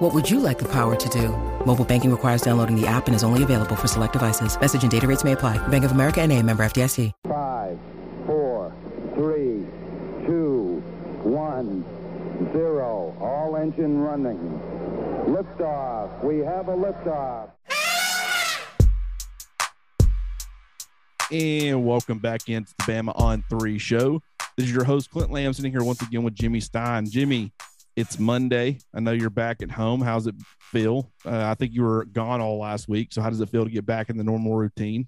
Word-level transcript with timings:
What 0.00 0.14
would 0.14 0.30
you 0.30 0.40
like 0.40 0.58
the 0.58 0.64
power 0.64 0.96
to 0.96 1.08
do? 1.10 1.28
Mobile 1.66 1.84
banking 1.84 2.10
requires 2.10 2.40
downloading 2.40 2.74
the 2.74 2.86
app 2.86 3.06
and 3.06 3.14
is 3.14 3.22
only 3.22 3.42
available 3.42 3.76
for 3.76 3.86
select 3.86 4.14
devices. 4.14 4.58
Message 4.58 4.80
and 4.80 4.90
data 4.90 5.06
rates 5.06 5.24
may 5.24 5.32
apply. 5.32 5.58
Bank 5.68 5.84
of 5.84 5.92
America 5.92 6.22
and 6.22 6.32
a 6.32 6.42
member 6.42 6.64
FDIC. 6.64 7.12
Five, 7.28 7.78
four, 8.24 8.72
three, 9.12 9.66
two, 10.24 10.82
one, 11.22 11.84
zero. 12.50 13.14
All 13.20 13.56
engine 13.56 14.00
running. 14.00 14.38
Liftoff. 15.26 16.24
We 16.24 16.38
have 16.38 16.68
a 16.68 16.74
liftoff. 16.74 17.50
And 21.30 21.84
welcome 21.84 22.20
back 22.20 22.48
into 22.48 22.72
the 22.78 22.84
Bama 22.84 23.12
on 23.20 23.44
Three 23.50 23.78
show. 23.78 24.22
This 24.56 24.64
is 24.64 24.72
your 24.72 24.84
host, 24.84 25.10
Clint 25.10 25.30
Lamb, 25.30 25.52
sitting 25.52 25.72
here 25.72 25.84
once 25.84 26.00
again 26.00 26.22
with 26.22 26.34
Jimmy 26.34 26.60
Stein. 26.60 27.04
Jimmy, 27.04 27.52
it's 28.00 28.18
Monday. 28.18 28.78
I 28.94 29.00
know 29.00 29.12
you're 29.12 29.28
back 29.28 29.62
at 29.62 29.70
home. 29.70 30.00
How's 30.00 30.26
it 30.26 30.34
feel? 30.58 31.12
Uh, 31.24 31.44
I 31.44 31.54
think 31.54 31.74
you 31.74 31.82
were 31.82 32.06
gone 32.06 32.40
all 32.40 32.58
last 32.58 32.88
week. 32.88 33.12
So, 33.12 33.20
how 33.20 33.28
does 33.28 33.40
it 33.40 33.50
feel 33.50 33.64
to 33.64 33.70
get 33.70 33.84
back 33.84 34.08
in 34.08 34.16
the 34.16 34.24
normal 34.24 34.54
routine? 34.54 35.06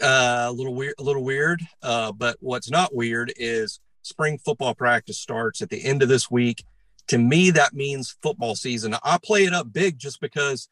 Uh, 0.00 0.46
a 0.48 0.52
little 0.52 0.74
weird, 0.74 0.94
a 0.98 1.02
little 1.02 1.24
weird. 1.24 1.62
Uh, 1.82 2.12
but 2.12 2.36
what's 2.40 2.70
not 2.70 2.94
weird 2.94 3.32
is 3.36 3.80
spring 4.02 4.38
football 4.38 4.74
practice 4.74 5.18
starts 5.18 5.62
at 5.62 5.70
the 5.70 5.82
end 5.82 6.02
of 6.02 6.08
this 6.08 6.30
week. 6.30 6.62
To 7.08 7.18
me, 7.18 7.50
that 7.52 7.72
means 7.72 8.16
football 8.22 8.54
season. 8.54 8.94
I 9.02 9.18
play 9.24 9.44
it 9.44 9.54
up 9.54 9.72
big 9.72 9.98
just 9.98 10.20
because 10.20 10.68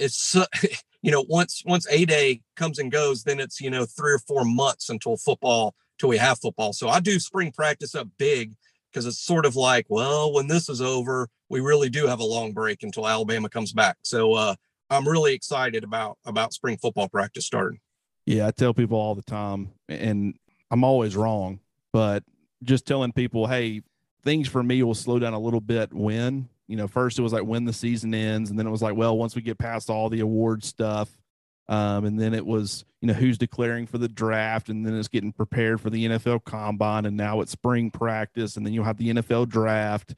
it's 0.00 0.36
you 1.02 1.12
know 1.12 1.24
once 1.28 1.62
once 1.64 1.86
a 1.90 2.04
day 2.06 2.42
comes 2.56 2.80
and 2.80 2.90
goes, 2.90 3.22
then 3.22 3.38
it's 3.38 3.60
you 3.60 3.70
know 3.70 3.86
three 3.86 4.12
or 4.12 4.18
four 4.18 4.44
months 4.44 4.90
until 4.90 5.16
football 5.16 5.76
till 5.98 6.08
we 6.08 6.16
have 6.16 6.40
football. 6.40 6.72
So 6.72 6.88
I 6.88 6.98
do 6.98 7.20
spring 7.20 7.52
practice 7.52 7.94
up 7.94 8.08
big 8.18 8.54
because 8.90 9.06
it's 9.06 9.20
sort 9.20 9.46
of 9.46 9.56
like, 9.56 9.86
well, 9.88 10.32
when 10.32 10.46
this 10.46 10.68
is 10.68 10.80
over, 10.80 11.28
we 11.48 11.60
really 11.60 11.88
do 11.88 12.06
have 12.06 12.20
a 12.20 12.24
long 12.24 12.52
break 12.52 12.82
until 12.82 13.06
Alabama 13.06 13.48
comes 13.48 13.72
back. 13.72 13.96
So 14.02 14.34
uh, 14.34 14.54
I'm 14.90 15.06
really 15.08 15.34
excited 15.34 15.84
about 15.84 16.18
about 16.24 16.52
spring 16.52 16.78
football 16.78 17.08
practice 17.08 17.46
starting. 17.46 17.80
Yeah, 18.26 18.46
I 18.46 18.50
tell 18.50 18.74
people 18.74 18.98
all 18.98 19.14
the 19.14 19.22
time, 19.22 19.70
and 19.88 20.34
I'm 20.70 20.84
always 20.84 21.16
wrong, 21.16 21.60
but 21.92 22.22
just 22.62 22.86
telling 22.86 23.12
people, 23.12 23.46
hey, 23.46 23.82
things 24.24 24.48
for 24.48 24.62
me 24.62 24.82
will 24.82 24.94
slow 24.94 25.18
down 25.18 25.32
a 25.32 25.38
little 25.38 25.60
bit 25.60 25.92
when 25.92 26.48
you 26.66 26.76
know 26.76 26.86
first 26.86 27.18
it 27.18 27.22
was 27.22 27.32
like 27.32 27.44
when 27.44 27.64
the 27.64 27.72
season 27.72 28.12
ends 28.14 28.50
and 28.50 28.58
then 28.58 28.66
it 28.66 28.70
was 28.70 28.82
like 28.82 28.94
well 28.94 29.16
once 29.16 29.34
we 29.34 29.40
get 29.40 29.56
past 29.56 29.88
all 29.88 30.10
the 30.10 30.20
award 30.20 30.62
stuff 30.62 31.08
um, 31.68 32.04
and 32.04 32.18
then 32.18 32.34
it 32.34 32.44
was 32.44 32.84
you 33.00 33.08
know 33.08 33.14
who's 33.14 33.38
declaring 33.38 33.86
for 33.86 33.98
the 33.98 34.08
draft 34.08 34.68
and 34.68 34.84
then 34.84 34.94
it's 34.94 35.08
getting 35.08 35.32
prepared 35.32 35.80
for 35.80 35.90
the 35.90 36.06
nfl 36.06 36.42
combine 36.44 37.06
and 37.06 37.16
now 37.16 37.40
it's 37.40 37.52
spring 37.52 37.90
practice 37.90 38.56
and 38.56 38.66
then 38.66 38.72
you'll 38.72 38.84
have 38.84 38.98
the 38.98 39.08
nfl 39.14 39.48
draft 39.48 40.14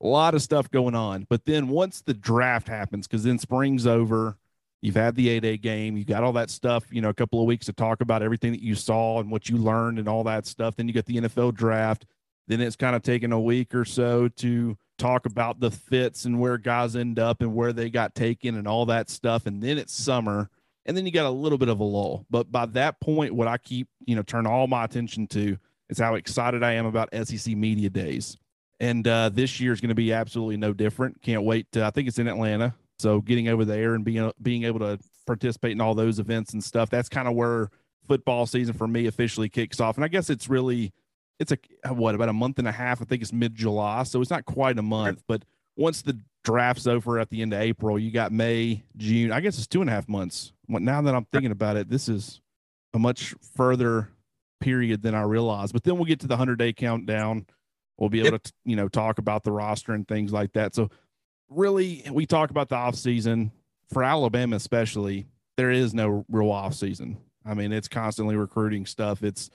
a 0.00 0.06
lot 0.06 0.34
of 0.34 0.42
stuff 0.42 0.70
going 0.70 0.94
on 0.94 1.26
but 1.28 1.44
then 1.44 1.68
once 1.68 2.02
the 2.02 2.14
draft 2.14 2.68
happens 2.68 3.06
because 3.06 3.24
then 3.24 3.38
spring's 3.38 3.86
over 3.86 4.38
you've 4.80 4.96
had 4.96 5.14
the 5.14 5.28
A-Day 5.28 5.56
game 5.58 5.96
you 5.96 6.04
got 6.04 6.24
all 6.24 6.32
that 6.32 6.50
stuff 6.50 6.84
you 6.90 7.00
know 7.00 7.10
a 7.10 7.14
couple 7.14 7.40
of 7.40 7.46
weeks 7.46 7.66
to 7.66 7.72
talk 7.72 8.00
about 8.00 8.22
everything 8.22 8.52
that 8.52 8.62
you 8.62 8.74
saw 8.74 9.20
and 9.20 9.30
what 9.30 9.48
you 9.48 9.56
learned 9.56 9.98
and 9.98 10.08
all 10.08 10.24
that 10.24 10.46
stuff 10.46 10.76
then 10.76 10.88
you 10.88 10.94
get 10.94 11.06
the 11.06 11.18
nfl 11.18 11.54
draft 11.54 12.06
then 12.48 12.60
it's 12.60 12.76
kind 12.76 12.96
of 12.96 13.02
taken 13.02 13.32
a 13.32 13.40
week 13.40 13.74
or 13.74 13.84
so 13.84 14.28
to 14.28 14.76
talk 14.98 15.26
about 15.26 15.60
the 15.60 15.70
fits 15.70 16.24
and 16.24 16.38
where 16.38 16.56
guys 16.58 16.94
end 16.94 17.18
up 17.18 17.40
and 17.40 17.54
where 17.54 17.72
they 17.72 17.90
got 17.90 18.14
taken 18.14 18.56
and 18.56 18.68
all 18.68 18.86
that 18.86 19.10
stuff. 19.10 19.46
And 19.46 19.62
then 19.62 19.78
it's 19.78 19.92
summer. 19.92 20.48
And 20.84 20.96
then 20.96 21.06
you 21.06 21.12
got 21.12 21.26
a 21.26 21.30
little 21.30 21.58
bit 21.58 21.68
of 21.68 21.80
a 21.80 21.84
lull. 21.84 22.26
But 22.30 22.50
by 22.50 22.66
that 22.66 23.00
point, 23.00 23.34
what 23.34 23.48
I 23.48 23.58
keep, 23.58 23.88
you 24.04 24.16
know, 24.16 24.22
turn 24.22 24.46
all 24.46 24.66
my 24.66 24.84
attention 24.84 25.26
to 25.28 25.56
is 25.88 25.98
how 25.98 26.14
excited 26.14 26.62
I 26.62 26.72
am 26.72 26.86
about 26.86 27.10
SEC 27.12 27.54
Media 27.54 27.88
Days. 27.88 28.36
And 28.80 29.06
uh, 29.06 29.28
this 29.28 29.60
year 29.60 29.72
is 29.72 29.80
going 29.80 29.90
to 29.90 29.94
be 29.94 30.12
absolutely 30.12 30.56
no 30.56 30.72
different. 30.72 31.22
Can't 31.22 31.44
wait. 31.44 31.70
To, 31.72 31.84
I 31.84 31.90
think 31.90 32.08
it's 32.08 32.18
in 32.18 32.26
Atlanta. 32.26 32.74
So 32.98 33.20
getting 33.20 33.48
over 33.48 33.64
there 33.64 33.94
and 33.94 34.04
being 34.04 34.30
being 34.40 34.64
able 34.64 34.80
to 34.80 34.98
participate 35.26 35.72
in 35.72 35.80
all 35.80 35.94
those 35.94 36.18
events 36.18 36.52
and 36.52 36.62
stuff, 36.62 36.90
that's 36.90 37.08
kind 37.08 37.28
of 37.28 37.34
where 37.34 37.70
football 38.08 38.46
season 38.46 38.74
for 38.74 38.88
me 38.88 39.06
officially 39.06 39.48
kicks 39.48 39.80
off. 39.80 39.96
And 39.96 40.04
I 40.04 40.08
guess 40.08 40.30
it's 40.30 40.48
really 40.48 40.92
it's 41.38 41.52
a 41.52 41.92
what 41.92 42.14
about 42.14 42.28
a 42.28 42.32
month 42.32 42.58
and 42.58 42.68
a 42.68 42.72
half? 42.72 43.02
I 43.02 43.04
think 43.04 43.22
it's 43.22 43.32
mid 43.32 43.54
July, 43.54 44.02
so 44.04 44.20
it's 44.20 44.30
not 44.30 44.44
quite 44.44 44.78
a 44.78 44.82
month. 44.82 45.22
But 45.26 45.44
once 45.76 46.02
the 46.02 46.18
draft's 46.44 46.86
over 46.86 47.18
at 47.18 47.30
the 47.30 47.42
end 47.42 47.52
of 47.52 47.60
April, 47.60 47.98
you 47.98 48.10
got 48.10 48.32
May, 48.32 48.84
June. 48.96 49.32
I 49.32 49.40
guess 49.40 49.58
it's 49.58 49.66
two 49.66 49.80
and 49.80 49.90
a 49.90 49.92
half 49.92 50.08
months. 50.08 50.52
Now 50.68 51.02
that 51.02 51.14
I'm 51.14 51.26
thinking 51.26 51.50
about 51.50 51.76
it, 51.76 51.88
this 51.88 52.08
is 52.08 52.40
a 52.94 52.98
much 52.98 53.34
further 53.56 54.10
period 54.60 55.02
than 55.02 55.14
I 55.14 55.22
realized. 55.22 55.72
But 55.72 55.84
then 55.84 55.96
we'll 55.96 56.04
get 56.04 56.20
to 56.20 56.26
the 56.26 56.36
hundred 56.36 56.58
day 56.58 56.72
countdown. 56.72 57.46
We'll 57.98 58.08
be 58.08 58.20
able 58.20 58.32
yep. 58.32 58.42
to 58.44 58.52
you 58.64 58.76
know 58.76 58.88
talk 58.88 59.18
about 59.18 59.44
the 59.44 59.52
roster 59.52 59.92
and 59.92 60.06
things 60.06 60.32
like 60.32 60.52
that. 60.54 60.74
So 60.74 60.90
really, 61.50 62.04
we 62.10 62.26
talk 62.26 62.50
about 62.50 62.68
the 62.68 62.76
off 62.76 62.94
season 62.94 63.52
for 63.92 64.02
Alabama, 64.02 64.56
especially. 64.56 65.26
There 65.58 65.70
is 65.70 65.92
no 65.92 66.24
real 66.30 66.50
off 66.50 66.74
season. 66.74 67.18
I 67.44 67.54
mean, 67.54 67.72
it's 67.72 67.88
constantly 67.88 68.36
recruiting 68.36 68.86
stuff. 68.86 69.22
It's 69.22 69.50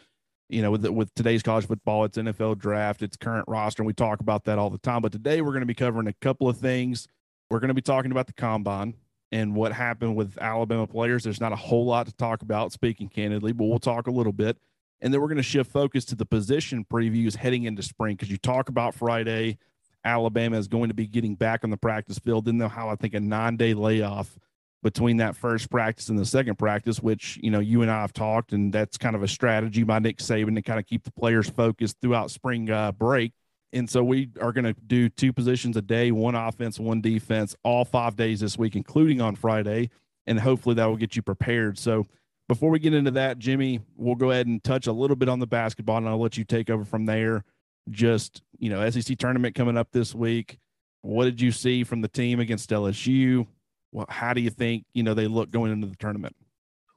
you 0.50 0.62
know, 0.62 0.72
with 0.72 0.86
with 0.86 1.14
today's 1.16 1.42
college 1.42 1.66
football, 1.66 2.06
it's 2.06 2.18
NFL 2.18 2.58
draft, 2.60 3.02
it's 3.02 3.18
current 3.18 3.46
roster, 3.48 3.82
and 3.82 3.88
we 3.88 3.94
talk 3.94 4.20
about 4.20 4.46
that 4.46 4.60
all 4.60 4.70
the 4.70 4.78
time. 4.78 5.02
But 5.02 5.12
today 5.12 5.42
we're 5.42 5.52
going 5.52 5.62
to 5.62 5.66
be 5.66 5.74
covering 5.74 6.08
a 6.08 6.14
couple 6.14 6.48
of 6.48 6.58
things. 6.58 7.08
We're 7.50 7.60
going 7.60 7.70
to 7.70 7.74
be 7.74 7.82
talking 7.82 8.12
about 8.12 8.28
the 8.28 8.34
combine 8.34 8.94
and 9.32 9.56
what 9.56 9.74
happened 9.74 10.16
with 10.16 10.38
Alabama 10.40 10.88
players. 10.88 11.24
There's 11.24 11.42
not 11.42 11.52
a 11.52 11.58
whole 11.58 11.86
lot 11.86 12.08
to 12.08 12.14
talk 12.14 12.42
about, 12.42 12.72
speaking 12.72 13.10
candidly, 13.10 13.52
but 13.52 13.66
we'll 13.66 13.80
talk 13.80 14.08
a 14.08 14.12
little 14.12 14.34
bit. 14.34 14.58
And 15.02 15.14
then 15.14 15.22
we're 15.22 15.28
going 15.28 15.38
to 15.38 15.44
shift 15.44 15.72
focus 15.72 16.06
to 16.06 16.16
the 16.16 16.26
position 16.26 16.86
previews 16.92 17.36
heading 17.36 17.66
into 17.66 17.84
spring 17.84 18.16
because 18.16 18.32
you 18.32 18.38
talk 18.38 18.70
about 18.70 18.96
Friday, 18.96 19.60
Alabama 20.04 20.58
is 20.58 20.68
going 20.68 20.88
to 20.88 20.96
be 20.96 21.06
getting 21.06 21.36
back 21.36 21.64
on 21.64 21.70
the 21.70 21.78
practice 21.78 22.18
field. 22.18 22.46
Then 22.46 22.58
they'll 22.58 22.70
have, 22.70 22.88
I 22.88 22.96
think, 22.96 23.14
a 23.14 23.20
nine 23.20 23.58
day 23.58 23.74
layoff 23.74 24.40
between 24.84 25.18
that 25.18 25.36
first 25.36 25.70
practice 25.70 26.10
and 26.10 26.18
the 26.18 26.26
second 26.26 26.58
practice, 26.58 27.02
which 27.02 27.38
you 27.42 27.52
know 27.52 27.60
you 27.60 27.82
and 27.82 27.92
I 27.92 28.02
have 28.02 28.14
talked, 28.14 28.54
and 28.54 28.72
that's 28.72 28.98
kind 28.98 29.16
of 29.16 29.24
a 29.24 29.28
strategy 29.28 29.84
by 29.84 30.00
Nick 30.00 30.18
Saban 30.18 30.56
to 30.56 30.62
kind 30.62 30.80
of 30.80 30.86
keep 30.86 31.04
the 31.04 31.12
players 31.12 31.50
focused 31.50 31.98
throughout 32.02 32.32
spring 32.32 32.70
uh, 32.70 32.92
break. 32.92 33.34
And 33.74 33.90
so 33.90 34.04
we 34.04 34.30
are 34.42 34.54
going 34.54 34.66
to 34.66 34.74
do 34.88 35.10
two 35.10 35.34
positions 35.34 35.76
a 35.76 35.82
day, 35.82 36.12
one 36.12 36.36
offense, 36.36 36.80
one 36.80 37.02
defense, 37.02 37.56
all 37.64 37.84
five 37.84 38.16
days 38.16 38.40
this 38.40 38.58
week, 38.58 38.76
including 38.76 39.20
on 39.20 39.36
Friday, 39.36 39.90
and 40.26 40.40
hopefully 40.40 40.76
that 40.76 40.86
will 40.86 40.96
get 40.96 41.16
you 41.16 41.22
prepared. 41.22 41.78
So 41.78 42.06
before 42.48 42.70
we 42.70 42.80
get 42.80 42.94
into 42.94 43.12
that, 43.12 43.40
Jimmy, 43.40 43.82
we'll 43.96 44.16
go 44.16 44.32
ahead 44.32 44.48
and 44.48 44.64
touch 44.64 44.88
a 44.88 44.94
little 44.94 45.18
bit 45.18 45.28
on 45.28 45.40
the 45.40 45.48
basketball, 45.48 45.98
and 45.98 46.08
I'll 46.08 46.22
let 46.22 46.38
you 46.38 46.46
take 46.46 46.70
over 46.70 46.86
from 46.86 47.06
there. 47.06 47.44
Just 47.90 48.42
you 48.58 48.70
know, 48.70 48.90
SEC 48.90 49.18
tournament 49.18 49.56
coming 49.56 49.78
up 49.78 49.92
this 49.92 50.16
week. 50.16 50.60
What 51.02 51.26
did 51.26 51.40
you 51.40 51.52
see 51.52 51.84
from 51.84 52.02
the 52.02 52.08
team 52.08 52.40
against 52.40 52.70
LSU? 52.70 53.48
well, 53.92 54.06
how 54.10 54.34
do 54.34 54.42
you 54.42 54.50
think 54.50 54.86
you 54.94 55.04
know 55.04 55.14
they 55.14 55.28
look 55.28 55.52
going 55.52 55.72
into 55.72 55.88
the 55.88 55.96
tournament? 55.96 56.36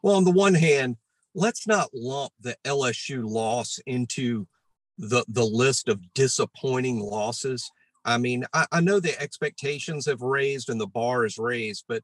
Well, 0.03 0.17
on 0.17 0.25
the 0.25 0.31
one 0.31 0.55
hand, 0.55 0.97
let's 1.35 1.67
not 1.67 1.89
lump 1.95 2.33
the 2.41 2.57
LSU 2.65 3.23
loss 3.25 3.79
into 3.87 4.47
the 5.00 5.25
the 5.28 5.44
list 5.44 5.88
of 5.88 6.12
disappointing 6.15 7.00
losses. 7.00 7.71
I 8.05 8.19
mean, 8.19 8.44
I, 8.53 8.66
I 8.71 8.81
know 8.81 9.00
the 9.00 9.21
expectations 9.21 10.06
have 10.06 10.21
raised 10.21 10.69
and 10.69 10.81
the 10.81 10.87
bar 10.87 11.25
is 11.25 11.38
raised, 11.38 11.84
but 11.88 12.03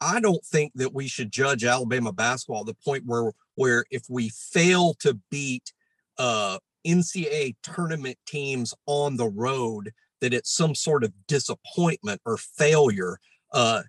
I 0.00 0.20
don't 0.20 0.44
think 0.44 0.72
that 0.74 0.92
we 0.94 1.08
should 1.08 1.32
judge 1.32 1.64
Alabama 1.64 2.12
basketball 2.12 2.60
at 2.60 2.66
the 2.66 2.76
point 2.84 3.04
where 3.06 3.32
where 3.54 3.84
if 3.90 4.02
we 4.08 4.30
fail 4.30 4.94
to 5.00 5.18
beat 5.30 5.72
uh, 6.18 6.58
NCAA 6.86 7.56
tournament 7.62 8.18
teams 8.26 8.74
on 8.86 9.16
the 9.16 9.28
road, 9.28 9.92
that 10.20 10.34
it's 10.34 10.54
some 10.54 10.74
sort 10.74 11.04
of 11.04 11.12
disappointment 11.26 12.20
or 12.26 12.36
failure. 12.36 13.18
Uh, 13.52 13.82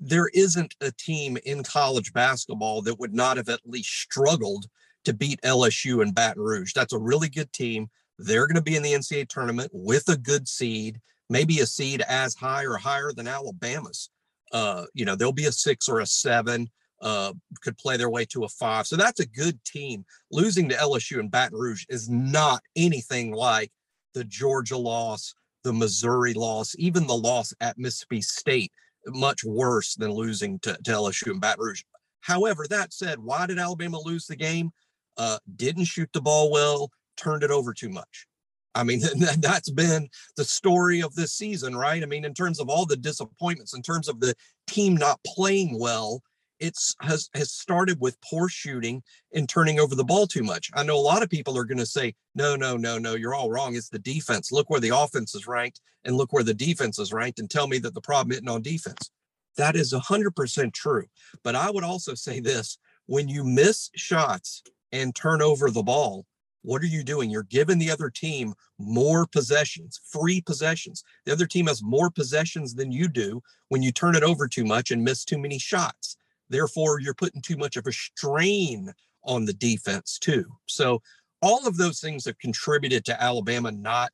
there 0.00 0.28
isn't 0.34 0.74
a 0.80 0.92
team 0.92 1.38
in 1.44 1.62
college 1.62 2.12
basketball 2.12 2.82
that 2.82 2.98
would 2.98 3.14
not 3.14 3.36
have 3.36 3.48
at 3.48 3.60
least 3.64 3.90
struggled 3.90 4.66
to 5.04 5.12
beat 5.14 5.40
LSU 5.42 6.02
and 6.02 6.14
Baton 6.14 6.42
Rouge. 6.42 6.72
That's 6.74 6.92
a 6.92 6.98
really 6.98 7.28
good 7.28 7.52
team. 7.52 7.88
They're 8.18 8.46
going 8.46 8.56
to 8.56 8.62
be 8.62 8.76
in 8.76 8.82
the 8.82 8.92
NCAA 8.92 9.28
tournament 9.28 9.70
with 9.72 10.08
a 10.08 10.16
good 10.16 10.48
seed, 10.48 11.00
maybe 11.28 11.60
a 11.60 11.66
seed 11.66 12.02
as 12.08 12.34
high 12.34 12.64
or 12.64 12.76
higher 12.76 13.12
than 13.12 13.28
Alabama's. 13.28 14.10
Uh, 14.52 14.86
you 14.94 15.04
know, 15.04 15.16
there'll 15.16 15.32
be 15.32 15.46
a 15.46 15.52
six 15.52 15.88
or 15.88 16.00
a 16.00 16.06
seven, 16.06 16.68
uh, 17.02 17.32
could 17.62 17.76
play 17.76 17.96
their 17.96 18.10
way 18.10 18.24
to 18.26 18.44
a 18.44 18.48
five. 18.48 18.86
So 18.86 18.96
that's 18.96 19.20
a 19.20 19.26
good 19.26 19.62
team. 19.64 20.04
Losing 20.30 20.68
to 20.68 20.76
LSU 20.76 21.18
and 21.18 21.30
Baton 21.30 21.58
Rouge 21.58 21.84
is 21.88 22.08
not 22.08 22.62
anything 22.76 23.32
like 23.32 23.72
the 24.14 24.24
Georgia 24.24 24.78
loss, 24.78 25.34
the 25.64 25.72
Missouri 25.72 26.34
loss, 26.34 26.76
even 26.78 27.06
the 27.06 27.16
loss 27.16 27.52
at 27.60 27.78
Mississippi 27.78 28.22
State 28.22 28.72
much 29.08 29.44
worse 29.44 29.94
than 29.96 30.10
losing 30.12 30.58
to, 30.60 30.74
to 30.84 30.90
LSU 30.92 31.30
and 31.30 31.40
Baton 31.40 31.64
Rouge. 31.64 31.82
However, 32.20 32.66
that 32.70 32.92
said, 32.92 33.18
why 33.18 33.46
did 33.46 33.58
Alabama 33.58 34.00
lose 34.00 34.26
the 34.26 34.36
game? 34.36 34.70
Uh, 35.16 35.38
didn't 35.56 35.84
shoot 35.84 36.10
the 36.12 36.20
ball 36.20 36.50
well, 36.50 36.90
turned 37.16 37.42
it 37.42 37.50
over 37.50 37.72
too 37.72 37.88
much. 37.88 38.26
I 38.74 38.84
mean, 38.84 39.00
that's 39.38 39.70
been 39.70 40.08
the 40.36 40.44
story 40.44 41.02
of 41.02 41.14
this 41.14 41.32
season, 41.32 41.76
right? 41.76 42.02
I 42.02 42.06
mean, 42.06 42.24
in 42.24 42.34
terms 42.34 42.60
of 42.60 42.68
all 42.68 42.86
the 42.86 42.96
disappointments, 42.96 43.74
in 43.74 43.82
terms 43.82 44.08
of 44.08 44.20
the 44.20 44.34
team 44.66 44.96
not 44.96 45.20
playing 45.26 45.78
well, 45.78 46.22
it's 46.60 46.94
has 47.00 47.28
has 47.34 47.52
started 47.52 48.00
with 48.00 48.20
poor 48.20 48.48
shooting 48.48 49.02
and 49.34 49.48
turning 49.48 49.80
over 49.80 49.94
the 49.94 50.04
ball 50.04 50.26
too 50.26 50.44
much. 50.44 50.70
I 50.74 50.84
know 50.84 50.96
a 50.96 50.98
lot 50.98 51.22
of 51.22 51.28
people 51.28 51.58
are 51.58 51.64
going 51.64 51.78
to 51.78 51.86
say, 51.86 52.14
"No, 52.34 52.54
no, 52.54 52.76
no, 52.76 52.96
no, 52.96 53.14
you're 53.16 53.34
all 53.34 53.50
wrong. 53.50 53.74
It's 53.74 53.88
the 53.88 53.98
defense. 53.98 54.52
Look 54.52 54.70
where 54.70 54.80
the 54.80 54.96
offense 54.96 55.34
is 55.34 55.48
ranked 55.48 55.80
and 56.04 56.16
look 56.16 56.32
where 56.32 56.44
the 56.44 56.54
defense 56.54 56.98
is 56.98 57.12
ranked 57.12 57.40
and 57.40 57.50
tell 57.50 57.66
me 57.66 57.78
that 57.78 57.94
the 57.94 58.00
problem 58.00 58.32
isn't 58.32 58.48
on 58.48 58.62
defense." 58.62 59.10
That 59.56 59.76
is 59.76 59.92
100% 59.92 60.72
true. 60.72 61.04
But 61.42 61.54
I 61.54 61.70
would 61.70 61.84
also 61.84 62.14
say 62.14 62.40
this, 62.40 62.78
when 63.06 63.28
you 63.28 63.44
miss 63.44 63.90
shots 63.94 64.62
and 64.94 65.14
turn 65.14 65.42
over 65.42 65.70
the 65.70 65.82
ball, 65.82 66.24
what 66.62 66.80
are 66.80 66.86
you 66.86 67.02
doing? 67.02 67.28
You're 67.28 67.42
giving 67.42 67.78
the 67.78 67.90
other 67.90 68.08
team 68.08 68.54
more 68.78 69.26
possessions, 69.26 70.00
free 70.06 70.40
possessions. 70.40 71.02
The 71.26 71.32
other 71.32 71.46
team 71.46 71.66
has 71.66 71.82
more 71.82 72.10
possessions 72.10 72.74
than 72.74 72.90
you 72.90 73.08
do 73.08 73.42
when 73.68 73.82
you 73.82 73.92
turn 73.92 74.14
it 74.16 74.22
over 74.22 74.48
too 74.48 74.64
much 74.64 74.90
and 74.90 75.04
miss 75.04 75.24
too 75.24 75.36
many 75.36 75.58
shots. 75.58 76.16
Therefore, 76.48 77.00
you're 77.00 77.12
putting 77.12 77.42
too 77.42 77.56
much 77.56 77.76
of 77.76 77.86
a 77.86 77.92
strain 77.92 78.92
on 79.24 79.44
the 79.44 79.52
defense, 79.52 80.18
too. 80.18 80.46
So, 80.66 81.02
all 81.42 81.66
of 81.66 81.76
those 81.76 82.00
things 82.00 82.24
have 82.24 82.38
contributed 82.38 83.04
to 83.04 83.22
Alabama 83.22 83.70
not 83.70 84.10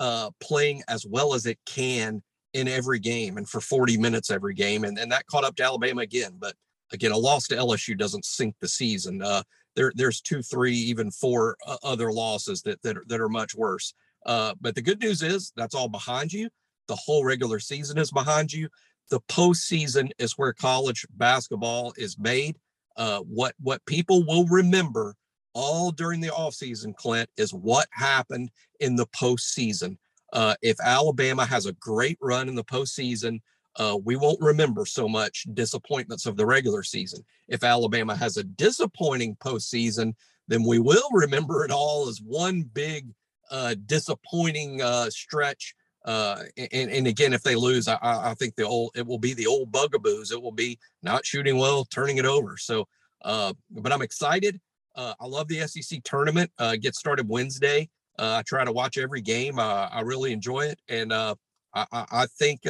uh, 0.00 0.30
playing 0.40 0.82
as 0.88 1.06
well 1.06 1.32
as 1.32 1.46
it 1.46 1.58
can 1.64 2.22
in 2.52 2.68
every 2.68 2.98
game 2.98 3.38
and 3.38 3.48
for 3.48 3.60
40 3.60 3.96
minutes 3.96 4.30
every 4.30 4.52
game. 4.52 4.84
And, 4.84 4.98
and 4.98 5.10
that 5.10 5.26
caught 5.26 5.44
up 5.44 5.56
to 5.56 5.64
Alabama 5.64 6.02
again. 6.02 6.32
But 6.38 6.54
again, 6.92 7.12
a 7.12 7.16
loss 7.16 7.46
to 7.48 7.56
LSU 7.56 7.96
doesn't 7.96 8.26
sink 8.26 8.54
the 8.60 8.68
season. 8.68 9.22
Uh, 9.22 9.42
there, 9.78 9.92
there's 9.94 10.20
two, 10.20 10.42
three, 10.42 10.74
even 10.74 11.08
four 11.08 11.56
uh, 11.64 11.76
other 11.84 12.10
losses 12.10 12.62
that, 12.62 12.82
that, 12.82 12.96
are, 12.96 13.04
that 13.06 13.20
are 13.20 13.28
much 13.28 13.54
worse. 13.54 13.94
Uh, 14.26 14.52
but 14.60 14.74
the 14.74 14.82
good 14.82 15.00
news 15.00 15.22
is 15.22 15.52
that's 15.54 15.74
all 15.74 15.88
behind 15.88 16.32
you. 16.32 16.48
The 16.88 16.96
whole 16.96 17.24
regular 17.24 17.60
season 17.60 17.96
is 17.96 18.10
behind 18.10 18.52
you. 18.52 18.68
The 19.10 19.20
postseason 19.20 20.10
is 20.18 20.32
where 20.32 20.52
college 20.52 21.06
basketball 21.10 21.92
is 21.96 22.18
made. 22.18 22.56
Uh, 22.96 23.20
what 23.20 23.54
what 23.60 23.86
people 23.86 24.26
will 24.26 24.46
remember 24.48 25.14
all 25.54 25.92
during 25.92 26.20
the 26.20 26.28
offseason, 26.28 26.96
Clint, 26.96 27.30
is 27.36 27.54
what 27.54 27.86
happened 27.92 28.50
in 28.80 28.96
the 28.96 29.06
postseason. 29.06 29.96
Uh, 30.32 30.56
if 30.60 30.76
Alabama 30.80 31.46
has 31.46 31.66
a 31.66 31.72
great 31.74 32.18
run 32.20 32.48
in 32.48 32.56
the 32.56 32.64
postseason, 32.64 33.38
uh, 33.78 33.96
we 34.04 34.16
won't 34.16 34.40
remember 34.40 34.84
so 34.84 35.08
much 35.08 35.46
disappointments 35.54 36.26
of 36.26 36.36
the 36.36 36.44
regular 36.44 36.82
season. 36.82 37.24
If 37.46 37.62
Alabama 37.62 38.16
has 38.16 38.36
a 38.36 38.44
disappointing 38.44 39.36
postseason, 39.36 40.14
then 40.48 40.64
we 40.64 40.80
will 40.80 41.08
remember 41.12 41.64
it 41.64 41.70
all 41.70 42.08
as 42.08 42.20
one 42.20 42.62
big 42.62 43.06
uh, 43.50 43.76
disappointing 43.86 44.82
uh, 44.82 45.10
stretch. 45.10 45.74
Uh, 46.04 46.42
and, 46.56 46.90
and 46.90 47.06
again, 47.06 47.32
if 47.32 47.42
they 47.42 47.54
lose, 47.54 47.86
I, 47.86 47.98
I 48.02 48.34
think 48.34 48.56
the 48.56 48.64
old 48.64 48.92
it 48.94 49.06
will 49.06 49.18
be 49.18 49.34
the 49.34 49.46
old 49.46 49.70
bugaboos. 49.70 50.32
It 50.32 50.42
will 50.42 50.52
be 50.52 50.78
not 51.02 51.24
shooting 51.24 51.56
well, 51.58 51.84
turning 51.84 52.18
it 52.18 52.24
over. 52.24 52.56
So, 52.56 52.88
uh, 53.22 53.52
but 53.70 53.92
I'm 53.92 54.02
excited. 54.02 54.60
Uh, 54.96 55.14
I 55.20 55.26
love 55.26 55.48
the 55.48 55.66
SEC 55.66 56.02
tournament. 56.02 56.50
Gets 56.80 56.98
started 56.98 57.28
Wednesday. 57.28 57.88
I 58.18 58.42
try 58.42 58.64
to 58.64 58.72
watch 58.72 58.98
every 58.98 59.20
game. 59.20 59.60
I 59.60 60.00
really 60.00 60.32
enjoy 60.32 60.62
it, 60.62 60.80
and 60.88 61.12
I, 61.12 61.34
I, 61.74 62.26
think 62.38 62.62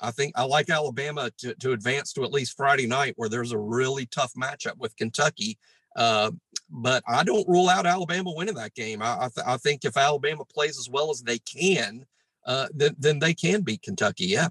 I 0.00 0.10
think 0.10 0.32
I 0.36 0.44
like 0.44 0.70
Alabama 0.70 1.30
to, 1.38 1.54
to 1.54 1.72
advance 1.72 2.12
to 2.14 2.24
at 2.24 2.32
least 2.32 2.56
Friday 2.56 2.86
night, 2.86 3.14
where 3.16 3.28
there's 3.28 3.52
a 3.52 3.58
really 3.58 4.06
tough 4.06 4.32
matchup 4.34 4.78
with 4.78 4.96
Kentucky. 4.96 5.58
Uh, 5.96 6.30
but 6.68 7.02
I 7.08 7.24
don't 7.24 7.48
rule 7.48 7.68
out 7.68 7.86
Alabama 7.86 8.32
winning 8.34 8.54
that 8.54 8.74
game. 8.74 9.02
I, 9.02 9.16
I, 9.24 9.28
th- 9.34 9.46
I, 9.46 9.56
think 9.56 9.84
if 9.84 9.96
Alabama 9.96 10.44
plays 10.44 10.78
as 10.78 10.88
well 10.88 11.10
as 11.10 11.20
they 11.20 11.38
can, 11.40 12.06
uh, 12.46 12.68
then 12.72 12.94
then 12.98 13.18
they 13.18 13.34
can 13.34 13.62
beat 13.62 13.82
Kentucky. 13.82 14.26
Yeah. 14.26 14.48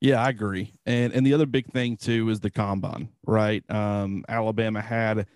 Yeah, 0.00 0.22
I 0.22 0.28
agree. 0.28 0.74
And 0.84 1.12
and 1.12 1.26
the 1.26 1.34
other 1.34 1.46
big 1.46 1.66
thing 1.72 1.96
too 1.96 2.28
is 2.30 2.40
the 2.40 2.50
combine, 2.50 3.08
right? 3.24 3.68
Um, 3.70 4.24
Alabama 4.28 4.82
had 4.82 5.26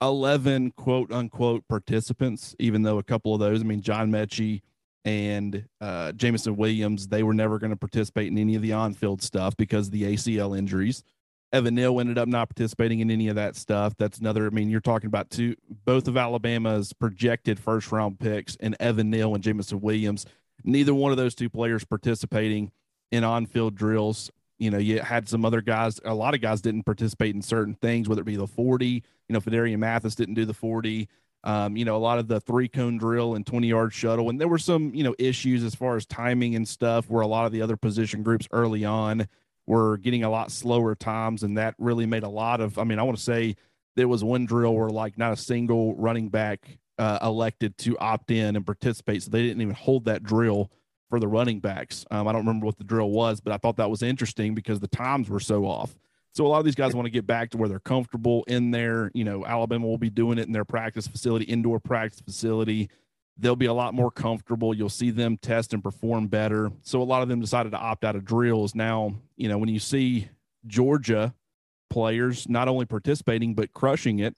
11 0.00 0.72
quote 0.72 1.12
unquote 1.12 1.66
participants, 1.68 2.54
even 2.58 2.82
though 2.82 2.98
a 2.98 3.02
couple 3.02 3.34
of 3.34 3.40
those, 3.40 3.60
I 3.60 3.64
mean, 3.64 3.82
John 3.82 4.10
Metchie 4.10 4.62
and 5.08 5.64
uh, 5.80 6.12
Jameson 6.12 6.56
Williams, 6.56 7.08
they 7.08 7.22
were 7.22 7.32
never 7.32 7.58
going 7.58 7.70
to 7.70 7.76
participate 7.76 8.26
in 8.26 8.36
any 8.36 8.56
of 8.56 8.62
the 8.62 8.74
on 8.74 8.92
field 8.92 9.22
stuff 9.22 9.56
because 9.56 9.86
of 9.86 9.92
the 9.92 10.02
ACL 10.02 10.56
injuries. 10.56 11.02
Evan 11.50 11.76
Neal 11.76 11.98
ended 11.98 12.18
up 12.18 12.28
not 12.28 12.50
participating 12.50 13.00
in 13.00 13.10
any 13.10 13.28
of 13.28 13.36
that 13.36 13.56
stuff. 13.56 13.94
That's 13.96 14.18
another, 14.18 14.46
I 14.46 14.50
mean, 14.50 14.68
you're 14.68 14.82
talking 14.82 15.06
about 15.06 15.30
two, 15.30 15.56
both 15.86 16.06
of 16.08 16.18
Alabama's 16.18 16.92
projected 16.92 17.58
first 17.58 17.90
round 17.90 18.20
picks 18.20 18.54
and 18.60 18.76
Evan 18.78 19.08
Neal 19.08 19.34
and 19.34 19.42
Jameson 19.42 19.80
Williams. 19.80 20.26
Neither 20.62 20.92
one 20.92 21.10
of 21.10 21.16
those 21.16 21.34
two 21.34 21.48
players 21.48 21.84
participating 21.84 22.70
in 23.10 23.24
on 23.24 23.46
field 23.46 23.76
drills 23.76 24.30
you 24.58 24.70
know, 24.70 24.78
you 24.78 25.00
had 25.00 25.28
some 25.28 25.44
other 25.44 25.60
guys, 25.60 26.00
a 26.04 26.14
lot 26.14 26.34
of 26.34 26.40
guys 26.40 26.60
didn't 26.60 26.82
participate 26.82 27.34
in 27.34 27.42
certain 27.42 27.74
things, 27.74 28.08
whether 28.08 28.22
it 28.22 28.24
be 28.24 28.36
the 28.36 28.46
40, 28.46 28.86
you 28.86 29.02
know, 29.28 29.40
Phidarian 29.40 29.78
Mathis 29.78 30.16
didn't 30.16 30.34
do 30.34 30.44
the 30.44 30.54
40. 30.54 31.08
Um, 31.44 31.76
you 31.76 31.84
know, 31.84 31.96
a 31.96 31.98
lot 31.98 32.18
of 32.18 32.26
the 32.26 32.40
three 32.40 32.68
cone 32.68 32.98
drill 32.98 33.34
and 33.34 33.46
20 33.46 33.68
yard 33.68 33.92
shuttle. 33.92 34.28
And 34.28 34.40
there 34.40 34.48
were 34.48 34.58
some, 34.58 34.94
you 34.94 35.04
know, 35.04 35.14
issues 35.18 35.62
as 35.62 35.74
far 35.74 35.96
as 35.96 36.04
timing 36.04 36.56
and 36.56 36.66
stuff 36.66 37.08
where 37.08 37.22
a 37.22 37.26
lot 37.26 37.46
of 37.46 37.52
the 37.52 37.62
other 37.62 37.76
position 37.76 38.22
groups 38.22 38.48
early 38.50 38.84
on 38.84 39.28
were 39.66 39.98
getting 39.98 40.24
a 40.24 40.30
lot 40.30 40.50
slower 40.50 40.94
times. 40.94 41.42
And 41.42 41.56
that 41.56 41.74
really 41.78 42.06
made 42.06 42.24
a 42.24 42.28
lot 42.28 42.60
of, 42.60 42.78
I 42.78 42.84
mean, 42.84 42.98
I 42.98 43.02
want 43.02 43.18
to 43.18 43.22
say 43.22 43.54
there 43.94 44.08
was 44.08 44.24
one 44.24 44.46
drill 44.46 44.74
where 44.74 44.90
like 44.90 45.16
not 45.16 45.32
a 45.32 45.36
single 45.36 45.94
running 45.94 46.28
back 46.28 46.78
uh, 46.98 47.18
elected 47.22 47.78
to 47.78 47.96
opt 47.98 48.30
in 48.30 48.56
and 48.56 48.66
participate. 48.66 49.22
So 49.22 49.30
they 49.30 49.42
didn't 49.42 49.62
even 49.62 49.74
hold 49.74 50.06
that 50.06 50.22
drill 50.22 50.70
for 51.08 51.20
the 51.20 51.28
running 51.28 51.60
backs. 51.60 52.04
Um, 52.10 52.28
I 52.28 52.32
don't 52.32 52.42
remember 52.42 52.66
what 52.66 52.78
the 52.78 52.84
drill 52.84 53.10
was, 53.10 53.40
but 53.40 53.52
I 53.52 53.56
thought 53.56 53.76
that 53.76 53.90
was 53.90 54.02
interesting 54.02 54.54
because 54.54 54.80
the 54.80 54.88
times 54.88 55.30
were 55.30 55.40
so 55.40 55.64
off. 55.64 55.94
So 56.38 56.46
a 56.46 56.50
lot 56.50 56.60
of 56.60 56.64
these 56.64 56.76
guys 56.76 56.94
want 56.94 57.06
to 57.06 57.10
get 57.10 57.26
back 57.26 57.50
to 57.50 57.56
where 57.56 57.68
they're 57.68 57.80
comfortable 57.80 58.44
in 58.46 58.70
there. 58.70 59.10
You 59.12 59.24
know, 59.24 59.44
Alabama 59.44 59.88
will 59.88 59.98
be 59.98 60.08
doing 60.08 60.38
it 60.38 60.46
in 60.46 60.52
their 60.52 60.64
practice 60.64 61.08
facility, 61.08 61.44
indoor 61.46 61.80
practice 61.80 62.20
facility. 62.20 62.90
They'll 63.36 63.56
be 63.56 63.66
a 63.66 63.72
lot 63.72 63.92
more 63.92 64.12
comfortable. 64.12 64.72
You'll 64.72 64.88
see 64.88 65.10
them 65.10 65.36
test 65.36 65.74
and 65.74 65.82
perform 65.82 66.28
better. 66.28 66.70
So 66.82 67.02
a 67.02 67.02
lot 67.02 67.22
of 67.22 67.28
them 67.28 67.40
decided 67.40 67.72
to 67.72 67.78
opt 67.78 68.04
out 68.04 68.14
of 68.14 68.24
drills. 68.24 68.76
Now, 68.76 69.16
you 69.36 69.48
know, 69.48 69.58
when 69.58 69.68
you 69.68 69.80
see 69.80 70.28
Georgia 70.64 71.34
players 71.90 72.48
not 72.48 72.68
only 72.68 72.86
participating 72.86 73.54
but 73.54 73.72
crushing 73.72 74.20
it, 74.20 74.36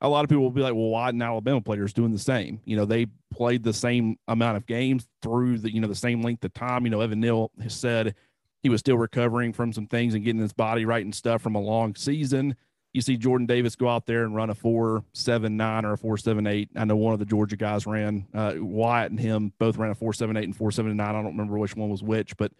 a 0.00 0.08
lot 0.08 0.24
of 0.24 0.30
people 0.30 0.44
will 0.44 0.50
be 0.52 0.62
like, 0.62 0.72
well, 0.72 0.88
why 0.88 1.08
didn't 1.08 1.20
Alabama 1.20 1.60
players 1.60 1.92
doing 1.92 2.12
the 2.12 2.18
same? 2.18 2.62
You 2.64 2.78
know, 2.78 2.86
they 2.86 3.08
played 3.30 3.62
the 3.62 3.74
same 3.74 4.16
amount 4.26 4.56
of 4.56 4.64
games 4.64 5.06
through 5.20 5.58
the, 5.58 5.70
you 5.70 5.82
know, 5.82 5.88
the 5.88 5.94
same 5.94 6.22
length 6.22 6.46
of 6.46 6.54
time. 6.54 6.86
You 6.86 6.90
know, 6.90 7.02
Evan 7.02 7.20
Neal 7.20 7.50
has 7.60 7.74
said 7.74 8.14
he 8.62 8.68
was 8.68 8.80
still 8.80 8.96
recovering 8.96 9.52
from 9.52 9.72
some 9.72 9.86
things 9.86 10.14
and 10.14 10.24
getting 10.24 10.40
his 10.40 10.52
body 10.52 10.84
right 10.84 11.04
and 11.04 11.14
stuff 11.14 11.42
from 11.42 11.54
a 11.54 11.60
long 11.60 11.94
season. 11.94 12.56
You 12.92 13.00
see 13.00 13.16
Jordan 13.16 13.46
Davis 13.46 13.74
go 13.74 13.88
out 13.88 14.06
there 14.06 14.22
and 14.22 14.34
run 14.34 14.50
a 14.50 14.54
four 14.54 15.04
seven 15.12 15.56
nine 15.56 15.84
or 15.84 15.94
a 15.94 15.98
four 15.98 16.18
seven 16.18 16.46
eight. 16.46 16.68
I 16.76 16.84
know 16.84 16.96
one 16.96 17.14
of 17.14 17.18
the 17.18 17.24
Georgia 17.24 17.56
guys 17.56 17.86
ran 17.86 18.26
uh, 18.34 18.54
Wyatt 18.56 19.10
and 19.10 19.20
him 19.20 19.52
both 19.58 19.78
ran 19.78 19.90
a 19.90 19.94
four 19.94 20.12
seven 20.12 20.36
eight 20.36 20.44
and 20.44 20.56
four 20.56 20.70
seven 20.70 20.96
nine. 20.96 21.08
I 21.08 21.12
don't 21.12 21.26
remember 21.26 21.58
which 21.58 21.74
one 21.74 21.88
was 21.88 22.02
which, 22.02 22.36
but 22.36 22.52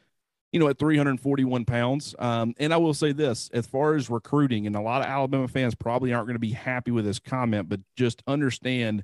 you 0.53 0.61
know, 0.61 0.69
at 0.69 0.79
341 0.79 1.65
pounds. 1.65 2.15
Um, 2.19 2.55
and 2.59 2.75
I 2.75 2.77
will 2.77 2.93
say 2.93 3.13
this 3.13 3.49
as 3.55 3.67
far 3.67 3.95
as 3.95 4.11
recruiting, 4.11 4.67
and 4.67 4.77
a 4.77 4.81
lot 4.81 5.01
of 5.01 5.09
Alabama 5.09 5.49
fans 5.49 5.75
probably 5.75 6.13
aren't 6.13 6.27
going 6.27 6.35
to 6.35 6.41
be 6.41 6.51
happy 6.51 6.91
with 6.91 7.07
this 7.07 7.19
comment, 7.19 7.69
but 7.69 7.81
just 7.97 8.23
understand 8.27 9.03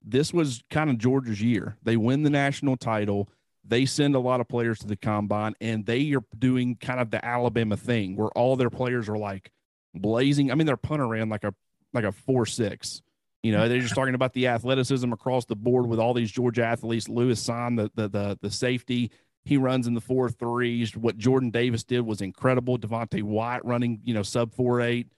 this 0.00 0.32
was 0.32 0.62
kind 0.70 0.88
of 0.88 0.98
Georgia's 0.98 1.42
year. 1.42 1.76
They 1.82 1.96
win 1.96 2.22
the 2.22 2.30
national 2.30 2.76
title. 2.76 3.28
They 3.68 3.86
send 3.86 4.14
a 4.14 4.20
lot 4.20 4.40
of 4.40 4.48
players 4.48 4.78
to 4.80 4.86
the 4.86 4.96
combine, 4.96 5.54
and 5.60 5.84
they 5.84 6.12
are 6.14 6.24
doing 6.38 6.76
kind 6.76 7.00
of 7.00 7.10
the 7.10 7.24
Alabama 7.24 7.76
thing 7.76 8.16
where 8.16 8.28
all 8.28 8.56
their 8.56 8.70
players 8.70 9.08
are 9.08 9.18
like 9.18 9.50
blazing. 9.94 10.50
I 10.50 10.54
mean, 10.54 10.66
their 10.66 10.76
punter 10.76 11.06
ran 11.06 11.28
like 11.28 11.44
a 11.44 11.54
like 11.92 12.04
a 12.04 12.12
four 12.12 12.46
six. 12.46 13.02
You 13.42 13.52
know, 13.52 13.68
they're 13.68 13.80
just 13.80 13.94
talking 13.96 14.14
about 14.14 14.32
the 14.32 14.48
athleticism 14.48 15.12
across 15.12 15.44
the 15.44 15.56
board 15.56 15.86
with 15.86 15.98
all 15.98 16.14
these 16.14 16.30
Georgia 16.30 16.64
athletes. 16.64 17.08
Lewis 17.08 17.44
Cine, 17.44 17.76
the 17.76 17.90
the 17.94 18.08
the, 18.08 18.38
the 18.42 18.50
safety, 18.50 19.10
he 19.44 19.56
runs 19.56 19.86
in 19.86 19.94
the 19.94 20.00
four 20.00 20.28
threes. 20.28 20.96
What 20.96 21.18
Jordan 21.18 21.50
Davis 21.50 21.84
did 21.84 22.00
was 22.00 22.20
incredible. 22.20 22.78
Devonte 22.78 23.22
Wyatt 23.22 23.64
running, 23.64 24.00
you 24.04 24.14
know, 24.14 24.22
sub 24.22 24.52
four 24.52 24.80
eight 24.80 25.08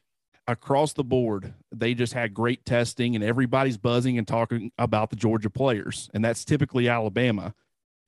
across 0.46 0.94
the 0.94 1.04
board. 1.04 1.54
They 1.72 1.94
just 1.94 2.14
had 2.14 2.34
great 2.34 2.64
testing, 2.64 3.14
and 3.14 3.22
everybody's 3.22 3.78
buzzing 3.78 4.18
and 4.18 4.26
talking 4.26 4.72
about 4.78 5.10
the 5.10 5.16
Georgia 5.16 5.50
players, 5.50 6.10
and 6.12 6.24
that's 6.24 6.44
typically 6.44 6.88
Alabama. 6.88 7.54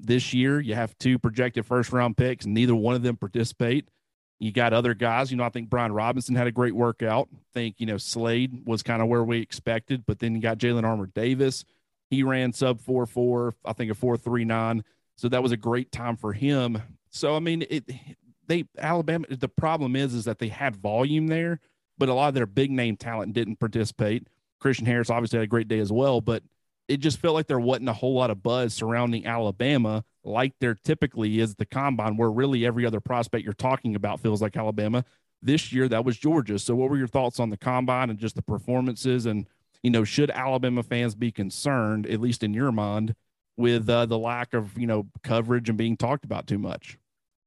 This 0.02 0.32
year, 0.32 0.60
you 0.60 0.74
have 0.74 0.96
two 0.98 1.18
projected 1.18 1.66
first 1.66 1.92
round 1.92 2.16
picks, 2.16 2.46
neither 2.46 2.74
one 2.74 2.94
of 2.94 3.02
them 3.02 3.16
participate. 3.16 3.88
You 4.38 4.52
got 4.52 4.72
other 4.72 4.94
guys. 4.94 5.30
You 5.30 5.36
know, 5.36 5.44
I 5.44 5.50
think 5.50 5.68
Brian 5.68 5.92
Robinson 5.92 6.34
had 6.34 6.46
a 6.46 6.52
great 6.52 6.74
workout. 6.74 7.28
I 7.32 7.38
think, 7.52 7.76
you 7.78 7.86
know, 7.86 7.98
Slade 7.98 8.62
was 8.64 8.82
kind 8.82 9.02
of 9.02 9.08
where 9.08 9.22
we 9.22 9.40
expected, 9.40 10.04
but 10.06 10.18
then 10.18 10.34
you 10.34 10.40
got 10.40 10.58
Jalen 10.58 10.84
Armour 10.84 11.10
Davis. 11.14 11.64
He 12.08 12.22
ran 12.22 12.52
sub 12.52 12.80
4 12.80 13.06
4, 13.06 13.54
I 13.64 13.72
think 13.74 13.90
a 13.90 13.94
4 13.94 14.16
3 14.16 14.44
9. 14.44 14.84
So 15.16 15.28
that 15.28 15.42
was 15.42 15.52
a 15.52 15.56
great 15.58 15.92
time 15.92 16.16
for 16.16 16.32
him. 16.32 16.82
So 17.10 17.36
I 17.36 17.40
mean, 17.40 17.64
it 17.68 17.84
they 18.46 18.64
Alabama. 18.78 19.26
The 19.28 19.48
problem 19.48 19.94
is 19.94 20.14
is 20.14 20.24
that 20.24 20.38
they 20.38 20.48
had 20.48 20.76
volume 20.76 21.28
there, 21.28 21.60
but 21.98 22.08
a 22.08 22.14
lot 22.14 22.28
of 22.28 22.34
their 22.34 22.46
big 22.46 22.70
name 22.70 22.96
talent 22.96 23.34
didn't 23.34 23.60
participate. 23.60 24.26
Christian 24.58 24.86
Harris 24.86 25.10
obviously 25.10 25.38
had 25.38 25.44
a 25.44 25.48
great 25.48 25.68
day 25.68 25.78
as 25.78 25.92
well, 25.92 26.20
but 26.20 26.42
it 26.90 26.98
just 26.98 27.18
felt 27.18 27.34
like 27.34 27.46
there 27.46 27.60
wasn't 27.60 27.88
a 27.88 27.92
whole 27.92 28.14
lot 28.14 28.30
of 28.30 28.42
buzz 28.42 28.74
surrounding 28.74 29.24
Alabama 29.24 30.04
like 30.24 30.52
there 30.60 30.74
typically 30.74 31.38
is 31.38 31.54
the 31.54 31.64
combine, 31.64 32.16
where 32.16 32.30
really 32.30 32.66
every 32.66 32.84
other 32.84 33.00
prospect 33.00 33.44
you're 33.44 33.52
talking 33.52 33.94
about 33.94 34.20
feels 34.20 34.42
like 34.42 34.56
Alabama. 34.56 35.04
This 35.40 35.72
year, 35.72 35.88
that 35.88 36.04
was 36.04 36.18
Georgia. 36.18 36.58
So, 36.58 36.74
what 36.74 36.90
were 36.90 36.98
your 36.98 37.06
thoughts 37.06 37.40
on 37.40 37.48
the 37.48 37.56
combine 37.56 38.10
and 38.10 38.18
just 38.18 38.34
the 38.34 38.42
performances? 38.42 39.24
And, 39.24 39.46
you 39.82 39.90
know, 39.90 40.04
should 40.04 40.30
Alabama 40.30 40.82
fans 40.82 41.14
be 41.14 41.30
concerned, 41.30 42.06
at 42.06 42.20
least 42.20 42.42
in 42.42 42.52
your 42.52 42.72
mind, 42.72 43.14
with 43.56 43.88
uh, 43.88 44.04
the 44.06 44.18
lack 44.18 44.52
of, 44.52 44.76
you 44.76 44.86
know, 44.86 45.06
coverage 45.22 45.68
and 45.68 45.78
being 45.78 45.96
talked 45.96 46.24
about 46.24 46.46
too 46.46 46.58
much? 46.58 46.98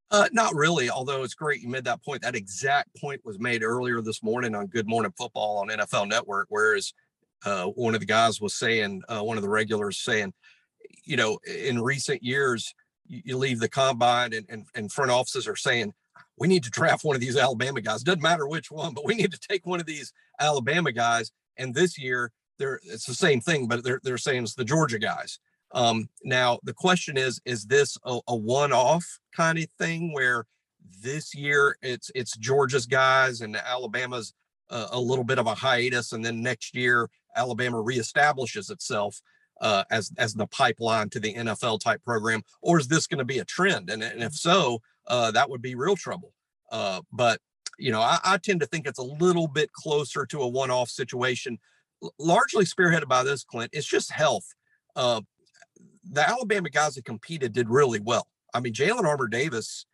Uh, 0.09 0.29
not 0.31 0.55
really, 0.55 0.89
although 0.89 1.23
it's 1.23 1.33
great 1.33 1.62
you 1.62 1.67
made 1.67 1.83
that 1.83 2.03
point. 2.03 2.21
That 2.21 2.35
exact 2.35 2.89
point 3.00 3.21
was 3.25 3.39
made 3.39 3.62
earlier 3.62 4.01
this 4.01 4.23
morning 4.23 4.55
on 4.55 4.67
Good 4.67 4.88
Morning 4.88 5.13
Football 5.17 5.57
on 5.57 5.67
NFL 5.67 6.07
Network, 6.07 6.47
whereas 6.50 6.93
uh, 7.45 7.65
one 7.65 7.93
of 7.93 8.00
the 8.00 8.05
guys 8.05 8.39
was 8.39 8.55
saying, 8.55 9.01
uh, 9.09 9.21
one 9.21 9.38
of 9.38 9.43
the 9.43 9.50
regulars 9.50 9.97
saying, 9.97 10.33
you 11.03 11.17
know, 11.17 11.39
in 11.45 11.81
recent 11.81 12.23
years, 12.23 12.73
you, 13.05 13.38
leave 13.38 13.59
the 13.59 13.69
combine 13.69 14.33
and, 14.33 14.45
and, 14.50 14.65
and 14.75 14.91
front 14.91 15.12
offices 15.12 15.47
are 15.47 15.55
saying, 15.55 15.93
we 16.38 16.47
need 16.47 16.63
to 16.63 16.69
draft 16.69 17.03
one 17.03 17.15
of 17.15 17.21
these 17.21 17.38
Alabama 17.38 17.81
guys. 17.81 18.03
Doesn't 18.03 18.21
matter 18.21 18.47
which 18.47 18.71
one, 18.71 18.93
but 18.93 19.05
we 19.05 19.15
need 19.15 19.31
to 19.31 19.39
take 19.39 19.65
one 19.65 19.79
of 19.79 19.85
these 19.85 20.13
Alabama 20.39 20.91
guys. 20.91 21.31
And 21.57 21.75
this 21.75 22.00
year, 22.00 22.31
they're 22.59 22.79
it's 22.83 23.05
the 23.05 23.13
same 23.13 23.41
thing, 23.41 23.67
but 23.67 23.83
they're 23.83 24.00
they're 24.03 24.17
saying 24.17 24.43
it's 24.43 24.55
the 24.55 24.65
Georgia 24.65 25.00
guys. 25.00 25.39
Um, 25.73 26.07
now 26.23 26.59
the 26.63 26.73
question 26.73 27.17
is, 27.17 27.41
is 27.45 27.65
this 27.65 27.97
a, 28.05 28.19
a 28.27 28.35
one-off 28.35 29.05
kind 29.35 29.57
of 29.57 29.65
thing 29.79 30.13
where 30.13 30.45
this 31.01 31.33
year 31.33 31.77
it's 31.81 32.12
it's 32.15 32.38
Georgia's 32.38 32.85
guys 32.85 33.41
and 33.41 33.55
Alabama's 33.55 34.33
uh, 34.69 34.88
a 34.91 35.00
little 35.00 35.23
bit 35.23 35.39
of 35.39 35.47
a 35.47 35.55
hiatus, 35.55 36.13
and 36.13 36.23
then 36.23 36.41
next 36.41 36.75
year 36.75 37.09
Alabama 37.35 37.77
reestablishes 37.77 38.71
itself 38.71 39.21
uh, 39.61 39.83
as 39.91 40.11
as 40.17 40.33
the 40.33 40.47
pipeline 40.47 41.09
to 41.09 41.19
the 41.19 41.33
NFL 41.33 41.79
type 41.79 42.03
program, 42.03 42.43
or 42.61 42.79
is 42.79 42.87
this 42.87 43.07
going 43.07 43.19
to 43.19 43.25
be 43.25 43.39
a 43.39 43.45
trend? 43.45 43.89
And, 43.89 44.03
and 44.03 44.21
if 44.21 44.33
so, 44.33 44.81
uh, 45.07 45.31
that 45.31 45.49
would 45.49 45.61
be 45.61 45.75
real 45.75 45.95
trouble. 45.95 46.33
Uh, 46.71 47.01
but 47.11 47.39
you 47.79 47.91
know, 47.91 48.01
I, 48.01 48.19
I, 48.23 48.37
tend 48.37 48.59
to 48.59 48.67
think 48.67 48.85
it's 48.85 48.99
a 48.99 49.03
little 49.03 49.47
bit 49.47 49.71
closer 49.73 50.25
to 50.27 50.41
a 50.41 50.47
one-off 50.47 50.89
situation, 50.89 51.57
largely 52.19 52.65
spearheaded 52.65 53.07
by 53.07 53.23
this, 53.23 53.43
Clint. 53.43 53.71
It's 53.73 53.87
just 53.87 54.11
health. 54.11 54.45
Uh, 54.95 55.21
the 56.11 56.27
Alabama 56.27 56.69
guys 56.69 56.95
that 56.95 57.05
competed 57.05 57.53
did 57.53 57.69
really 57.69 57.99
well. 57.99 58.27
I 58.53 58.59
mean, 58.59 58.73
Jalen 58.73 59.05
Armour 59.05 59.27
Davis, 59.27 59.85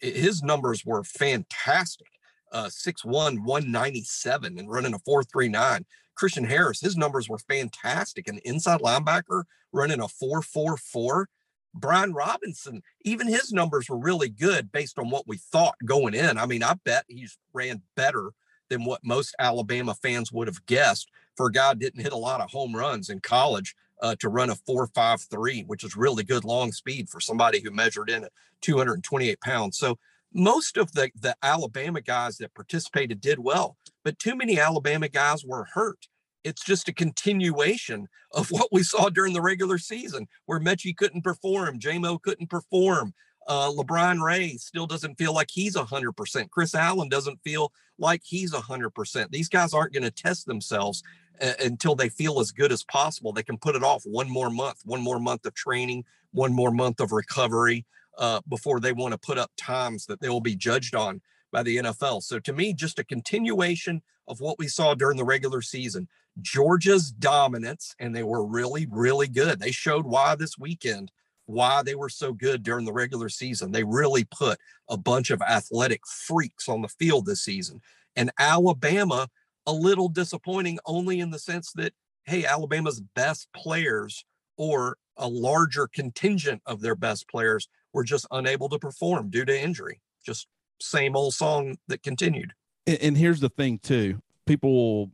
his 0.00 0.42
numbers 0.42 0.84
were 0.84 1.04
fantastic. 1.04 2.08
Uh, 2.50 2.66
6'1, 2.66 3.44
197 3.44 4.58
and 4.58 4.70
running 4.70 4.94
a 4.94 4.98
439. 5.00 5.86
Christian 6.14 6.44
Harris, 6.44 6.80
his 6.80 6.96
numbers 6.96 7.28
were 7.28 7.38
fantastic. 7.38 8.28
An 8.28 8.38
inside 8.44 8.80
linebacker 8.80 9.44
running 9.72 10.00
a 10.00 10.08
444. 10.08 11.28
Brian 11.74 12.12
Robinson, 12.12 12.82
even 13.02 13.26
his 13.26 13.52
numbers 13.52 13.88
were 13.88 13.96
really 13.96 14.28
good 14.28 14.70
based 14.72 14.98
on 14.98 15.08
what 15.08 15.26
we 15.26 15.38
thought 15.38 15.76
going 15.84 16.14
in. 16.14 16.36
I 16.36 16.46
mean, 16.46 16.62
I 16.62 16.74
bet 16.84 17.04
he's 17.08 17.38
ran 17.54 17.82
better 17.96 18.32
than 18.68 18.84
what 18.84 19.04
most 19.04 19.34
Alabama 19.38 19.94
fans 19.94 20.32
would 20.32 20.48
have 20.48 20.64
guessed 20.66 21.10
for 21.36 21.46
a 21.46 21.52
guy 21.52 21.74
didn't 21.74 22.02
hit 22.02 22.12
a 22.12 22.16
lot 22.16 22.40
of 22.40 22.50
home 22.50 22.74
runs 22.74 23.08
in 23.08 23.20
college 23.20 23.74
uh, 24.02 24.16
to 24.18 24.28
run 24.28 24.50
a 24.50 24.54
453, 24.54 25.62
which 25.62 25.84
is 25.84 25.96
really 25.96 26.24
good 26.24 26.44
long 26.44 26.72
speed 26.72 27.08
for 27.08 27.20
somebody 27.20 27.60
who 27.60 27.70
measured 27.70 28.10
in 28.10 28.24
at 28.24 28.32
228 28.60 29.40
pounds. 29.40 29.78
So 29.78 29.98
most 30.34 30.76
of 30.76 30.92
the, 30.92 31.10
the 31.20 31.36
Alabama 31.42 32.00
guys 32.00 32.38
that 32.38 32.54
participated 32.54 33.20
did 33.20 33.38
well, 33.38 33.76
but 34.04 34.18
too 34.18 34.36
many 34.36 34.58
Alabama 34.58 35.08
guys 35.08 35.44
were 35.44 35.66
hurt. 35.74 36.08
It's 36.44 36.64
just 36.64 36.88
a 36.88 36.92
continuation 36.92 38.08
of 38.32 38.48
what 38.50 38.68
we 38.72 38.82
saw 38.82 39.08
during 39.08 39.32
the 39.32 39.40
regular 39.40 39.78
season, 39.78 40.28
where 40.46 40.60
Metchie 40.60 40.96
couldn't 40.96 41.22
perform, 41.22 41.78
JMO 41.78 42.20
couldn't 42.20 42.50
perform. 42.50 43.14
Uh, 43.48 43.70
LaBryan 43.70 44.22
Ray 44.22 44.56
still 44.56 44.86
doesn't 44.86 45.16
feel 45.16 45.34
like 45.34 45.48
he's 45.50 45.74
100%. 45.74 46.50
Chris 46.50 46.74
Allen 46.74 47.08
doesn't 47.08 47.40
feel 47.42 47.72
like 47.98 48.22
he's 48.24 48.52
100%. 48.52 49.30
These 49.30 49.48
guys 49.48 49.74
aren't 49.74 49.92
going 49.92 50.04
to 50.04 50.12
test 50.12 50.46
themselves 50.46 51.02
uh, 51.40 51.52
until 51.60 51.96
they 51.96 52.08
feel 52.08 52.38
as 52.38 52.52
good 52.52 52.70
as 52.70 52.84
possible. 52.84 53.32
They 53.32 53.42
can 53.42 53.58
put 53.58 53.74
it 53.74 53.82
off 53.82 54.04
one 54.04 54.30
more 54.30 54.50
month, 54.50 54.82
one 54.84 55.00
more 55.00 55.18
month 55.18 55.44
of 55.44 55.54
training, 55.54 56.04
one 56.30 56.52
more 56.52 56.70
month 56.70 57.00
of 57.00 57.10
recovery 57.10 57.84
uh, 58.18 58.40
before 58.48 58.80
they 58.80 58.92
want 58.92 59.12
to 59.12 59.18
put 59.18 59.38
up 59.38 59.50
times 59.56 60.06
that 60.06 60.20
they 60.20 60.28
will 60.28 60.40
be 60.40 60.56
judged 60.56 60.94
on 60.94 61.20
by 61.52 61.62
the 61.62 61.76
NFL. 61.76 62.22
So 62.22 62.38
to 62.40 62.52
me, 62.52 62.72
just 62.72 62.98
a 62.98 63.04
continuation 63.04 64.02
of 64.28 64.40
what 64.40 64.58
we 64.58 64.68
saw 64.68 64.94
during 64.94 65.16
the 65.16 65.24
regular 65.24 65.62
season. 65.62 66.08
Georgia's 66.40 67.12
dominance, 67.12 67.94
and 67.98 68.16
they 68.16 68.22
were 68.22 68.44
really, 68.44 68.86
really 68.90 69.28
good. 69.28 69.60
They 69.60 69.70
showed 69.70 70.06
why 70.06 70.34
this 70.34 70.58
weekend, 70.58 71.12
why 71.46 71.82
they 71.82 71.94
were 71.94 72.08
so 72.08 72.32
good 72.32 72.62
during 72.62 72.86
the 72.86 72.92
regular 72.92 73.28
season. 73.28 73.70
They 73.70 73.84
really 73.84 74.24
put 74.24 74.58
a 74.88 74.96
bunch 74.96 75.30
of 75.30 75.42
athletic 75.42 76.00
freaks 76.06 76.68
on 76.68 76.80
the 76.80 76.88
field 76.88 77.26
this 77.26 77.42
season. 77.42 77.80
And 78.16 78.30
Alabama, 78.38 79.28
a 79.66 79.72
little 79.72 80.08
disappointing 80.08 80.78
only 80.86 81.20
in 81.20 81.30
the 81.30 81.38
sense 81.38 81.72
that, 81.74 81.92
hey, 82.24 82.44
Alabama's 82.44 83.00
best 83.14 83.48
players 83.54 84.24
or 84.56 84.96
a 85.16 85.28
larger 85.28 85.88
contingent 85.88 86.62
of 86.66 86.80
their 86.80 86.94
best 86.94 87.28
players 87.28 87.68
were 87.92 88.04
just 88.04 88.26
unable 88.30 88.68
to 88.70 88.78
perform 88.78 89.28
due 89.28 89.44
to 89.44 89.60
injury. 89.60 90.00
Just 90.24 90.46
same 90.82 91.16
old 91.16 91.34
song 91.34 91.78
that 91.88 92.02
continued. 92.02 92.52
And, 92.86 92.98
and 92.98 93.16
here's 93.16 93.40
the 93.40 93.48
thing, 93.48 93.78
too 93.78 94.20
people 94.46 94.72
will 94.72 95.10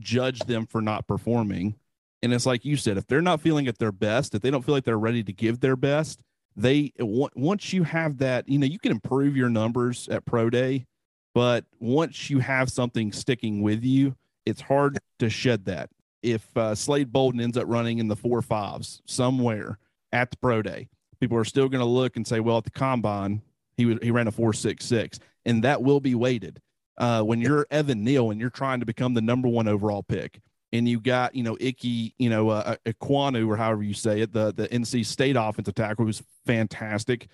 judge 0.00 0.40
them 0.40 0.66
for 0.66 0.82
not 0.82 1.06
performing. 1.06 1.76
And 2.22 2.32
it's 2.32 2.46
like 2.46 2.64
you 2.64 2.76
said, 2.76 2.96
if 2.96 3.06
they're 3.06 3.22
not 3.22 3.40
feeling 3.40 3.66
at 3.66 3.78
their 3.78 3.92
best, 3.92 4.34
if 4.34 4.42
they 4.42 4.50
don't 4.50 4.64
feel 4.64 4.74
like 4.74 4.84
they're 4.84 4.98
ready 4.98 5.22
to 5.24 5.32
give 5.32 5.60
their 5.60 5.76
best, 5.76 6.20
they 6.54 6.92
once 6.98 7.72
you 7.72 7.84
have 7.84 8.18
that, 8.18 8.48
you 8.48 8.58
know, 8.58 8.66
you 8.66 8.78
can 8.78 8.92
improve 8.92 9.36
your 9.36 9.48
numbers 9.48 10.08
at 10.08 10.24
pro 10.24 10.50
day, 10.50 10.86
but 11.34 11.64
once 11.80 12.28
you 12.30 12.40
have 12.40 12.70
something 12.70 13.12
sticking 13.12 13.62
with 13.62 13.82
you, 13.82 14.14
it's 14.44 14.60
hard 14.60 14.98
to 15.18 15.30
shed 15.30 15.64
that. 15.64 15.90
If 16.22 16.56
uh, 16.56 16.74
Slade 16.74 17.12
Bolden 17.12 17.40
ends 17.40 17.56
up 17.56 17.64
running 17.66 17.98
in 17.98 18.08
the 18.08 18.16
four 18.16 18.42
fives 18.42 19.02
somewhere 19.06 19.78
at 20.12 20.30
the 20.30 20.36
pro 20.36 20.62
day, 20.62 20.88
people 21.20 21.38
are 21.38 21.44
still 21.44 21.68
going 21.68 21.80
to 21.80 21.86
look 21.86 22.16
and 22.16 22.26
say, 22.26 22.38
well, 22.38 22.58
at 22.58 22.64
the 22.64 22.70
combine, 22.70 23.42
he 23.76 23.86
was, 23.86 23.98
he 24.02 24.10
ran 24.10 24.28
a 24.28 24.32
four 24.32 24.52
six 24.52 24.84
six, 24.84 25.18
and 25.44 25.64
that 25.64 25.82
will 25.82 26.00
be 26.00 26.14
weighted. 26.14 26.60
Uh, 26.98 27.22
when 27.22 27.40
you're 27.40 27.66
Evan 27.70 28.04
Neal 28.04 28.30
and 28.30 28.40
you're 28.40 28.50
trying 28.50 28.80
to 28.80 28.86
become 28.86 29.14
the 29.14 29.22
number 29.22 29.48
one 29.48 29.66
overall 29.66 30.02
pick, 30.02 30.40
and 30.72 30.88
you 30.88 31.00
got 31.00 31.34
you 31.34 31.42
know 31.42 31.56
Ickey, 31.60 32.14
you 32.18 32.30
know 32.30 32.50
uh, 32.50 32.76
Ekwonu 32.86 33.48
or 33.48 33.56
however 33.56 33.82
you 33.82 33.94
say 33.94 34.20
it, 34.20 34.32
the 34.32 34.52
the 34.52 34.68
NC 34.68 35.06
State 35.06 35.36
offensive 35.36 35.74
tackle 35.74 36.04
who's 36.04 36.22
fantastic. 36.46 37.28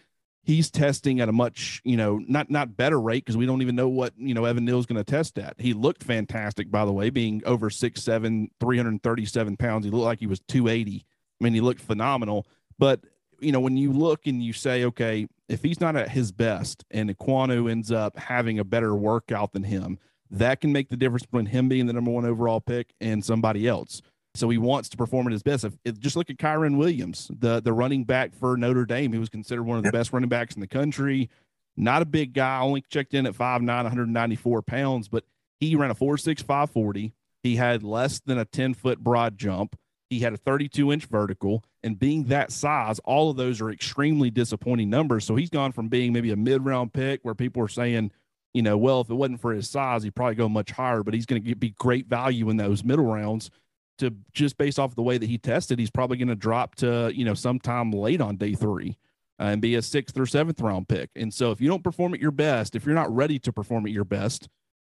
He's 0.45 0.71
testing 0.71 1.21
at 1.21 1.29
a 1.29 1.33
much 1.33 1.81
you 1.85 1.97
know 1.97 2.21
not 2.27 2.51
not 2.51 2.77
better 2.77 3.01
rate 3.01 3.25
because 3.25 3.37
we 3.37 3.47
don't 3.47 3.63
even 3.63 3.77
know 3.77 3.89
what 3.89 4.15
you 4.17 4.35
know 4.35 4.45
Evan 4.45 4.65
Neal's 4.65 4.87
going 4.87 4.97
to 4.97 5.05
test 5.05 5.39
at. 5.39 5.55
He 5.59 5.73
looked 5.73 6.03
fantastic 6.03 6.71
by 6.71 6.85
the 6.85 6.93
way, 6.93 7.11
being 7.11 7.43
over 7.45 7.69
six 7.71 8.03
seven, 8.03 8.51
337 8.61 9.57
pounds. 9.57 9.85
He 9.85 9.91
looked 9.91 10.05
like 10.05 10.21
he 10.21 10.27
was 10.27 10.41
280. 10.49 11.05
I 11.41 11.45
mean, 11.45 11.55
he 11.55 11.61
looked 11.61 11.81
phenomenal. 11.81 12.47
But 12.79 13.01
you 13.41 13.53
know, 13.53 13.61
when 13.61 13.77
you 13.77 13.93
look 13.93 14.27
and 14.27 14.43
you 14.43 14.53
say, 14.53 14.85
okay, 14.85 15.29
if 15.49 15.63
he's 15.63 15.81
not 15.81 15.97
at 15.97 16.11
his 16.11 16.33
best 16.33 16.85
and 16.91 17.11
Ekwonu 17.11 17.71
ends 17.71 17.91
up 17.91 18.19
having 18.19 18.59
a 18.59 18.65
better 18.65 18.95
workout 18.95 19.53
than 19.53 19.65
him, 19.65 19.99
that 20.31 20.61
can 20.61 20.73
make 20.73 20.91
the 20.91 20.97
difference 20.97 21.25
between 21.25 21.47
him 21.47 21.69
being 21.69 21.87
the 21.87 21.93
number 21.93 22.11
one 22.11 22.27
overall 22.27 22.61
pick 22.61 22.93
and 23.01 23.25
somebody 23.25 23.67
else. 23.67 24.03
So 24.35 24.51
he 24.51 24.59
wants 24.59 24.89
to 24.91 24.97
perform 24.97 25.27
at 25.27 25.33
his 25.33 25.43
best. 25.43 25.65
If, 25.65 25.75
if 25.85 25.99
just 25.99 26.17
look 26.17 26.31
at 26.31 26.37
Kyren 26.37 26.77
Williams, 26.77 27.31
the 27.37 27.61
the 27.61 27.73
running 27.73 28.05
back 28.05 28.35
for 28.35 28.57
Notre 28.57 28.85
Dame, 28.85 29.13
he 29.13 29.19
was 29.19 29.31
considered 29.31 29.65
one 29.65 29.79
of 29.79 29.85
the 29.85 29.91
best 29.91 30.13
running 30.13 30.29
backs 30.29 30.55
in 30.55 30.61
the 30.61 30.69
country. 30.69 31.31
Not 31.77 32.03
a 32.03 32.07
big 32.07 32.35
guy, 32.35 32.61
only 32.61 32.83
checked 32.83 33.15
in 33.15 33.25
at 33.25 33.35
5'9, 33.35 33.67
194 33.67 34.63
pounds, 34.63 35.09
but 35.09 35.25
he 35.61 35.77
ran 35.77 35.91
a 35.91 35.95
4'6, 35.95 36.39
540. 36.41 37.15
He 37.43 37.57
had 37.57 37.83
less 37.83 38.21
than 38.21 38.37
a 38.37 38.45
10 38.45 38.75
foot 38.75 38.99
broad 38.99 39.39
jump. 39.39 39.79
He 40.11 40.21
had 40.21 40.33
a 40.33 40.39
32 40.39 40.93
inch 40.93 41.05
vertical, 41.07 41.63
and 41.83 41.99
being 41.99 42.25
that 42.25 42.51
size, 42.51 42.99
all 43.01 43.31
of 43.31 43.37
those 43.37 43.61
are 43.61 43.71
extremely 43.71 44.31
disappointing 44.31 44.89
numbers. 44.89 45.25
So 45.25 45.37
he's 45.37 45.51
gone 45.51 45.73
from 45.73 45.89
being 45.89 46.13
maybe 46.13 46.31
a 46.31 46.37
mid 46.37 46.65
round 46.65 46.93
pick 46.93 47.21
where 47.23 47.35
people 47.35 47.63
are 47.63 47.69
saying, 47.69 48.13
you 48.55 48.63
know, 48.63 48.79
well, 48.79 49.03
if 49.03 49.11
it 49.11 49.15
wasn't 49.15 49.41
for 49.41 49.53
his 49.53 49.69
size, 49.69 50.03
he'd 50.03 50.15
probably 50.15 50.35
go 50.35 50.49
much 50.49 50.71
higher, 50.71 51.03
but 51.03 51.15
he's 51.15 51.27
going 51.27 51.45
to 51.45 51.55
be 51.55 51.71
great 51.71 52.07
value 52.07 52.49
in 52.49 52.57
those 52.57 52.83
middle 52.83 53.05
rounds. 53.05 53.51
To 53.99 54.15
just 54.33 54.57
based 54.57 54.79
off 54.79 54.95
the 54.95 55.03
way 55.03 55.19
that 55.19 55.29
he 55.29 55.39
tested, 55.39 55.81
he's 55.81 55.91
probably 55.91 56.19
going 56.19 56.29
to 56.29 56.37
drop 56.37 56.77
to, 56.77 57.11
you 57.13 57.25
know, 57.25 57.35
sometime 57.35 57.91
late 57.91 58.21
on 58.21 58.37
day 58.37 58.55
three 58.55 58.97
uh, 59.41 59.45
and 59.45 59.61
be 59.61 59.75
a 59.75 59.83
sixth 59.83 60.19
or 60.19 60.27
seventh 60.27 60.61
round 60.61 60.89
pick. 60.89 61.11
And 61.17 61.33
so 61.33 61.51
if 61.51 61.61
you 61.61 61.69
don't 61.69 61.83
perform 61.83 62.15
at 62.15 62.21
your 62.21 62.31
best, 62.31 62.75
if 62.75 62.85
you're 62.87 62.95
not 62.95 63.15
ready 63.15 63.39
to 63.41 63.53
perform 63.53 63.87
at 63.87 63.93
your 63.93 64.05
best, 64.05 64.49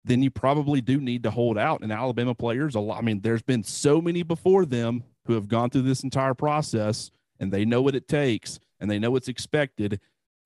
then 0.06 0.22
you 0.22 0.30
probably 0.30 0.80
do 0.80 1.00
need 1.00 1.24
to 1.24 1.30
hold 1.30 1.58
out. 1.58 1.82
And 1.82 1.92
Alabama 1.92 2.34
players, 2.34 2.74
a 2.76 2.80
lot, 2.80 2.98
I 2.98 3.00
mean, 3.02 3.20
there's 3.20 3.42
been 3.42 3.64
so 3.64 4.00
many 4.00 4.22
before 4.22 4.64
them 4.64 5.02
who 5.26 5.34
have 5.34 5.48
gone 5.48 5.68
through 5.70 5.82
this 5.82 6.04
entire 6.04 6.34
process 6.34 7.10
and 7.40 7.52
they 7.52 7.64
know 7.64 7.82
what 7.82 7.96
it 7.96 8.06
takes 8.06 8.60
and 8.78 8.90
they 8.90 8.98
know 8.98 9.10
what's 9.10 9.28
expected. 9.28 10.00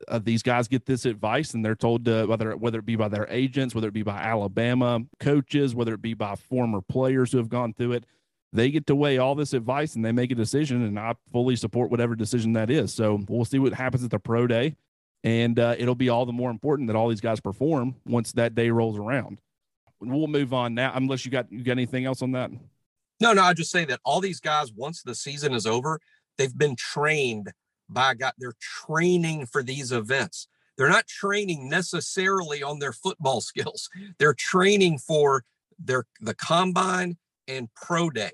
uh, 0.08 0.18
these 0.18 0.42
guys 0.42 0.68
get 0.68 0.86
this 0.86 1.04
advice 1.04 1.54
and 1.54 1.64
they're 1.64 1.74
told 1.74 2.04
to 2.06 2.26
whether 2.26 2.56
whether 2.56 2.78
it 2.78 2.86
be 2.86 2.96
by 2.96 3.08
their 3.08 3.26
agents, 3.28 3.74
whether 3.74 3.88
it 3.88 3.94
be 3.94 4.02
by 4.02 4.18
Alabama 4.18 5.00
coaches, 5.18 5.74
whether 5.74 5.94
it 5.94 6.02
be 6.02 6.14
by 6.14 6.34
former 6.34 6.80
players 6.80 7.32
who 7.32 7.38
have 7.38 7.48
gone 7.48 7.74
through 7.74 7.92
it, 7.92 8.06
they 8.52 8.70
get 8.70 8.86
to 8.86 8.94
weigh 8.94 9.18
all 9.18 9.34
this 9.34 9.52
advice 9.52 9.94
and 9.94 10.04
they 10.04 10.12
make 10.12 10.30
a 10.30 10.34
decision. 10.34 10.82
And 10.82 10.98
I 10.98 11.14
fully 11.32 11.56
support 11.56 11.90
whatever 11.90 12.14
decision 12.16 12.54
that 12.54 12.70
is. 12.70 12.92
So 12.92 13.20
we'll 13.28 13.44
see 13.44 13.58
what 13.58 13.74
happens 13.74 14.02
at 14.04 14.10
the 14.10 14.18
pro 14.18 14.46
day, 14.46 14.76
and 15.22 15.58
uh, 15.58 15.76
it'll 15.78 15.94
be 15.94 16.08
all 16.08 16.26
the 16.26 16.32
more 16.32 16.50
important 16.50 16.88
that 16.88 16.96
all 16.96 17.08
these 17.08 17.20
guys 17.20 17.40
perform 17.40 17.96
once 18.06 18.32
that 18.32 18.54
day 18.54 18.70
rolls 18.70 18.98
around. 18.98 19.40
We'll 20.00 20.28
move 20.28 20.52
on 20.54 20.74
now, 20.74 20.92
unless 20.94 21.24
you 21.24 21.30
got 21.30 21.50
you 21.52 21.62
got 21.62 21.72
anything 21.72 22.06
else 22.06 22.22
on 22.22 22.32
that. 22.32 22.50
No, 23.20 23.34
no, 23.34 23.42
I 23.42 23.52
just 23.52 23.70
say 23.70 23.84
that 23.84 24.00
all 24.04 24.20
these 24.20 24.40
guys, 24.40 24.72
once 24.72 25.02
the 25.02 25.14
season 25.14 25.52
is 25.52 25.66
over, 25.66 26.00
they've 26.38 26.56
been 26.56 26.74
trained 26.74 27.52
by 27.88 28.14
God. 28.14 28.32
They're 28.38 28.54
training 28.60 29.46
for 29.46 29.62
these 29.62 29.92
events. 29.92 30.48
They're 30.78 30.88
not 30.88 31.06
training 31.06 31.68
necessarily 31.68 32.62
on 32.62 32.78
their 32.78 32.92
football 32.92 33.40
skills. 33.42 33.90
They're 34.18 34.34
training 34.34 34.98
for 34.98 35.44
their 35.78 36.04
the 36.20 36.34
combine 36.34 37.18
and 37.46 37.68
pro 37.74 38.10
day. 38.10 38.30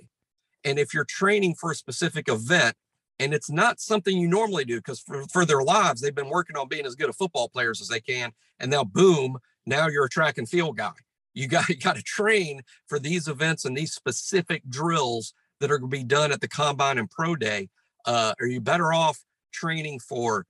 And 0.64 0.78
if 0.78 0.94
you're 0.94 1.04
training 1.04 1.54
for 1.54 1.70
a 1.70 1.74
specific 1.74 2.28
event 2.28 2.76
and 3.18 3.32
it's 3.32 3.50
not 3.50 3.80
something 3.80 4.16
you 4.16 4.28
normally 4.28 4.64
do, 4.64 4.76
because 4.76 5.00
for, 5.00 5.24
for 5.32 5.44
their 5.44 5.62
lives, 5.62 6.00
they've 6.00 6.14
been 6.14 6.28
working 6.28 6.56
on 6.56 6.68
being 6.68 6.86
as 6.86 6.94
good 6.94 7.08
a 7.08 7.12
football 7.12 7.48
players 7.48 7.80
as 7.80 7.88
they 7.88 8.00
can. 8.00 8.32
And 8.60 8.70
now 8.70 8.84
boom, 8.84 9.38
now 9.64 9.88
you're 9.88 10.04
a 10.04 10.08
track 10.10 10.38
and 10.38 10.48
field 10.48 10.76
guy. 10.76 10.92
You 11.36 11.46
got 11.46 11.68
you 11.68 11.76
got 11.76 11.94
to 11.94 12.02
train 12.02 12.62
for 12.88 12.98
these 12.98 13.28
events 13.28 13.64
and 13.64 13.76
these 13.76 13.92
specific 13.92 14.62
drills 14.68 15.34
that 15.60 15.70
are 15.70 15.78
going 15.78 15.90
to 15.90 15.96
be 15.96 16.04
done 16.04 16.32
at 16.32 16.40
the 16.40 16.48
combine 16.48 16.98
and 16.98 17.08
pro 17.08 17.36
day. 17.36 17.68
Uh, 18.04 18.34
are 18.40 18.46
you 18.46 18.60
better 18.60 18.92
off 18.92 19.20
training 19.52 20.00
for 20.00 20.46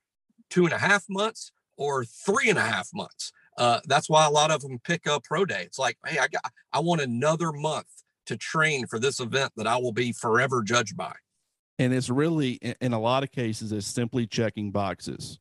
two 0.49 0.65
and 0.65 0.73
a 0.73 0.77
half 0.77 1.05
months 1.09 1.51
or 1.77 2.03
three 2.03 2.49
and 2.49 2.57
a 2.57 2.63
half 2.63 2.89
months? 2.93 3.31
Uh, 3.57 3.79
that's 3.85 4.09
why 4.09 4.25
a 4.25 4.29
lot 4.29 4.51
of 4.51 4.61
them 4.61 4.79
pick 4.83 5.07
up 5.07 5.23
pro 5.23 5.43
day. 5.43 5.63
It's 5.63 5.79
like, 5.79 5.97
hey, 6.05 6.19
I 6.19 6.27
got 6.27 6.51
I 6.73 6.79
want 6.79 7.01
another 7.01 7.51
month 7.51 7.87
to 8.27 8.37
train 8.37 8.85
for 8.87 8.99
this 8.99 9.19
event 9.19 9.53
that 9.55 9.67
I 9.67 9.77
will 9.77 9.93
be 9.93 10.11
forever 10.11 10.61
judged 10.61 10.97
by. 10.97 11.13
And 11.79 11.93
it's 11.93 12.09
really, 12.09 12.53
in 12.81 12.93
a 12.93 12.99
lot 12.99 13.23
of 13.23 13.31
cases, 13.31 13.71
it's 13.71 13.87
simply 13.87 14.25
checking 14.25 14.71
boxes. 14.71 15.39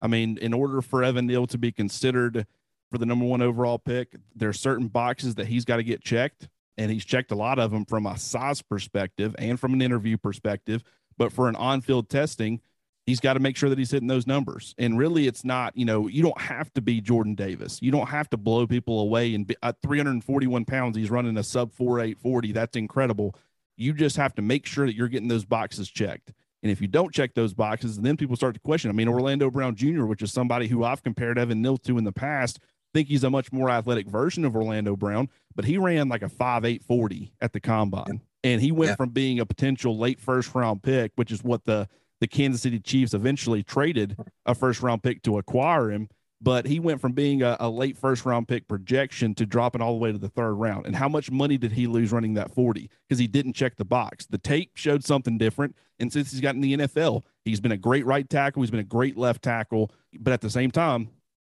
I 0.00 0.06
mean, 0.06 0.38
in 0.38 0.54
order 0.54 0.80
for 0.82 1.02
Evan 1.02 1.26
Neal 1.26 1.46
to 1.48 1.58
be 1.58 1.72
considered 1.72 2.46
for 2.90 2.98
the 2.98 3.06
number 3.06 3.24
one 3.24 3.42
overall 3.42 3.78
pick, 3.78 4.14
there 4.34 4.48
are 4.48 4.54
certain 4.54 4.88
boxes 4.88 5.36
that 5.36 5.46
he's 5.46 5.64
got 5.64 5.76
to 5.76 5.82
get 5.82 6.02
checked. 6.02 6.48
And 6.76 6.92
he's 6.92 7.04
checked 7.04 7.32
a 7.32 7.34
lot 7.34 7.58
of 7.58 7.72
them 7.72 7.84
from 7.84 8.06
a 8.06 8.16
size 8.16 8.62
perspective 8.62 9.34
and 9.36 9.58
from 9.58 9.74
an 9.74 9.82
interview 9.82 10.16
perspective. 10.16 10.84
But 11.16 11.32
for 11.32 11.48
an 11.48 11.56
on 11.56 11.80
field 11.80 12.08
testing, 12.08 12.60
he's 13.08 13.20
got 13.20 13.32
to 13.32 13.40
make 13.40 13.56
sure 13.56 13.68
that 13.68 13.78
he's 13.78 13.90
hitting 13.90 14.06
those 14.06 14.26
numbers. 14.26 14.74
And 14.78 14.96
really, 14.96 15.26
it's 15.26 15.44
not, 15.44 15.76
you 15.76 15.84
know, 15.84 16.06
you 16.06 16.22
don't 16.22 16.40
have 16.40 16.72
to 16.74 16.80
be 16.80 17.00
Jordan 17.00 17.34
Davis. 17.34 17.80
You 17.82 17.90
don't 17.90 18.08
have 18.08 18.30
to 18.30 18.36
blow 18.36 18.66
people 18.66 19.00
away. 19.00 19.34
And 19.34 19.50
at 19.50 19.56
uh, 19.62 19.72
341 19.82 20.66
pounds, 20.66 20.96
he's 20.96 21.10
running 21.10 21.36
a 21.36 21.42
sub 21.42 21.72
4840. 21.72 22.52
That's 22.52 22.76
incredible. 22.76 23.34
You 23.76 23.92
just 23.92 24.16
have 24.16 24.34
to 24.36 24.42
make 24.42 24.66
sure 24.66 24.86
that 24.86 24.94
you're 24.94 25.08
getting 25.08 25.28
those 25.28 25.44
boxes 25.44 25.88
checked. 25.88 26.32
And 26.62 26.70
if 26.70 26.80
you 26.80 26.88
don't 26.88 27.14
check 27.14 27.34
those 27.34 27.54
boxes, 27.54 27.98
then 27.98 28.16
people 28.16 28.36
start 28.36 28.54
to 28.54 28.60
question. 28.60 28.90
I 28.90 28.94
mean, 28.94 29.08
Orlando 29.08 29.50
Brown 29.50 29.74
Jr., 29.74 30.04
which 30.04 30.22
is 30.22 30.32
somebody 30.32 30.66
who 30.68 30.84
I've 30.84 31.02
compared 31.02 31.38
Evan 31.38 31.62
Neal 31.62 31.78
to 31.78 31.98
in 31.98 32.04
the 32.04 32.12
past, 32.12 32.58
think 32.94 33.08
he's 33.08 33.24
a 33.24 33.30
much 33.30 33.52
more 33.52 33.70
athletic 33.70 34.06
version 34.08 34.44
of 34.44 34.56
Orlando 34.56 34.96
Brown, 34.96 35.28
but 35.54 35.64
he 35.64 35.78
ran 35.78 36.08
like 36.08 36.22
a 36.22 36.28
5'840 36.28 37.32
at 37.40 37.52
the 37.52 37.60
combine. 37.60 38.22
And 38.44 38.60
he 38.60 38.72
went 38.72 38.90
yeah. 38.90 38.96
from 38.96 39.10
being 39.10 39.40
a 39.40 39.46
potential 39.46 39.98
late 39.98 40.20
first 40.20 40.54
round 40.54 40.82
pick, 40.82 41.12
which 41.16 41.32
is 41.32 41.42
what 41.42 41.64
the 41.64 41.88
the 42.20 42.26
Kansas 42.26 42.62
City 42.62 42.80
Chiefs 42.80 43.14
eventually 43.14 43.62
traded 43.62 44.16
a 44.46 44.54
first 44.54 44.82
round 44.82 45.02
pick 45.02 45.22
to 45.22 45.38
acquire 45.38 45.90
him. 45.90 46.08
But 46.40 46.66
he 46.66 46.78
went 46.78 47.00
from 47.00 47.12
being 47.12 47.42
a, 47.42 47.56
a, 47.58 47.68
late 47.68 47.98
first 47.98 48.24
round 48.24 48.46
pick 48.46 48.68
projection 48.68 49.34
to 49.36 49.46
dropping 49.46 49.80
all 49.80 49.92
the 49.92 49.98
way 49.98 50.12
to 50.12 50.18
the 50.18 50.28
third 50.28 50.52
round. 50.52 50.86
And 50.86 50.94
how 50.94 51.08
much 51.08 51.32
money 51.32 51.58
did 51.58 51.72
he 51.72 51.88
lose 51.88 52.12
running 52.12 52.34
that 52.34 52.54
40? 52.54 52.88
Because 53.08 53.18
he 53.18 53.26
didn't 53.26 53.54
check 53.54 53.74
the 53.74 53.84
box. 53.84 54.26
The 54.26 54.38
tape 54.38 54.72
showed 54.76 55.04
something 55.04 55.36
different. 55.36 55.74
And 55.98 56.12
since 56.12 56.30
he's 56.30 56.40
gotten 56.40 56.60
the 56.60 56.76
NFL, 56.76 57.24
he's 57.44 57.60
been 57.60 57.72
a 57.72 57.76
great 57.76 58.06
right 58.06 58.28
tackle. 58.28 58.62
He's 58.62 58.70
been 58.70 58.78
a 58.78 58.84
great 58.84 59.16
left 59.16 59.42
tackle. 59.42 59.90
But 60.16 60.32
at 60.32 60.40
the 60.40 60.50
same 60.50 60.70
time, 60.70 61.08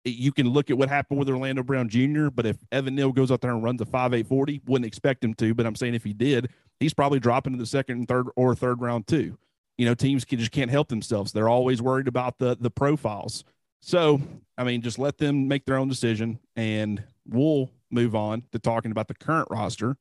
you 0.10 0.32
can 0.32 0.50
look 0.50 0.70
at 0.70 0.78
what 0.78 0.90
happened 0.90 1.20
with 1.20 1.30
Orlando 1.30 1.64
Brown 1.64 1.90
Jr., 1.90 2.30
but 2.30 2.46
if 2.46 2.58
Evan 2.72 2.96
Neal 2.96 3.12
goes 3.12 3.32
out 3.32 3.42
there 3.42 3.52
and 3.52 3.64
runs 3.64 3.82
a 3.82 3.86
5'840, 3.86 4.62
wouldn't 4.68 4.86
expect 4.86 5.24
him 5.24 5.34
to. 5.36 5.54
But 5.54 5.66
I'm 5.66 5.76
saying 5.76 5.96
if 5.96 6.04
he 6.04 6.14
did, 6.14 6.50
he's 6.80 6.94
probably 6.94 7.20
dropping 7.20 7.54
to 7.54 7.60
the 7.60 7.66
second 7.66 7.98
and 7.98 8.08
third 8.08 8.28
or 8.36 8.56
third 8.56 8.82
round 8.82 9.08
too. 9.08 9.38
You 9.78 9.86
know, 9.86 9.94
teams 9.94 10.26
can, 10.26 10.40
just 10.40 10.52
can't 10.52 10.72
help 10.72 10.90
themselves. 10.90 11.32
They're 11.32 11.50
always 11.50 11.82
worried 11.82 12.08
about 12.08 12.40
the 12.40 12.58
the 12.60 12.72
profiles. 12.72 13.44
So, 13.80 14.22
I 14.58 14.64
mean, 14.64 14.82
just 14.82 14.98
let 14.98 15.20
them 15.20 15.48
make 15.48 15.66
their 15.66 15.78
own 15.78 15.88
decision, 15.88 16.40
and 16.56 17.04
we'll 17.28 17.70
move 17.92 18.16
on 18.16 18.44
to 18.52 18.60
talking 18.60 18.92
about 18.92 19.08
the 19.08 19.14
current 19.14 19.48
roster 19.52 19.98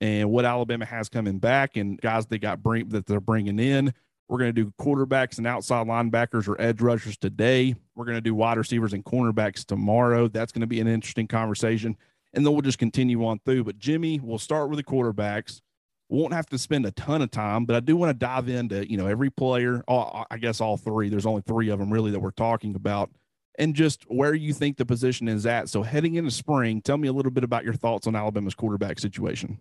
and 0.00 0.30
what 0.30 0.44
Alabama 0.44 0.84
has 0.84 1.08
coming 1.08 1.38
back 1.38 1.76
and 1.76 2.00
guys 2.00 2.26
they 2.26 2.38
got 2.38 2.62
bring 2.62 2.88
that 2.88 3.06
they're 3.06 3.20
bringing 3.20 3.58
in. 3.58 3.94
We're 4.32 4.38
going 4.38 4.54
to 4.54 4.64
do 4.64 4.72
quarterbacks 4.80 5.36
and 5.36 5.46
outside 5.46 5.86
linebackers 5.86 6.48
or 6.48 6.58
edge 6.58 6.80
rushers 6.80 7.18
today. 7.18 7.74
We're 7.94 8.06
going 8.06 8.16
to 8.16 8.22
do 8.22 8.34
wide 8.34 8.56
receivers 8.56 8.94
and 8.94 9.04
cornerbacks 9.04 9.62
tomorrow. 9.62 10.26
That's 10.26 10.52
going 10.52 10.62
to 10.62 10.66
be 10.66 10.80
an 10.80 10.88
interesting 10.88 11.28
conversation. 11.28 11.98
And 12.32 12.46
then 12.46 12.54
we'll 12.54 12.62
just 12.62 12.78
continue 12.78 13.26
on 13.26 13.40
through. 13.44 13.64
But 13.64 13.76
Jimmy, 13.76 14.20
we'll 14.20 14.38
start 14.38 14.70
with 14.70 14.78
the 14.78 14.84
quarterbacks. 14.84 15.60
Won't 16.08 16.32
have 16.32 16.46
to 16.46 16.56
spend 16.56 16.86
a 16.86 16.92
ton 16.92 17.20
of 17.20 17.30
time, 17.30 17.66
but 17.66 17.76
I 17.76 17.80
do 17.80 17.94
want 17.94 18.08
to 18.08 18.14
dive 18.14 18.48
into, 18.48 18.90
you 18.90 18.96
know, 18.96 19.06
every 19.06 19.28
player. 19.28 19.84
All, 19.86 20.26
I 20.30 20.38
guess 20.38 20.62
all 20.62 20.78
three. 20.78 21.10
There's 21.10 21.26
only 21.26 21.42
three 21.42 21.68
of 21.68 21.78
them 21.78 21.92
really 21.92 22.10
that 22.10 22.20
we're 22.20 22.30
talking 22.30 22.74
about, 22.74 23.10
and 23.58 23.74
just 23.74 24.04
where 24.04 24.32
you 24.32 24.54
think 24.54 24.78
the 24.78 24.86
position 24.86 25.28
is 25.28 25.44
at. 25.44 25.68
So 25.68 25.82
heading 25.82 26.14
into 26.14 26.30
spring, 26.30 26.80
tell 26.80 26.96
me 26.96 27.08
a 27.08 27.12
little 27.12 27.32
bit 27.32 27.44
about 27.44 27.64
your 27.64 27.74
thoughts 27.74 28.06
on 28.06 28.16
Alabama's 28.16 28.54
quarterback 28.54 28.98
situation. 28.98 29.60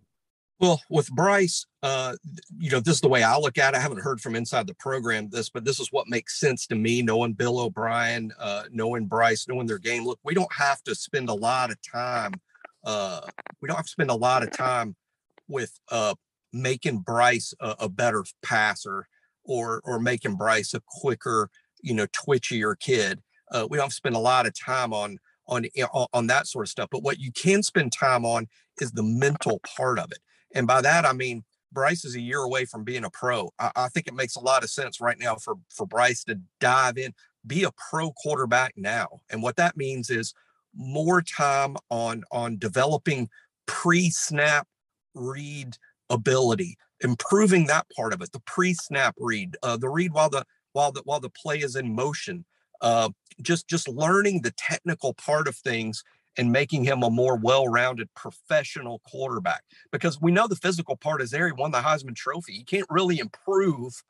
Well, 0.62 0.80
with 0.92 1.10
Bryce, 1.10 1.66
uh, 1.82 2.16
you 2.60 2.70
know, 2.70 2.80
this 2.80 2.94
is 2.94 3.02
the 3.02 3.10
way 3.10 3.24
I 3.24 3.36
look 3.36 3.58
at 3.58 3.74
it. 3.74 3.78
I 3.78 3.80
haven't 3.80 4.04
heard 4.04 4.22
from 4.22 4.36
inside 4.36 4.68
the 4.68 4.76
program 4.76 5.28
this, 5.32 5.50
but 5.50 5.66
this 5.66 5.80
is 5.80 5.92
what 5.92 6.08
makes 6.08 6.40
sense 6.40 6.68
to 6.68 6.76
me, 6.76 7.02
knowing 7.02 7.34
Bill 7.34 7.60
O'Brien, 7.60 8.32
uh, 8.38 8.66
knowing 8.72 9.08
Bryce, 9.08 9.48
knowing 9.48 9.66
their 9.66 9.80
game. 9.80 10.06
Look, 10.06 10.20
we 10.24 10.36
don't 10.36 10.54
have 10.54 10.84
to 10.84 10.94
spend 10.94 11.30
a 11.30 11.34
lot 11.34 11.72
of 11.72 11.78
time. 11.82 12.34
Uh, 12.84 13.22
we 13.60 13.68
don't 13.68 13.76
have 13.76 13.88
to 13.88 13.92
spend 13.92 14.12
a 14.12 14.16
lot 14.16 14.44
of 14.44 14.52
time 14.52 14.96
with 15.48 15.80
uh, 15.90 16.14
making 16.54 17.00
Bryce 17.00 17.56
a, 17.60 17.78
a 17.80 17.90
better 17.90 18.24
passer 18.44 19.08
or 19.44 19.82
or 19.84 20.00
making 20.00 20.36
Bryce 20.36 20.76
a 20.76 20.82
quicker, 20.86 21.50
you 21.82 21.96
know, 21.96 22.06
twitchier 22.06 22.80
kid. 22.80 23.20
Uh, 23.52 23.66
we 23.68 23.78
don't 23.78 23.94
spend 23.94 24.16
a 24.16 24.20
lot 24.20 24.46
of 24.46 24.54
time 24.54 24.94
on 24.94 25.18
on 25.48 25.66
on 26.14 26.28
that 26.28 26.46
sort 26.46 26.66
of 26.66 26.70
stuff. 26.70 26.90
But 26.92 27.02
what 27.02 27.18
you 27.18 27.32
can 27.32 27.64
spend 27.64 27.94
time 27.94 28.26
on 28.26 28.48
is 28.80 28.92
the 28.92 29.02
mental 29.02 29.60
part 29.76 29.98
of 29.98 30.12
it 30.12 30.20
and 30.54 30.68
by 30.68 30.82
that, 30.82 31.06
I 31.06 31.14
mean, 31.14 31.44
Bryce 31.72 32.04
is 32.04 32.16
a 32.16 32.22
year 32.22 32.40
away 32.40 32.66
from 32.66 32.84
being 32.84 33.06
a 33.06 33.10
pro. 33.10 33.52
I, 33.60 33.72
I, 33.76 33.88
think 33.88 34.08
it 34.08 34.14
makes 34.14 34.36
a 34.36 34.42
lot 34.42 34.64
of 34.64 34.70
sense 34.70 35.00
right 35.00 35.18
now 35.18 35.36
for, 35.36 35.56
for 35.70 35.88
Bryce 35.88 36.24
to 36.26 36.40
dive 36.60 36.98
in, 36.98 37.14
be 37.48 37.64
a 37.64 37.72
pro 37.90 38.12
quarterback 38.12 38.74
now. 38.76 39.22
And 39.30 39.42
what 39.42 39.56
that 39.56 39.78
means 39.78 40.10
is 40.10 40.34
more 40.76 41.22
time 41.22 41.78
on, 41.90 42.24
on 42.32 42.58
developing 42.58 43.30
pre-snap 43.68 44.68
read 45.14 45.78
ability, 46.10 46.78
improving 47.00 47.68
that 47.68 47.88
part 47.96 48.14
of 48.14 48.22
it, 48.22 48.32
the 48.32 48.42
pre-snap 48.42 49.16
read, 49.18 49.56
uh, 49.64 49.78
the 49.78 49.90
read 49.90 50.14
while 50.14 50.30
the 50.30 50.46
while 50.74 50.92
the 50.92 51.02
while 51.04 51.20
the 51.20 51.30
play 51.30 51.58
is 51.58 51.76
in 51.76 51.94
motion. 51.94 52.46
Uh, 52.82 53.10
just 53.42 53.68
just 53.68 53.88
learning 53.88 54.42
the 54.42 54.52
technical 54.52 55.14
part 55.14 55.48
of 55.48 55.56
things 55.56 56.04
and 56.38 56.52
making 56.52 56.84
him 56.84 57.04
a 57.04 57.10
more 57.10 57.38
well-rounded 57.38 58.10
professional 58.16 59.02
quarterback 59.06 59.64
because 59.92 60.22
we 60.22 60.32
know 60.32 60.48
the 60.48 60.56
physical 60.56 60.96
part 60.96 61.22
is 61.22 61.32
there. 61.32 61.48
He 61.48 61.54
won 61.54 61.72
the 61.72 61.80
Heisman 61.80 62.16
Trophy. 62.16 62.54
He 62.54 62.64
can't 62.64 62.88
really 62.90 63.20
improve 63.20 64.02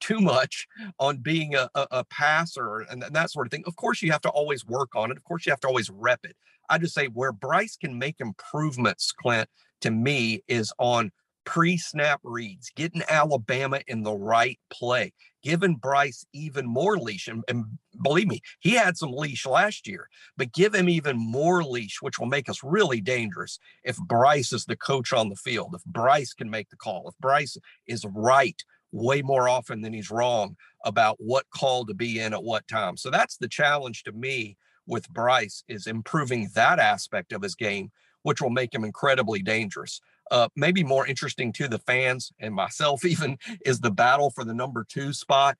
too 0.00 0.20
much 0.20 0.66
on 0.98 1.18
being 1.18 1.54
a, 1.54 1.68
a, 1.74 1.86
a 1.90 2.04
passer 2.04 2.80
and, 2.80 3.02
and 3.02 3.14
that 3.14 3.30
sort 3.30 3.46
of 3.46 3.50
thing. 3.50 3.64
Of 3.66 3.76
course, 3.76 4.02
you 4.02 4.10
have 4.12 4.22
to 4.22 4.30
always 4.30 4.66
work 4.66 4.94
on 4.96 5.10
it. 5.10 5.16
Of 5.16 5.24
course, 5.24 5.46
you 5.46 5.52
have 5.52 5.60
to 5.60 5.68
always 5.68 5.90
rep 5.90 6.20
it. 6.24 6.36
I 6.68 6.78
just 6.78 6.94
say 6.94 7.06
where 7.06 7.32
Bryce 7.32 7.76
can 7.76 7.98
make 7.98 8.16
improvements, 8.18 9.12
Clint, 9.12 9.48
to 9.80 9.90
me, 9.90 10.42
is 10.48 10.72
on 10.78 11.12
pre-snap 11.48 12.20
reads, 12.24 12.70
getting 12.76 13.02
Alabama 13.08 13.80
in 13.86 14.02
the 14.02 14.12
right 14.12 14.60
play, 14.70 15.14
giving 15.42 15.76
Bryce 15.76 16.26
even 16.34 16.66
more 16.66 16.98
leash. 16.98 17.26
And, 17.26 17.42
and, 17.48 17.64
believe 18.02 18.28
me, 18.28 18.42
he 18.60 18.72
had 18.72 18.98
some 18.98 19.12
leash 19.12 19.46
last 19.46 19.88
year, 19.88 20.10
but 20.36 20.52
give 20.52 20.74
him 20.74 20.90
even 20.90 21.16
more 21.16 21.64
leash, 21.64 22.02
which 22.02 22.18
will 22.18 22.26
make 22.26 22.50
us 22.50 22.62
really 22.62 23.00
dangerous 23.00 23.58
if 23.82 23.96
Bryce 23.96 24.52
is 24.52 24.66
the 24.66 24.76
coach 24.76 25.14
on 25.14 25.30
the 25.30 25.36
field, 25.36 25.74
if 25.74 25.82
Bryce 25.86 26.34
can 26.34 26.50
make 26.50 26.68
the 26.68 26.76
call, 26.76 27.08
if 27.08 27.16
Bryce 27.18 27.56
is 27.86 28.04
right 28.14 28.62
way 28.92 29.22
more 29.22 29.48
often 29.48 29.80
than 29.80 29.94
he's 29.94 30.10
wrong 30.10 30.54
about 30.84 31.16
what 31.18 31.46
call 31.48 31.86
to 31.86 31.94
be 31.94 32.20
in 32.20 32.34
at 32.34 32.44
what 32.44 32.68
time. 32.68 32.98
So 32.98 33.08
that's 33.08 33.38
the 33.38 33.48
challenge 33.48 34.02
to 34.04 34.12
me 34.12 34.58
with 34.86 35.08
Bryce 35.08 35.64
is 35.66 35.86
improving 35.86 36.50
that 36.54 36.78
aspect 36.78 37.32
of 37.32 37.40
his 37.40 37.54
game, 37.54 37.90
which 38.20 38.42
will 38.42 38.50
make 38.50 38.74
him 38.74 38.84
incredibly 38.84 39.40
dangerous. 39.40 40.02
Uh, 40.30 40.48
maybe 40.56 40.84
more 40.84 41.06
interesting 41.06 41.52
to 41.54 41.68
the 41.68 41.78
fans 41.78 42.32
and 42.38 42.54
myself 42.54 43.04
even 43.04 43.38
is 43.64 43.80
the 43.80 43.90
battle 43.90 44.30
for 44.30 44.44
the 44.44 44.54
number 44.54 44.84
two 44.88 45.12
spot. 45.12 45.56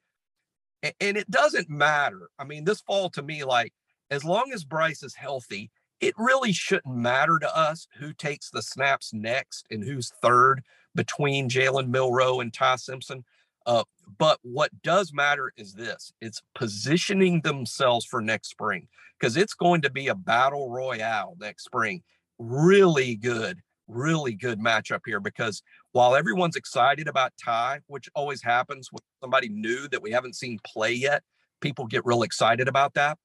and 0.83 1.17
it 1.17 1.31
doesn't 1.31 1.69
matter. 1.69 2.29
I 2.39 2.45
mean, 2.45 2.65
this 2.65 2.81
fall 2.81 3.11
to 3.11 3.23
me, 3.23 3.45
like 3.45 3.73
as 4.11 4.25
long 4.25 4.53
as 4.53 4.65
Bryce 4.65 5.03
is 5.03 5.15
healthy, 5.15 5.71
it 6.01 6.15
really 6.17 6.53
shouldn't 6.53 6.97
matter 6.97 7.39
to 7.39 7.57
us 7.57 7.89
who 7.99 8.13
takes 8.13 8.51
the 8.51 8.63
snaps 8.63 9.13
next 9.13 9.67
and 9.71 9.83
who's 9.83 10.13
third 10.23 10.63
between 10.95 11.49
Jalen 11.49 11.89
Milroe 11.89 12.41
and 12.41 12.53
Ty 12.53 12.77
Simpson. 12.77 13.25
Uh, 13.67 13.85
but 14.19 14.39
what 14.43 14.71
does 14.83 15.13
matter 15.13 15.53
is 15.57 15.75
this 15.75 16.13
it's 16.21 16.43
positioning 16.55 17.41
themselves 17.43 18.07
for 18.07 18.23
next 18.23 18.49
spring 18.49 18.89
because 19.19 19.37
it's 19.37 19.55
going 19.55 19.83
to 19.83 19.91
be 19.91 20.09
a 20.09 20.15
battle 20.15 20.71
royale 20.71 21.37
next 21.39 21.65
spring. 21.65 22.03
Really 22.39 23.17
good, 23.17 23.61
really 23.89 24.35
good 24.35 24.61
matchup 24.61 25.01
here 25.05 25.21
because 25.21 25.63
while 25.93 26.15
everyone's 26.15 26.57
excited 26.57 27.09
about 27.09 27.33
Ty, 27.43 27.81
which 27.87 28.09
always 28.15 28.43
happens 28.43 28.89
when 28.93 29.01
somebody 29.21 29.49
new 29.49 29.89
that 29.89 30.03
we 30.03 30.11
haven't 30.13 30.37
seen 30.37 30.59
play 30.65 30.93
yet, 30.93 31.23
people 31.61 31.87
get 31.87 32.05
real 32.05 32.23
excited 32.23 32.69
about 32.69 32.95
that. 32.95 33.19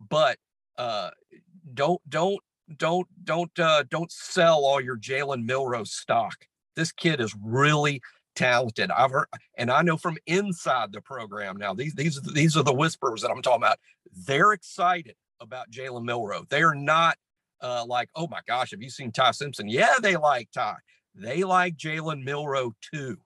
But 0.00 0.38
uh, 0.76 1.10
don't 1.72 2.00
don't 2.08 2.40
don't 2.76 3.08
don't 3.24 3.58
uh, 3.58 3.84
don't 3.88 4.12
sell 4.12 4.64
all 4.64 4.80
your 4.80 4.98
Jalen 4.98 5.44
Milroe 5.44 5.84
stock. 5.84 6.46
This 6.76 6.92
kid 6.92 7.20
is 7.20 7.34
really 7.42 8.00
talented. 8.36 8.90
I've 8.90 9.10
heard, 9.10 9.26
and 9.56 9.70
I 9.70 9.82
know 9.82 9.96
from 9.96 10.18
inside 10.26 10.92
the 10.92 11.00
program 11.00 11.56
now. 11.56 11.74
These 11.74 11.94
these 11.94 12.20
these 12.22 12.56
are 12.56 12.62
the 12.62 12.74
whispers 12.74 13.22
that 13.22 13.30
I'm 13.30 13.42
talking 13.42 13.62
about. 13.62 13.78
They're 14.26 14.52
excited 14.52 15.16
about 15.40 15.70
Jalen 15.70 16.04
Milroe. 16.04 16.44
They 16.48 16.62
are 16.62 16.74
not 16.74 17.16
uh, 17.60 17.84
like, 17.86 18.08
oh 18.14 18.28
my 18.28 18.40
gosh, 18.46 18.70
have 18.70 18.82
you 18.82 18.90
seen 18.90 19.12
Ty 19.12 19.32
Simpson? 19.32 19.68
Yeah, 19.68 19.94
they 20.00 20.16
like 20.16 20.50
Ty. 20.52 20.76
They 21.14 21.44
like 21.44 21.76
Jalen 21.76 22.22
Milroe 22.22 22.74
too. 22.92 23.18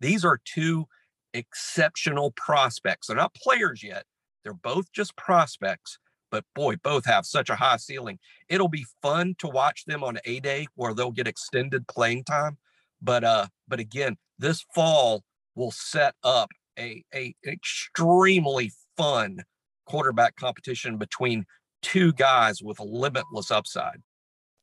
These 0.00 0.24
are 0.24 0.40
two 0.44 0.86
exceptional 1.32 2.32
prospects. 2.32 3.06
They're 3.06 3.16
not 3.16 3.34
players 3.34 3.82
yet. 3.82 4.04
They're 4.42 4.54
both 4.54 4.92
just 4.92 5.16
prospects 5.16 5.98
but 6.30 6.44
boy, 6.54 6.76
both 6.76 7.04
have 7.06 7.26
such 7.26 7.50
a 7.50 7.56
high 7.56 7.76
ceiling. 7.76 8.18
It'll 8.48 8.68
be 8.68 8.86
fun 9.02 9.36
to 9.38 9.48
watch 9.48 9.84
them 9.84 10.02
on 10.02 10.18
a 10.24 10.40
day 10.40 10.66
where 10.74 10.94
they'll 10.94 11.12
get 11.12 11.28
extended 11.28 11.86
playing 11.88 12.24
time. 12.24 12.58
But 13.00 13.24
uh, 13.24 13.46
but 13.68 13.80
again, 13.80 14.16
this 14.38 14.64
fall 14.74 15.22
will 15.54 15.70
set 15.70 16.14
up 16.22 16.50
a 16.78 17.04
a 17.14 17.34
extremely 17.46 18.72
fun 18.96 19.44
quarterback 19.86 20.36
competition 20.36 20.98
between 20.98 21.46
two 21.82 22.12
guys 22.12 22.62
with 22.62 22.80
limitless 22.80 23.50
upside. 23.50 24.02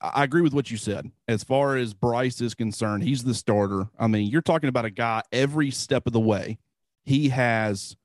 I 0.02 0.26
agree 0.26 0.42
with 0.42 0.54
what 0.54 0.70
you 0.70 0.76
said. 0.76 1.10
As 1.30 1.46
far 1.46 1.78
as 1.78 1.94
Bryce 1.94 2.42
is 2.42 2.54
concerned, 2.54 3.04
he's 3.04 3.24
the 3.24 3.34
starter. 3.34 3.88
I 3.98 4.08
mean, 4.08 4.30
you're 4.30 4.42
talking 4.42 4.68
about 4.68 4.84
a 4.84 4.90
guy 4.90 5.22
every 5.32 5.72
step 5.72 6.06
of 6.06 6.14
the 6.14 6.20
way. 6.20 6.58
He 7.06 7.30
has 7.30 7.96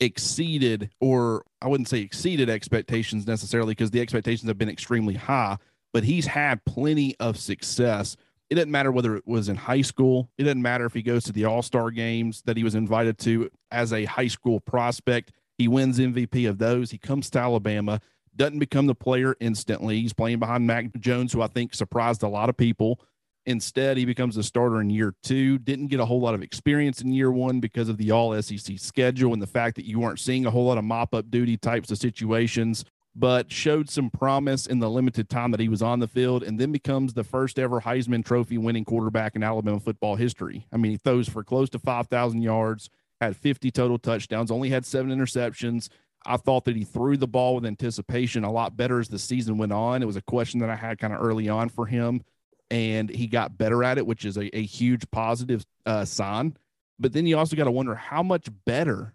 exceeded, 0.00 0.90
or 1.00 1.44
I 1.62 1.68
wouldn't 1.68 1.88
say 1.88 2.00
exceeded 2.00 2.50
expectations 2.50 3.26
necessarily 3.26 3.72
because 3.72 3.90
the 3.90 4.02
expectations 4.02 4.48
have 4.48 4.58
been 4.58 4.68
extremely 4.68 5.14
high, 5.14 5.56
but 5.94 6.04
he's 6.04 6.26
had 6.26 6.64
plenty 6.66 7.16
of 7.20 7.38
success. 7.38 8.16
It 8.50 8.56
doesn't 8.56 8.70
matter 8.70 8.92
whether 8.92 9.16
it 9.16 9.26
was 9.26 9.48
in 9.48 9.56
high 9.56 9.82
school, 9.82 10.30
it 10.36 10.44
doesn't 10.44 10.62
matter 10.62 10.84
if 10.84 10.92
he 10.92 11.02
goes 11.02 11.24
to 11.24 11.32
the 11.32 11.46
All 11.46 11.62
Star 11.62 11.90
games 11.90 12.42
that 12.44 12.58
he 12.58 12.64
was 12.64 12.74
invited 12.74 13.18
to 13.20 13.50
as 13.70 13.94
a 13.94 14.04
high 14.04 14.28
school 14.28 14.60
prospect. 14.60 15.32
He 15.56 15.68
wins 15.68 15.98
MVP 15.98 16.48
of 16.48 16.58
those. 16.58 16.90
He 16.90 16.98
comes 16.98 17.30
to 17.30 17.38
Alabama, 17.38 18.00
doesn't 18.36 18.58
become 18.58 18.86
the 18.86 18.94
player 18.94 19.36
instantly. 19.40 20.00
He's 20.00 20.12
playing 20.12 20.38
behind 20.38 20.66
Mac 20.66 20.92
Jones, 20.98 21.32
who 21.32 21.42
I 21.42 21.46
think 21.46 21.74
surprised 21.74 22.22
a 22.22 22.28
lot 22.28 22.48
of 22.48 22.56
people. 22.56 23.00
Instead, 23.46 23.96
he 23.96 24.04
becomes 24.04 24.36
a 24.36 24.42
starter 24.42 24.80
in 24.80 24.90
year 24.90 25.14
two. 25.22 25.58
Didn't 25.58 25.86
get 25.86 26.00
a 26.00 26.04
whole 26.04 26.20
lot 26.20 26.34
of 26.34 26.42
experience 26.42 27.00
in 27.00 27.12
year 27.12 27.30
one 27.30 27.60
because 27.60 27.88
of 27.88 27.96
the 27.96 28.10
all 28.10 28.40
SEC 28.42 28.78
schedule 28.78 29.32
and 29.32 29.40
the 29.40 29.46
fact 29.46 29.76
that 29.76 29.86
you 29.86 30.00
weren't 30.00 30.18
seeing 30.18 30.46
a 30.46 30.50
whole 30.50 30.66
lot 30.66 30.78
of 30.78 30.84
mop 30.84 31.14
up 31.14 31.30
duty 31.30 31.56
types 31.56 31.92
of 31.92 31.98
situations, 31.98 32.84
but 33.14 33.52
showed 33.52 33.88
some 33.88 34.10
promise 34.10 34.66
in 34.66 34.80
the 34.80 34.90
limited 34.90 35.28
time 35.28 35.52
that 35.52 35.60
he 35.60 35.68
was 35.68 35.80
on 35.80 36.00
the 36.00 36.08
field 36.08 36.42
and 36.42 36.58
then 36.58 36.72
becomes 36.72 37.14
the 37.14 37.22
first 37.22 37.56
ever 37.56 37.80
Heisman 37.80 38.24
Trophy 38.24 38.58
winning 38.58 38.84
quarterback 38.84 39.36
in 39.36 39.44
Alabama 39.44 39.78
football 39.78 40.16
history. 40.16 40.66
I 40.72 40.76
mean, 40.76 40.90
he 40.90 40.98
throws 40.98 41.28
for 41.28 41.44
close 41.44 41.70
to 41.70 41.78
5,000 41.78 42.42
yards, 42.42 42.90
had 43.20 43.36
50 43.36 43.70
total 43.70 43.98
touchdowns, 43.98 44.50
only 44.50 44.70
had 44.70 44.84
seven 44.84 45.16
interceptions. 45.16 45.88
I 46.26 46.36
thought 46.36 46.64
that 46.64 46.76
he 46.76 46.84
threw 46.84 47.16
the 47.16 47.28
ball 47.28 47.54
with 47.54 47.64
anticipation 47.64 48.44
a 48.44 48.52
lot 48.52 48.76
better 48.76 49.00
as 49.00 49.08
the 49.08 49.18
season 49.18 49.58
went 49.58 49.72
on. 49.72 50.02
It 50.02 50.06
was 50.06 50.16
a 50.16 50.22
question 50.22 50.60
that 50.60 50.70
I 50.70 50.76
had 50.76 50.98
kind 50.98 51.12
of 51.12 51.22
early 51.22 51.48
on 51.48 51.68
for 51.68 51.86
him 51.86 52.22
and 52.70 53.08
he 53.08 53.26
got 53.26 53.56
better 53.56 53.84
at 53.84 53.98
it, 53.98 54.06
which 54.06 54.24
is 54.24 54.36
a, 54.36 54.56
a 54.56 54.62
huge 54.62 55.08
positive 55.10 55.64
uh, 55.84 56.04
sign. 56.04 56.56
But 56.98 57.12
then 57.12 57.26
you 57.26 57.38
also 57.38 57.56
got 57.56 57.64
to 57.64 57.70
wonder 57.70 57.94
how 57.94 58.22
much 58.22 58.48
better 58.64 59.14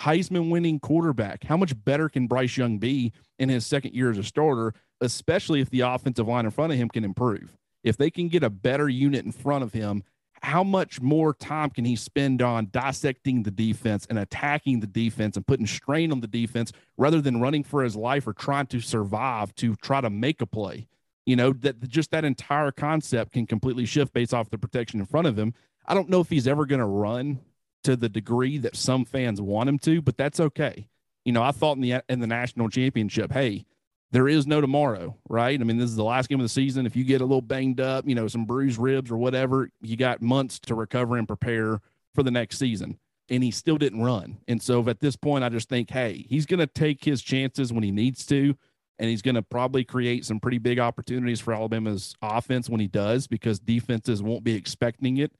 Heisman 0.00 0.50
winning 0.50 0.80
quarterback, 0.80 1.44
how 1.44 1.56
much 1.56 1.72
better 1.84 2.08
can 2.08 2.26
Bryce 2.26 2.56
Young 2.56 2.78
be 2.78 3.12
in 3.38 3.48
his 3.48 3.66
second 3.66 3.94
year 3.94 4.10
as 4.10 4.18
a 4.18 4.24
starter, 4.24 4.74
especially 5.00 5.60
if 5.60 5.70
the 5.70 5.80
offensive 5.80 6.26
line 6.26 6.46
in 6.46 6.50
front 6.50 6.72
of 6.72 6.78
him 6.78 6.88
can 6.88 7.04
improve? 7.04 7.56
If 7.84 7.96
they 7.96 8.10
can 8.10 8.28
get 8.28 8.42
a 8.42 8.50
better 8.50 8.88
unit 8.88 9.24
in 9.24 9.32
front 9.32 9.62
of 9.62 9.72
him, 9.72 10.02
how 10.42 10.64
much 10.64 11.00
more 11.00 11.34
time 11.34 11.70
can 11.70 11.84
he 11.84 11.96
spend 11.96 12.40
on 12.40 12.68
dissecting 12.70 13.42
the 13.42 13.50
defense 13.50 14.06
and 14.08 14.18
attacking 14.18 14.80
the 14.80 14.86
defense 14.86 15.36
and 15.36 15.46
putting 15.46 15.66
strain 15.66 16.12
on 16.12 16.20
the 16.20 16.26
defense 16.26 16.72
rather 16.96 17.20
than 17.20 17.40
running 17.40 17.62
for 17.62 17.82
his 17.82 17.94
life 17.94 18.26
or 18.26 18.32
trying 18.32 18.66
to 18.66 18.80
survive 18.80 19.54
to 19.56 19.76
try 19.76 20.00
to 20.00 20.10
make 20.10 20.40
a 20.40 20.46
play? 20.46 20.86
you 21.26 21.36
know 21.36 21.52
that 21.52 21.80
just 21.88 22.10
that 22.10 22.24
entire 22.24 22.72
concept 22.72 23.32
can 23.32 23.46
completely 23.46 23.86
shift 23.86 24.12
based 24.12 24.34
off 24.34 24.50
the 24.50 24.58
protection 24.58 24.98
in 24.98 25.06
front 25.06 25.26
of 25.26 25.38
him 25.38 25.54
i 25.86 25.94
don't 25.94 26.08
know 26.08 26.20
if 26.20 26.28
he's 26.28 26.48
ever 26.48 26.66
going 26.66 26.80
to 26.80 26.86
run 26.86 27.38
to 27.84 27.96
the 27.96 28.08
degree 28.08 28.58
that 28.58 28.76
some 28.76 29.04
fans 29.04 29.40
want 29.40 29.68
him 29.68 29.78
to 29.78 30.02
but 30.02 30.16
that's 30.16 30.40
okay 30.40 30.88
you 31.24 31.32
know 31.32 31.42
i 31.42 31.52
thought 31.52 31.76
in 31.76 31.82
the 31.82 32.02
in 32.08 32.20
the 32.20 32.26
national 32.26 32.68
championship 32.68 33.32
hey 33.32 33.64
there 34.12 34.28
is 34.28 34.46
no 34.46 34.60
tomorrow 34.60 35.16
right 35.28 35.60
i 35.60 35.64
mean 35.64 35.78
this 35.78 35.90
is 35.90 35.96
the 35.96 36.04
last 36.04 36.28
game 36.28 36.40
of 36.40 36.44
the 36.44 36.48
season 36.48 36.86
if 36.86 36.96
you 36.96 37.04
get 37.04 37.20
a 37.20 37.24
little 37.24 37.42
banged 37.42 37.80
up 37.80 38.06
you 38.06 38.14
know 38.14 38.28
some 38.28 38.44
bruised 38.44 38.78
ribs 38.78 39.10
or 39.10 39.16
whatever 39.16 39.70
you 39.80 39.96
got 39.96 40.22
months 40.22 40.58
to 40.58 40.74
recover 40.74 41.16
and 41.16 41.28
prepare 41.28 41.80
for 42.14 42.22
the 42.22 42.30
next 42.30 42.58
season 42.58 42.98
and 43.28 43.44
he 43.44 43.50
still 43.50 43.78
didn't 43.78 44.02
run 44.02 44.38
and 44.48 44.62
so 44.62 44.86
at 44.88 45.00
this 45.00 45.16
point 45.16 45.44
i 45.44 45.48
just 45.48 45.68
think 45.68 45.90
hey 45.90 46.26
he's 46.28 46.46
going 46.46 46.60
to 46.60 46.66
take 46.66 47.04
his 47.04 47.22
chances 47.22 47.72
when 47.72 47.82
he 47.82 47.90
needs 47.90 48.24
to 48.26 48.56
and 49.00 49.08
he's 49.08 49.22
going 49.22 49.34
to 49.34 49.42
probably 49.42 49.82
create 49.82 50.26
some 50.26 50.38
pretty 50.38 50.58
big 50.58 50.78
opportunities 50.78 51.40
for 51.40 51.54
Alabama's 51.54 52.14
offense 52.20 52.68
when 52.68 52.80
he 52.80 52.86
does 52.86 53.26
because 53.26 53.58
defenses 53.58 54.22
won't 54.22 54.44
be 54.44 54.54
expecting 54.54 55.16
it. 55.16 55.32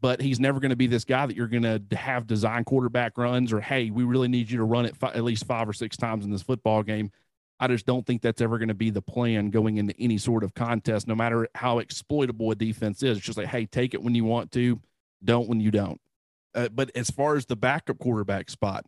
But 0.00 0.22
he's 0.22 0.38
never 0.38 0.60
going 0.60 0.70
to 0.70 0.76
be 0.76 0.86
this 0.86 1.04
guy 1.04 1.26
that 1.26 1.34
you're 1.34 1.48
going 1.48 1.64
to 1.64 1.96
have 1.96 2.28
design 2.28 2.62
quarterback 2.62 3.18
runs 3.18 3.52
or, 3.52 3.60
hey, 3.60 3.90
we 3.90 4.04
really 4.04 4.28
need 4.28 4.48
you 4.48 4.58
to 4.58 4.64
run 4.64 4.86
it 4.86 4.96
fi- 4.96 5.10
at 5.10 5.24
least 5.24 5.46
five 5.46 5.68
or 5.68 5.72
six 5.72 5.96
times 5.96 6.24
in 6.24 6.30
this 6.30 6.42
football 6.42 6.84
game. 6.84 7.10
I 7.60 7.66
just 7.66 7.86
don't 7.86 8.06
think 8.06 8.22
that's 8.22 8.40
ever 8.40 8.58
going 8.58 8.68
to 8.68 8.74
be 8.74 8.90
the 8.90 9.02
plan 9.02 9.50
going 9.50 9.78
into 9.78 9.94
any 9.98 10.18
sort 10.18 10.44
of 10.44 10.54
contest, 10.54 11.08
no 11.08 11.14
matter 11.14 11.48
how 11.54 11.78
exploitable 11.78 12.50
a 12.50 12.54
defense 12.54 13.02
is. 13.02 13.16
It's 13.16 13.26
just 13.26 13.38
like, 13.38 13.48
hey, 13.48 13.66
take 13.66 13.94
it 13.94 14.02
when 14.02 14.14
you 14.14 14.24
want 14.24 14.52
to, 14.52 14.80
don't 15.24 15.48
when 15.48 15.60
you 15.60 15.70
don't. 15.70 16.00
Uh, 16.54 16.68
but 16.68 16.90
as 16.94 17.10
far 17.10 17.36
as 17.36 17.46
the 17.46 17.56
backup 17.56 17.98
quarterback 17.98 18.48
spot, 18.48 18.84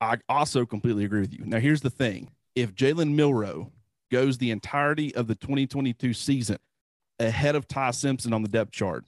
I 0.00 0.18
also 0.28 0.64
completely 0.64 1.04
agree 1.04 1.20
with 1.20 1.32
you. 1.32 1.44
Now, 1.44 1.58
here's 1.58 1.80
the 1.80 1.90
thing 1.90 2.30
if 2.54 2.74
Jalen 2.74 3.14
Milroe 3.14 3.72
goes 4.10 4.38
the 4.38 4.50
entirety 4.50 5.14
of 5.14 5.26
the 5.26 5.34
2022 5.34 6.12
season 6.14 6.58
ahead 7.18 7.56
of 7.56 7.66
Ty 7.66 7.92
Simpson 7.92 8.32
on 8.32 8.42
the 8.42 8.48
depth 8.48 8.70
chart, 8.70 9.04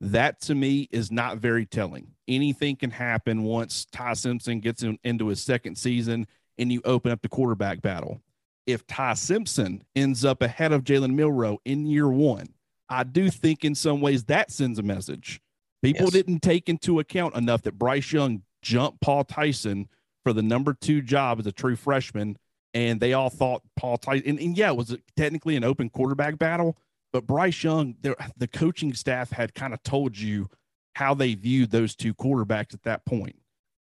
that 0.00 0.40
to 0.42 0.54
me 0.54 0.88
is 0.90 1.10
not 1.10 1.38
very 1.38 1.66
telling. 1.66 2.12
Anything 2.28 2.76
can 2.76 2.90
happen 2.90 3.44
once 3.44 3.86
Ty 3.86 4.14
Simpson 4.14 4.60
gets 4.60 4.82
in, 4.82 4.98
into 5.04 5.28
his 5.28 5.42
second 5.42 5.76
season 5.76 6.26
and 6.58 6.72
you 6.72 6.80
open 6.84 7.12
up 7.12 7.22
the 7.22 7.28
quarterback 7.28 7.82
battle. 7.82 8.20
If 8.66 8.86
Ty 8.86 9.14
Simpson 9.14 9.84
ends 9.94 10.24
up 10.24 10.42
ahead 10.42 10.72
of 10.72 10.84
Jalen 10.84 11.14
Milroe 11.14 11.58
in 11.64 11.86
year 11.86 12.08
one, 12.08 12.48
I 12.88 13.04
do 13.04 13.30
think 13.30 13.64
in 13.64 13.74
some 13.74 14.00
ways 14.00 14.24
that 14.24 14.50
sends 14.50 14.78
a 14.78 14.82
message. 14.82 15.40
People 15.82 16.06
yes. 16.06 16.12
didn't 16.12 16.40
take 16.40 16.68
into 16.68 16.98
account 16.98 17.36
enough 17.36 17.62
that 17.62 17.78
Bryce 17.78 18.12
Young 18.12 18.42
jumped 18.62 19.00
Paul 19.00 19.24
Tyson 19.24 19.88
for 20.24 20.32
the 20.32 20.42
number 20.42 20.74
two 20.74 21.02
job 21.02 21.38
as 21.38 21.46
a 21.46 21.52
true 21.52 21.76
freshman 21.76 22.36
and 22.76 23.00
they 23.00 23.14
all 23.14 23.30
thought 23.30 23.62
Paul 23.74 23.96
Tyson. 23.96 24.28
And, 24.28 24.38
and 24.38 24.58
yeah, 24.58 24.68
it 24.68 24.76
was 24.76 24.94
technically 25.16 25.56
an 25.56 25.64
open 25.64 25.88
quarterback 25.88 26.38
battle, 26.38 26.76
but 27.10 27.26
Bryce 27.26 27.64
Young, 27.64 27.96
the 28.02 28.48
coaching 28.48 28.92
staff 28.92 29.30
had 29.30 29.54
kind 29.54 29.72
of 29.72 29.82
told 29.82 30.18
you 30.18 30.50
how 30.94 31.14
they 31.14 31.34
viewed 31.34 31.70
those 31.70 31.96
two 31.96 32.12
quarterbacks 32.12 32.74
at 32.74 32.82
that 32.82 33.06
point. 33.06 33.36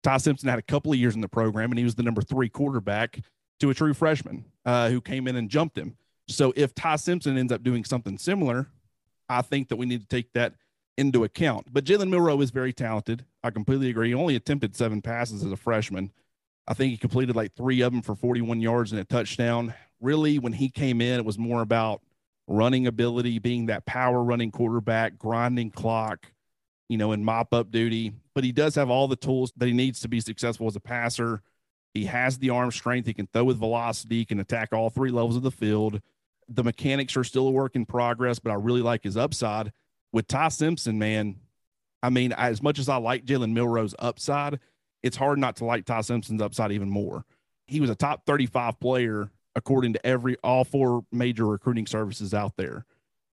Ty 0.03 0.17
Simpson 0.17 0.47
had 0.47 0.59
a 0.59 0.63
couple 0.63 0.91
of 0.91 0.99
years 0.99 1.15
in 1.15 1.21
the 1.21 1.27
program, 1.27 1.71
and 1.71 1.79
he 1.79 1.83
was 1.83 1.95
the 1.95 2.03
number 2.03 2.21
three 2.21 2.49
quarterback 2.49 3.19
to 3.63 3.69
a 3.69 3.73
true 3.73 3.93
freshman 3.93 4.43
uh, 4.65 4.89
who 4.89 4.99
came 4.99 5.25
in 5.25 5.37
and 5.37 5.49
jumped 5.49 5.77
him. 5.77 5.95
So 6.27 6.51
if 6.57 6.75
Ty 6.75 6.97
Simpson 6.97 7.37
ends 7.37 7.53
up 7.53 7.63
doing 7.63 7.85
something 7.85 8.17
similar, 8.17 8.67
I 9.29 9.41
think 9.41 9.69
that 9.69 9.77
we 9.77 9.85
need 9.85 10.01
to 10.01 10.07
take 10.07 10.33
that 10.33 10.55
into 10.97 11.23
account. 11.23 11.67
But 11.71 11.85
Jalen 11.85 12.09
Milroe 12.09 12.41
is 12.41 12.51
very 12.51 12.73
talented. 12.73 13.23
I 13.41 13.51
completely 13.51 13.89
agree. 13.89 14.09
He 14.09 14.13
only 14.13 14.35
attempted 14.35 14.75
seven 14.75 15.01
passes 15.01 15.45
as 15.45 15.51
a 15.53 15.55
freshman. 15.55 16.11
I 16.67 16.73
think 16.73 16.91
he 16.91 16.97
completed 16.97 17.37
like 17.37 17.55
three 17.55 17.79
of 17.79 17.93
them 17.93 18.01
for 18.01 18.15
41 18.15 18.59
yards 18.59 18.91
and 18.91 18.99
a 18.99 19.05
touchdown. 19.05 19.73
Really, 20.01 20.39
when 20.39 20.53
he 20.53 20.69
came 20.69 20.99
in, 20.99 21.19
it 21.19 21.25
was 21.25 21.37
more 21.37 21.61
about 21.61 22.01
running 22.47 22.85
ability, 22.85 23.39
being 23.39 23.67
that 23.67 23.85
power 23.85 24.21
running 24.21 24.51
quarterback, 24.51 25.17
grinding 25.17 25.71
clock, 25.71 26.27
you 26.89 26.97
know, 26.97 27.13
and 27.13 27.23
mop 27.23 27.53
up 27.53 27.71
duty. 27.71 28.11
But 28.35 28.43
he 28.43 28.51
does 28.51 28.75
have 28.75 28.89
all 28.89 29.07
the 29.07 29.15
tools 29.15 29.53
that 29.55 29.67
he 29.67 29.73
needs 29.73 30.01
to 30.01 30.09
be 30.09 30.19
successful 30.19 30.67
as 30.67 30.75
a 30.75 30.81
passer. 30.81 31.41
He 31.93 32.05
has 32.05 32.37
the 32.37 32.49
arm 32.49 32.71
strength. 32.71 33.05
He 33.05 33.13
can 33.13 33.27
throw 33.27 33.43
with 33.43 33.57
velocity. 33.57 34.19
He 34.19 34.25
can 34.25 34.39
attack 34.39 34.69
all 34.73 34.89
three 34.89 35.11
levels 35.11 35.35
of 35.35 35.43
the 35.43 35.51
field. 35.51 36.01
The 36.49 36.63
mechanics 36.63 37.15
are 37.15 37.23
still 37.23 37.47
a 37.47 37.51
work 37.51 37.75
in 37.75 37.85
progress, 37.85 38.39
but 38.39 38.51
I 38.51 38.55
really 38.55 38.81
like 38.81 39.03
his 39.03 39.15
upside. 39.15 39.71
With 40.11 40.27
Ty 40.27 40.49
Simpson, 40.49 40.99
man, 40.99 41.37
I 42.01 42.09
mean, 42.09 42.33
as 42.33 42.61
much 42.61 42.79
as 42.79 42.89
I 42.89 42.97
like 42.97 43.25
Jalen 43.25 43.53
Milroe's 43.53 43.95
upside, 43.99 44.59
it's 45.01 45.17
hard 45.17 45.39
not 45.39 45.57
to 45.57 45.65
like 45.65 45.85
Ty 45.85 46.01
Simpson's 46.01 46.41
upside 46.41 46.71
even 46.71 46.89
more. 46.89 47.25
He 47.67 47.79
was 47.79 47.89
a 47.89 47.95
top 47.95 48.25
35 48.25 48.79
player 48.79 49.29
according 49.55 49.93
to 49.93 50.05
every 50.05 50.35
all 50.43 50.63
four 50.63 51.05
major 51.11 51.45
recruiting 51.45 51.85
services 51.85 52.33
out 52.33 52.57
there. 52.57 52.85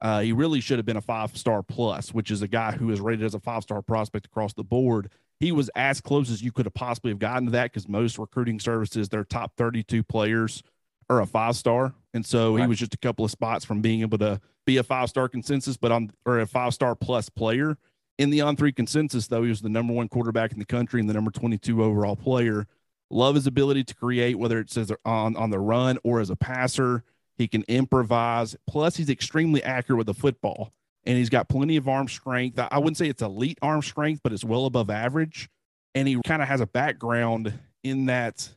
Uh, 0.01 0.21
he 0.21 0.31
really 0.31 0.61
should 0.61 0.79
have 0.79 0.85
been 0.85 0.97
a 0.97 1.01
five 1.01 1.35
star 1.35 1.63
plus, 1.63 2.13
which 2.13 2.31
is 2.31 2.41
a 2.41 2.47
guy 2.47 2.71
who 2.71 2.89
is 2.89 3.01
rated 3.01 3.25
as 3.25 3.35
a 3.35 3.39
five 3.39 3.63
star 3.63 3.81
prospect 3.81 4.25
across 4.25 4.53
the 4.53 4.63
board. 4.63 5.09
He 5.39 5.51
was 5.51 5.69
as 5.75 6.01
close 6.01 6.29
as 6.29 6.41
you 6.41 6.51
could 6.51 6.65
have 6.65 6.73
possibly 6.73 7.11
have 7.11 7.19
gotten 7.19 7.45
to 7.45 7.51
that 7.51 7.71
because 7.71 7.87
most 7.87 8.17
recruiting 8.17 8.59
services, 8.59 9.09
their 9.09 9.23
top 9.23 9.55
32 9.55 10.03
players 10.03 10.63
are 11.09 11.21
a 11.21 11.25
five 11.25 11.55
star. 11.55 11.93
And 12.13 12.25
so 12.25 12.55
right. 12.55 12.63
he 12.63 12.67
was 12.67 12.77
just 12.77 12.93
a 12.93 12.97
couple 12.97 13.25
of 13.25 13.31
spots 13.31 13.65
from 13.65 13.81
being 13.81 14.01
able 14.01 14.17
to 14.19 14.41
be 14.65 14.77
a 14.77 14.83
five 14.83 15.09
star 15.09 15.29
consensus, 15.29 15.77
but 15.77 15.91
on 15.91 16.11
or 16.25 16.39
a 16.39 16.45
five 16.45 16.73
star 16.73 16.95
plus 16.95 17.29
player. 17.29 17.77
In 18.17 18.29
the 18.29 18.41
on 18.41 18.57
three 18.57 18.73
consensus, 18.73 19.27
though, 19.27 19.43
he 19.43 19.49
was 19.49 19.61
the 19.61 19.69
number 19.69 19.93
one 19.93 20.09
quarterback 20.09 20.51
in 20.51 20.59
the 20.59 20.65
country 20.65 20.99
and 20.99 21.09
the 21.09 21.13
number 21.13 21.31
22 21.31 21.81
overall 21.81 22.17
player. 22.17 22.67
Love 23.09 23.35
his 23.35 23.47
ability 23.47 23.83
to 23.85 23.95
create, 23.95 24.37
whether 24.37 24.59
it's 24.59 24.75
as 24.77 24.91
on, 25.05 25.35
on 25.37 25.49
the 25.49 25.59
run 25.59 25.97
or 26.03 26.19
as 26.19 26.29
a 26.29 26.35
passer. 26.35 27.03
He 27.37 27.47
can 27.47 27.63
improvise. 27.69 28.57
Plus, 28.67 28.97
he's 28.97 29.09
extremely 29.09 29.63
accurate 29.63 29.97
with 29.97 30.07
the 30.07 30.13
football, 30.13 30.73
and 31.09 31.17
he's 31.17 31.29
got 31.29 31.49
plenty 31.49 31.75
of 31.75 31.87
arm 31.87 32.07
strength. 32.07 32.59
I 32.59 32.77
wouldn't 32.77 32.95
say 32.95 33.07
it's 33.07 33.23
elite 33.23 33.57
arm 33.63 33.81
strength, 33.81 34.21
but 34.23 34.31
it's 34.31 34.43
well 34.43 34.67
above 34.67 34.91
average. 34.91 35.49
And 35.95 36.07
he 36.07 36.21
kind 36.23 36.39
of 36.39 36.47
has 36.47 36.61
a 36.61 36.67
background 36.67 37.51
in 37.83 38.05
that, 38.05 38.47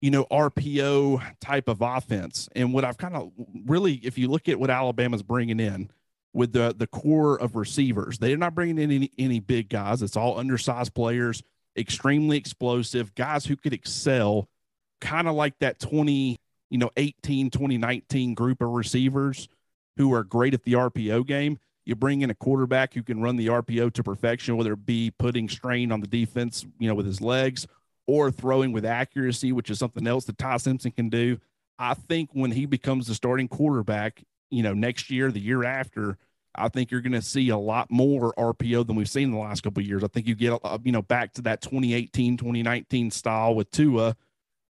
you 0.00 0.10
know, 0.10 0.24
RPO 0.30 1.22
type 1.42 1.68
of 1.68 1.82
offense. 1.82 2.48
And 2.56 2.72
what 2.72 2.86
I've 2.86 2.96
kind 2.96 3.14
of 3.14 3.30
really, 3.66 3.96
if 3.96 4.16
you 4.16 4.28
look 4.28 4.48
at 4.48 4.58
what 4.58 4.70
Alabama's 4.70 5.22
bringing 5.22 5.60
in 5.60 5.90
with 6.32 6.54
the 6.54 6.74
the 6.74 6.86
core 6.86 7.38
of 7.38 7.54
receivers, 7.54 8.16
they're 8.16 8.38
not 8.38 8.54
bringing 8.54 8.78
in 8.78 8.90
any 8.90 9.10
any 9.18 9.38
big 9.38 9.68
guys. 9.68 10.00
It's 10.00 10.16
all 10.16 10.38
undersized 10.38 10.94
players, 10.94 11.42
extremely 11.76 12.38
explosive 12.38 13.14
guys 13.14 13.44
who 13.44 13.56
could 13.56 13.74
excel, 13.74 14.48
kind 15.02 15.28
of 15.28 15.34
like 15.34 15.58
that 15.58 15.78
twenty 15.78 16.40
you 16.70 16.78
know 16.78 16.90
18 16.96 17.50
2019 17.50 18.32
group 18.32 18.62
of 18.62 18.70
receivers 18.70 19.48
who 19.98 20.14
are 20.14 20.24
great 20.24 20.54
at 20.54 20.62
the 20.62 20.72
RPO 20.72 21.26
game. 21.26 21.58
You 21.86 21.96
bring 21.96 22.22
in 22.22 22.30
a 22.30 22.34
quarterback 22.34 22.94
who 22.94 23.02
can 23.02 23.20
run 23.20 23.36
the 23.36 23.48
RPO 23.48 23.92
to 23.94 24.02
perfection, 24.02 24.56
whether 24.56 24.74
it 24.74 24.86
be 24.86 25.10
putting 25.10 25.48
strain 25.48 25.90
on 25.92 26.00
the 26.00 26.06
defense, 26.06 26.66
you 26.78 26.88
know, 26.88 26.94
with 26.94 27.06
his 27.06 27.20
legs 27.20 27.66
or 28.06 28.30
throwing 28.30 28.72
with 28.72 28.84
accuracy, 28.84 29.52
which 29.52 29.70
is 29.70 29.78
something 29.78 30.06
else 30.06 30.24
that 30.26 30.38
Ty 30.38 30.58
Simpson 30.58 30.90
can 30.90 31.08
do. 31.08 31.38
I 31.78 31.94
think 31.94 32.30
when 32.32 32.50
he 32.50 32.66
becomes 32.66 33.06
the 33.06 33.14
starting 33.14 33.48
quarterback, 33.48 34.22
you 34.50 34.62
know, 34.62 34.74
next 34.74 35.10
year, 35.10 35.30
the 35.30 35.40
year 35.40 35.64
after, 35.64 36.18
I 36.54 36.68
think 36.68 36.90
you're 36.90 37.00
going 37.00 37.12
to 37.12 37.22
see 37.22 37.48
a 37.50 37.56
lot 37.56 37.90
more 37.90 38.34
RPO 38.34 38.86
than 38.86 38.96
we've 38.96 39.08
seen 39.08 39.24
in 39.24 39.30
the 39.32 39.38
last 39.38 39.62
couple 39.62 39.82
years. 39.82 40.02
I 40.04 40.08
think 40.08 40.26
you 40.26 40.34
get, 40.34 40.58
uh, 40.62 40.78
you 40.82 40.92
know, 40.92 41.02
back 41.02 41.32
to 41.34 41.42
that 41.42 41.62
2018, 41.62 42.36
2019 42.36 43.10
style 43.10 43.54
with 43.54 43.70
Tua, 43.70 44.16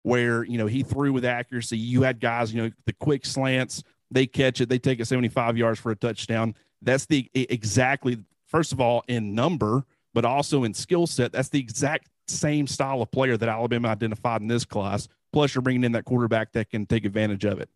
where 0.02 0.44
you 0.44 0.58
know 0.58 0.66
he 0.66 0.82
threw 0.82 1.12
with 1.12 1.24
accuracy. 1.24 1.78
You 1.78 2.02
had 2.02 2.20
guys, 2.20 2.52
you 2.52 2.62
know, 2.62 2.70
the 2.86 2.92
quick 2.92 3.26
slants, 3.26 3.82
they 4.10 4.26
catch 4.26 4.60
it, 4.60 4.68
they 4.68 4.78
take 4.78 5.00
it 5.00 5.06
75 5.06 5.56
yards 5.56 5.80
for 5.80 5.90
a 5.90 5.96
touchdown. 5.96 6.54
That's 6.82 7.06
the 7.06 7.30
exactly 7.34 8.18
first 8.46 8.72
of 8.72 8.80
all 8.80 9.04
in 9.08 9.34
number, 9.34 9.84
but 10.14 10.24
also 10.24 10.64
in 10.64 10.74
skill 10.74 11.06
set. 11.06 11.32
That's 11.32 11.48
the 11.48 11.60
exact 11.60 12.08
same 12.26 12.66
style 12.66 13.02
of 13.02 13.10
player 13.10 13.36
that 13.36 13.48
Alabama 13.48 13.88
identified 13.88 14.40
in 14.40 14.48
this 14.48 14.64
class. 14.64 15.08
Plus, 15.32 15.54
you're 15.54 15.62
bringing 15.62 15.84
in 15.84 15.92
that 15.92 16.04
quarterback 16.04 16.52
that 16.52 16.70
can 16.70 16.86
take 16.86 17.04
advantage 17.04 17.44
of 17.44 17.60
it. 17.60 17.68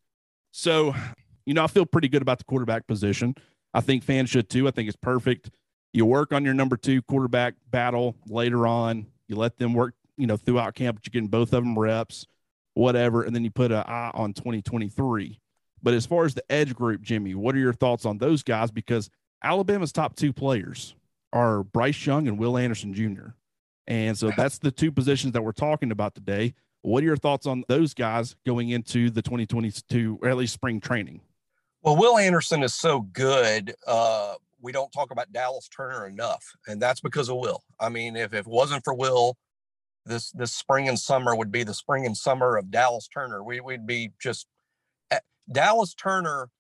So, 0.50 0.94
you 1.46 1.54
know, 1.54 1.64
I 1.64 1.66
feel 1.66 1.86
pretty 1.86 2.08
good 2.08 2.22
about 2.22 2.38
the 2.38 2.44
quarterback 2.44 2.86
position. 2.86 3.34
I 3.72 3.80
think 3.80 4.02
fans 4.02 4.30
should 4.30 4.48
too. 4.48 4.66
I 4.66 4.70
think 4.70 4.88
it's 4.88 4.96
perfect. 4.96 5.50
You 5.92 6.06
work 6.06 6.32
on 6.32 6.44
your 6.44 6.54
number 6.54 6.76
two 6.76 7.02
quarterback 7.02 7.54
battle 7.70 8.16
later 8.26 8.66
on. 8.66 9.06
You 9.28 9.36
let 9.36 9.58
them 9.58 9.74
work 9.74 9.94
you 10.16 10.26
know, 10.26 10.36
throughout 10.36 10.74
camp, 10.74 10.96
but 10.96 11.06
you're 11.06 11.12
getting 11.12 11.28
both 11.28 11.52
of 11.52 11.62
them 11.64 11.78
reps, 11.78 12.26
whatever, 12.74 13.22
and 13.22 13.34
then 13.34 13.44
you 13.44 13.50
put 13.50 13.72
an 13.72 13.84
eye 13.86 14.10
on 14.14 14.32
2023. 14.32 15.40
But 15.84 15.92
as 15.92 16.06
far 16.06 16.24
as 16.24 16.32
the 16.32 16.50
edge 16.50 16.74
group, 16.74 17.02
Jimmy, 17.02 17.34
what 17.34 17.54
are 17.54 17.58
your 17.58 17.74
thoughts 17.74 18.06
on 18.06 18.16
those 18.16 18.42
guys? 18.42 18.70
Because 18.70 19.10
Alabama's 19.42 19.92
top 19.92 20.16
two 20.16 20.32
players 20.32 20.94
are 21.30 21.62
Bryce 21.62 22.06
Young 22.06 22.26
and 22.26 22.38
Will 22.38 22.56
Anderson 22.56 22.94
Jr. 22.94 23.34
And 23.86 24.16
so 24.16 24.32
that's 24.34 24.56
the 24.56 24.70
two 24.70 24.90
positions 24.90 25.34
that 25.34 25.42
we're 25.42 25.52
talking 25.52 25.90
about 25.90 26.14
today. 26.14 26.54
What 26.80 27.02
are 27.02 27.06
your 27.06 27.18
thoughts 27.18 27.46
on 27.46 27.64
those 27.68 27.92
guys 27.92 28.34
going 28.46 28.70
into 28.70 29.10
the 29.10 29.20
2022, 29.20 30.20
or 30.22 30.28
at 30.30 30.38
least 30.38 30.54
spring 30.54 30.80
training? 30.80 31.20
Well, 31.82 31.96
Will 31.96 32.16
Anderson 32.16 32.62
is 32.62 32.72
so 32.72 33.02
good. 33.02 33.74
Uh, 33.86 34.34
we 34.62 34.72
don't 34.72 34.90
talk 34.90 35.10
about 35.10 35.32
Dallas 35.32 35.68
Turner 35.68 36.06
enough, 36.06 36.42
and 36.66 36.80
that's 36.80 37.00
because 37.00 37.28
of 37.28 37.36
Will. 37.36 37.62
I 37.78 37.90
mean, 37.90 38.16
if, 38.16 38.32
if 38.32 38.46
it 38.46 38.46
wasn't 38.46 38.84
for 38.84 38.94
Will, 38.94 39.36
this 40.06 40.30
this 40.32 40.52
spring 40.52 40.88
and 40.88 40.98
summer 40.98 41.36
would 41.36 41.52
be 41.52 41.62
the 41.62 41.74
spring 41.74 42.06
and 42.06 42.16
summer 42.16 42.56
of 42.56 42.70
Dallas 42.70 43.06
Turner. 43.08 43.42
We, 43.42 43.60
we'd 43.60 43.86
be 43.86 44.12
just 44.20 44.46
Dallas 45.50 45.94
Turner 45.94 46.50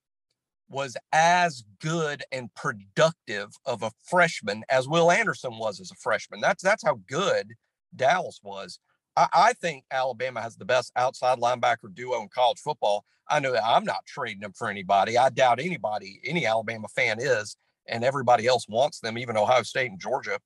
was 0.68 0.96
as 1.12 1.64
good 1.80 2.22
and 2.32 2.52
productive 2.54 3.54
of 3.66 3.82
a 3.82 3.92
freshman 4.02 4.64
as 4.68 4.88
Will 4.88 5.10
Anderson 5.10 5.58
was 5.58 5.80
as 5.80 5.90
a 5.90 5.96
freshman. 5.96 6.40
That's 6.40 6.62
that's 6.62 6.84
how 6.84 7.00
good 7.08 7.52
Dallas 7.94 8.40
was. 8.42 8.78
I, 9.16 9.28
I 9.32 9.52
think 9.52 9.84
Alabama 9.90 10.40
has 10.40 10.56
the 10.56 10.64
best 10.64 10.92
outside 10.96 11.38
linebacker 11.38 11.92
duo 11.92 12.20
in 12.22 12.28
college 12.28 12.58
football. 12.58 13.04
I 13.28 13.40
know 13.40 13.52
that 13.52 13.64
I'm 13.64 13.84
not 13.84 14.04
trading 14.06 14.40
them 14.40 14.52
for 14.52 14.68
anybody. 14.68 15.16
I 15.16 15.30
doubt 15.30 15.60
anybody, 15.60 16.20
any 16.24 16.46
Alabama 16.46 16.88
fan 16.88 17.18
is, 17.20 17.56
and 17.88 18.04
everybody 18.04 18.46
else 18.46 18.66
wants 18.68 19.00
them, 19.00 19.16
even 19.16 19.36
Ohio 19.36 19.62
State 19.62 19.90
and 19.90 20.00
Georgia. 20.00 20.38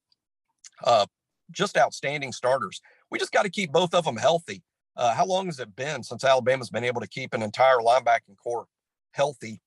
Uh, 0.85 1.07
just 1.51 1.77
outstanding 1.77 2.33
starters. 2.33 2.81
We 3.11 3.19
just 3.19 3.33
got 3.33 3.45
to 3.45 3.51
keep 3.51 3.73
both 3.73 3.95
of 3.95 4.05
them 4.05 4.17
healthy. 4.17 4.63
Uh, 4.99 5.15
how 5.15 5.25
long 5.25 5.47
has 5.47 5.61
it 5.61 5.77
been 5.77 6.03
since 6.03 6.25
Alabama's 6.25 6.71
been 6.71 6.85
able 6.85 7.01
to 7.01 7.07
keep 7.07 7.33
an 7.33 7.43
entire 7.43 7.79
linebacking 7.79 8.37
corps 8.37 8.67
healthy 9.13 9.61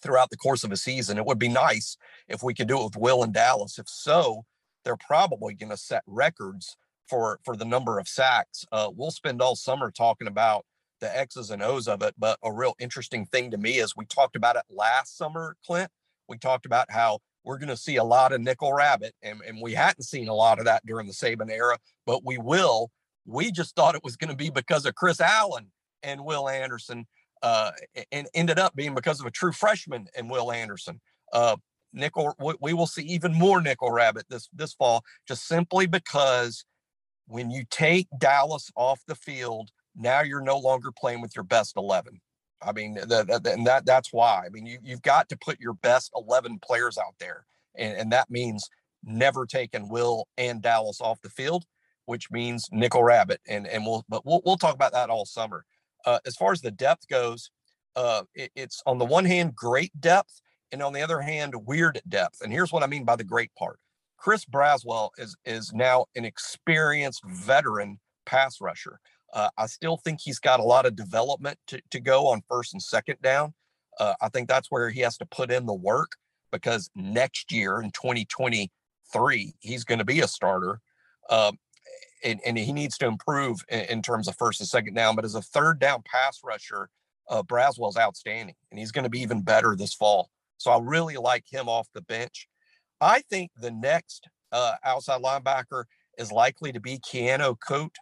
throughout 0.00 0.30
the 0.30 0.36
course 0.36 0.62
of 0.62 0.70
a 0.70 0.76
season? 0.76 1.18
It 1.18 1.26
would 1.26 1.40
be 1.40 1.48
nice 1.48 1.96
if 2.28 2.42
we 2.42 2.54
could 2.54 2.68
do 2.68 2.80
it 2.80 2.84
with 2.84 2.96
Will 2.96 3.24
and 3.24 3.34
Dallas. 3.34 3.78
If 3.78 3.88
so, 3.88 4.44
they're 4.84 4.96
probably 4.96 5.54
going 5.54 5.70
to 5.70 5.76
set 5.76 6.02
records 6.06 6.76
for 7.08 7.40
for 7.44 7.56
the 7.56 7.64
number 7.64 7.98
of 7.98 8.08
sacks. 8.08 8.64
Uh, 8.70 8.90
we'll 8.94 9.10
spend 9.10 9.42
all 9.42 9.56
summer 9.56 9.90
talking 9.90 10.28
about 10.28 10.64
the 11.00 11.18
X's 11.18 11.50
and 11.50 11.62
O's 11.62 11.88
of 11.88 12.00
it, 12.02 12.14
but 12.16 12.38
a 12.42 12.52
real 12.52 12.74
interesting 12.78 13.26
thing 13.26 13.50
to 13.50 13.58
me 13.58 13.78
is 13.78 13.96
we 13.96 14.06
talked 14.06 14.36
about 14.36 14.56
it 14.56 14.62
last 14.70 15.18
summer, 15.18 15.56
Clint. 15.66 15.90
We 16.28 16.38
talked 16.38 16.64
about 16.64 16.90
how 16.90 17.18
we're 17.44 17.58
going 17.58 17.68
to 17.68 17.76
see 17.76 17.96
a 17.96 18.04
lot 18.04 18.32
of 18.32 18.40
nickel 18.40 18.72
rabbit. 18.72 19.14
And, 19.22 19.40
and 19.46 19.60
we 19.60 19.74
hadn't 19.74 20.04
seen 20.04 20.28
a 20.28 20.34
lot 20.34 20.58
of 20.58 20.64
that 20.64 20.84
during 20.86 21.06
the 21.06 21.12
Saban 21.12 21.50
era, 21.50 21.78
but 22.06 22.24
we 22.24 22.38
will. 22.38 22.90
We 23.26 23.50
just 23.50 23.74
thought 23.74 23.94
it 23.94 24.04
was 24.04 24.16
going 24.16 24.30
to 24.30 24.36
be 24.36 24.50
because 24.50 24.86
of 24.86 24.94
Chris 24.94 25.20
Allen 25.20 25.70
and 26.02 26.24
Will 26.24 26.48
Anderson, 26.48 27.06
uh, 27.42 27.72
and 28.12 28.28
ended 28.34 28.58
up 28.58 28.74
being 28.74 28.94
because 28.94 29.20
of 29.20 29.26
a 29.26 29.30
true 29.30 29.52
freshman 29.52 30.06
and 30.16 30.30
Will 30.30 30.52
Anderson. 30.52 31.00
Uh, 31.32 31.56
nickel, 31.92 32.34
we 32.60 32.72
will 32.72 32.86
see 32.86 33.02
even 33.02 33.32
more 33.32 33.60
nickel 33.60 33.90
rabbit 33.90 34.26
this 34.28 34.48
this 34.52 34.74
fall, 34.74 35.02
just 35.26 35.46
simply 35.46 35.86
because 35.86 36.64
when 37.26 37.50
you 37.50 37.64
take 37.70 38.08
Dallas 38.18 38.70
off 38.76 39.00
the 39.06 39.14
field, 39.14 39.70
now 39.96 40.20
you're 40.20 40.42
no 40.42 40.58
longer 40.58 40.90
playing 40.92 41.22
with 41.22 41.34
your 41.34 41.44
best 41.44 41.76
11. 41.76 42.20
I 42.62 42.72
mean, 42.72 42.94
the, 42.94 43.40
the, 43.42 43.52
and 43.52 43.66
that 43.66 43.84
that's 43.84 44.12
why. 44.12 44.44
I 44.46 44.48
mean, 44.48 44.66
you 44.66 44.78
you've 44.82 45.02
got 45.02 45.28
to 45.28 45.36
put 45.36 45.60
your 45.60 45.74
best 45.74 46.10
eleven 46.16 46.58
players 46.58 46.96
out 46.96 47.14
there, 47.18 47.46
and, 47.76 47.96
and 47.96 48.12
that 48.12 48.30
means 48.30 48.68
never 49.02 49.44
taking 49.44 49.88
Will 49.88 50.26
and 50.38 50.62
Dallas 50.62 51.00
off 51.00 51.20
the 51.20 51.28
field, 51.28 51.66
which 52.06 52.30
means 52.30 52.68
nickel 52.72 53.02
rabbit. 53.02 53.40
And 53.48 53.66
and 53.66 53.84
we'll 53.84 54.04
but 54.08 54.24
we'll 54.24 54.42
we'll 54.44 54.56
talk 54.56 54.74
about 54.74 54.92
that 54.92 55.10
all 55.10 55.26
summer. 55.26 55.64
Uh, 56.06 56.18
as 56.26 56.36
far 56.36 56.52
as 56.52 56.60
the 56.60 56.70
depth 56.70 57.08
goes, 57.08 57.50
uh, 57.96 58.22
it, 58.34 58.50
it's 58.54 58.82
on 58.86 58.98
the 58.98 59.04
one 59.04 59.24
hand 59.24 59.54
great 59.54 59.98
depth, 60.00 60.40
and 60.72 60.82
on 60.82 60.92
the 60.92 61.02
other 61.02 61.20
hand 61.20 61.54
weird 61.66 62.00
depth. 62.08 62.40
And 62.42 62.52
here's 62.52 62.72
what 62.72 62.82
I 62.82 62.86
mean 62.86 63.04
by 63.04 63.16
the 63.16 63.24
great 63.24 63.54
part: 63.54 63.78
Chris 64.18 64.44
Braswell 64.44 65.10
is 65.18 65.36
is 65.44 65.72
now 65.72 66.06
an 66.16 66.24
experienced 66.24 67.22
veteran 67.24 67.98
pass 68.26 68.60
rusher. 68.60 69.00
Uh, 69.32 69.50
I 69.58 69.66
still 69.66 69.96
think 69.96 70.20
he's 70.22 70.38
got 70.38 70.60
a 70.60 70.64
lot 70.64 70.86
of 70.86 70.94
development 70.94 71.58
to, 71.66 71.80
to 71.90 71.98
go 71.98 72.28
on 72.28 72.42
first 72.48 72.72
and 72.72 72.80
second 72.80 73.16
down. 73.20 73.52
Uh, 73.98 74.14
I 74.20 74.28
think 74.28 74.48
that's 74.48 74.70
where 74.70 74.90
he 74.90 75.00
has 75.00 75.16
to 75.18 75.26
put 75.26 75.50
in 75.50 75.66
the 75.66 75.74
work 75.74 76.12
because 76.52 76.88
next 76.94 77.50
year 77.50 77.80
in 77.80 77.90
2023, 77.90 79.54
he's 79.58 79.84
going 79.84 79.98
to 79.98 80.04
be 80.04 80.20
a 80.20 80.28
starter. 80.28 80.80
Um, 81.28 81.58
and, 82.24 82.40
and, 82.44 82.58
he 82.58 82.72
needs 82.72 82.96
to 82.98 83.06
improve 83.06 83.64
in, 83.68 83.80
in, 83.80 84.02
terms 84.02 84.28
of 84.28 84.36
first 84.36 84.60
and 84.60 84.68
second 84.68 84.94
down. 84.94 85.14
But 85.14 85.24
as 85.24 85.34
a 85.34 85.42
third 85.42 85.78
down 85.78 86.02
pass 86.04 86.40
rusher, 86.42 86.88
uh, 87.28 87.42
Braswell's 87.42 87.96
outstanding, 87.96 88.54
and 88.70 88.78
he's 88.78 88.92
going 88.92 89.04
to 89.04 89.10
be 89.10 89.20
even 89.20 89.42
better 89.42 89.76
this 89.76 89.94
fall. 89.94 90.30
So 90.58 90.70
I 90.70 90.78
really 90.80 91.16
like 91.16 91.44
him 91.50 91.68
off 91.68 91.88
the 91.94 92.02
bench. 92.02 92.48
I 93.00 93.22
think 93.22 93.50
the 93.56 93.70
next 93.70 94.28
uh, 94.52 94.74
outside 94.84 95.22
linebacker 95.22 95.84
is 96.18 96.32
likely 96.32 96.72
to 96.72 96.80
be 96.80 96.98
Keanu 96.98 97.56
Koht. 97.58 97.94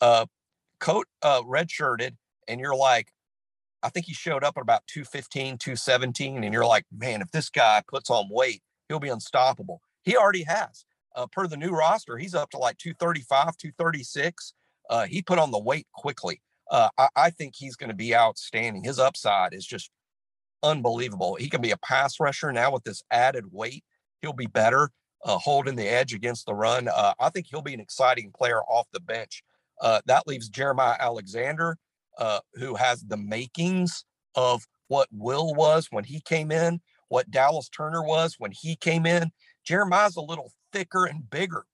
Uh, 0.00 0.26
Koht 0.80 1.04
uh, 1.22 1.42
redshirted, 1.42 2.16
and 2.46 2.60
you're 2.60 2.76
like, 2.76 3.08
I 3.82 3.88
think 3.90 4.06
he 4.06 4.14
showed 4.14 4.44
up 4.44 4.56
at 4.56 4.62
about 4.62 4.86
215, 4.86 5.58
217, 5.58 6.44
and 6.44 6.52
you're 6.52 6.66
like, 6.66 6.84
man, 6.96 7.20
if 7.20 7.30
this 7.30 7.50
guy 7.50 7.82
puts 7.86 8.10
on 8.10 8.28
weight, 8.30 8.62
he'll 8.88 8.98
be 8.98 9.08
unstoppable. 9.08 9.80
He 10.02 10.16
already 10.16 10.44
has. 10.44 10.84
Uh, 11.14 11.26
per 11.26 11.46
the 11.46 11.56
new 11.56 11.70
roster, 11.70 12.18
he's 12.18 12.34
up 12.34 12.50
to 12.50 12.58
like 12.58 12.78
235, 12.78 13.56
236. 13.56 14.54
Uh, 14.90 15.06
he 15.06 15.22
put 15.22 15.38
on 15.38 15.50
the 15.50 15.58
weight 15.58 15.86
quickly. 15.94 16.40
Uh, 16.70 16.88
I, 16.98 17.08
I 17.16 17.30
think 17.30 17.54
he's 17.56 17.76
going 17.76 17.90
to 17.90 17.96
be 17.96 18.14
outstanding. 18.14 18.84
His 18.84 18.98
upside 18.98 19.54
is 19.54 19.66
just 19.66 19.90
unbelievable. 20.62 21.36
He 21.36 21.48
can 21.48 21.60
be 21.60 21.70
a 21.70 21.76
pass 21.76 22.18
rusher 22.20 22.52
now 22.52 22.72
with 22.72 22.84
this 22.84 23.02
added 23.10 23.44
weight. 23.52 23.84
He'll 24.22 24.32
be 24.32 24.46
better 24.46 24.90
uh, 25.24 25.38
holding 25.38 25.76
the 25.76 25.88
edge 25.88 26.14
against 26.14 26.46
the 26.46 26.54
run. 26.54 26.88
Uh, 26.88 27.14
I 27.18 27.30
think 27.30 27.46
he'll 27.48 27.62
be 27.62 27.74
an 27.74 27.80
exciting 27.80 28.30
player 28.36 28.62
off 28.62 28.86
the 28.92 29.00
bench. 29.00 29.42
Uh, 29.80 30.00
that 30.06 30.26
leaves 30.26 30.48
Jeremiah 30.48 30.96
Alexander, 30.98 31.76
who 32.54 32.74
has 32.74 33.02
the 33.02 33.16
makings 33.16 34.04
of 34.34 34.62
what 34.88 35.08
Will 35.10 35.54
was 35.54 35.88
when 35.90 36.04
he 36.04 36.20
came 36.20 36.52
in, 36.52 36.80
what 37.08 37.30
Dallas 37.30 37.68
Turner 37.68 38.02
was 38.02 38.36
when 38.38 38.52
he 38.52 38.76
came 38.76 39.06
in. 39.06 39.30
Jeremiah's 39.64 40.16
a 40.16 40.20
little 40.20 40.52
thicker 40.74 41.06
and 41.06 41.30
bigger 41.30 41.64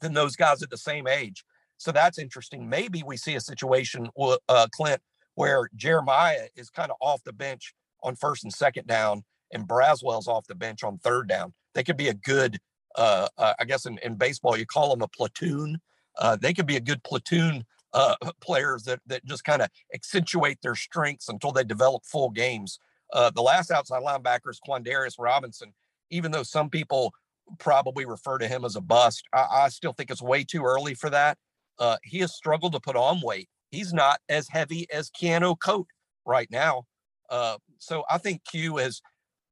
than 0.00 0.14
those 0.14 0.34
guys 0.34 0.62
at 0.62 0.70
the 0.70 0.76
same 0.76 1.06
age. 1.06 1.44
So 1.78 1.92
that's 1.92 2.18
interesting. 2.18 2.68
Maybe 2.68 3.02
we 3.04 3.16
see 3.16 3.34
a 3.34 3.40
situation, 3.40 4.08
uh, 4.18 4.66
Clint, 4.72 5.00
where 5.34 5.68
Jeremiah 5.76 6.48
is 6.56 6.70
kind 6.70 6.90
of 6.90 6.96
off 7.00 7.22
the 7.24 7.32
bench 7.32 7.74
on 8.02 8.16
first 8.16 8.44
and 8.44 8.52
second 8.52 8.86
down, 8.86 9.22
and 9.52 9.68
Braswell's 9.68 10.28
off 10.28 10.46
the 10.46 10.54
bench 10.54 10.82
on 10.82 10.98
third 10.98 11.28
down. 11.28 11.52
They 11.74 11.84
could 11.84 11.98
be 11.98 12.08
a 12.08 12.14
good, 12.14 12.58
uh, 12.96 13.28
uh, 13.36 13.52
I 13.58 13.64
guess 13.66 13.84
in, 13.84 13.98
in 13.98 14.14
baseball, 14.14 14.56
you 14.56 14.64
call 14.64 14.90
them 14.90 15.02
a 15.02 15.08
platoon. 15.08 15.78
Uh, 16.18 16.36
they 16.40 16.54
could 16.54 16.66
be 16.66 16.76
a 16.76 16.80
good 16.80 17.02
platoon 17.04 17.64
uh, 17.92 18.14
players 18.40 18.84
that 18.84 19.00
that 19.06 19.24
just 19.26 19.44
kind 19.44 19.60
of 19.60 19.68
accentuate 19.94 20.58
their 20.62 20.74
strengths 20.74 21.28
until 21.28 21.52
they 21.52 21.64
develop 21.64 22.04
full 22.06 22.30
games. 22.30 22.78
Uh, 23.12 23.30
the 23.30 23.42
last 23.42 23.70
outside 23.70 24.02
linebacker 24.02 24.50
is 24.50 24.60
Quandarius 24.66 25.16
Robinson. 25.18 25.74
Even 26.10 26.30
though 26.30 26.44
some 26.44 26.70
people 26.70 27.12
probably 27.58 28.04
refer 28.04 28.38
to 28.38 28.48
him 28.48 28.64
as 28.64 28.76
a 28.76 28.80
bust, 28.80 29.24
I, 29.32 29.46
I 29.50 29.68
still 29.68 29.92
think 29.92 30.10
it's 30.10 30.22
way 30.22 30.44
too 30.44 30.64
early 30.64 30.94
for 30.94 31.10
that. 31.10 31.38
Uh, 31.78 31.96
he 32.02 32.18
has 32.20 32.34
struggled 32.34 32.72
to 32.72 32.80
put 32.80 32.96
on 32.96 33.20
weight. 33.22 33.48
He's 33.70 33.92
not 33.92 34.20
as 34.28 34.48
heavy 34.48 34.86
as 34.92 35.10
Keanu 35.10 35.56
Koht 35.58 35.86
right 36.24 36.48
now. 36.50 36.84
Uh, 37.28 37.58
so 37.78 38.04
I 38.08 38.18
think 38.18 38.44
Q 38.44 38.78
is, 38.78 39.02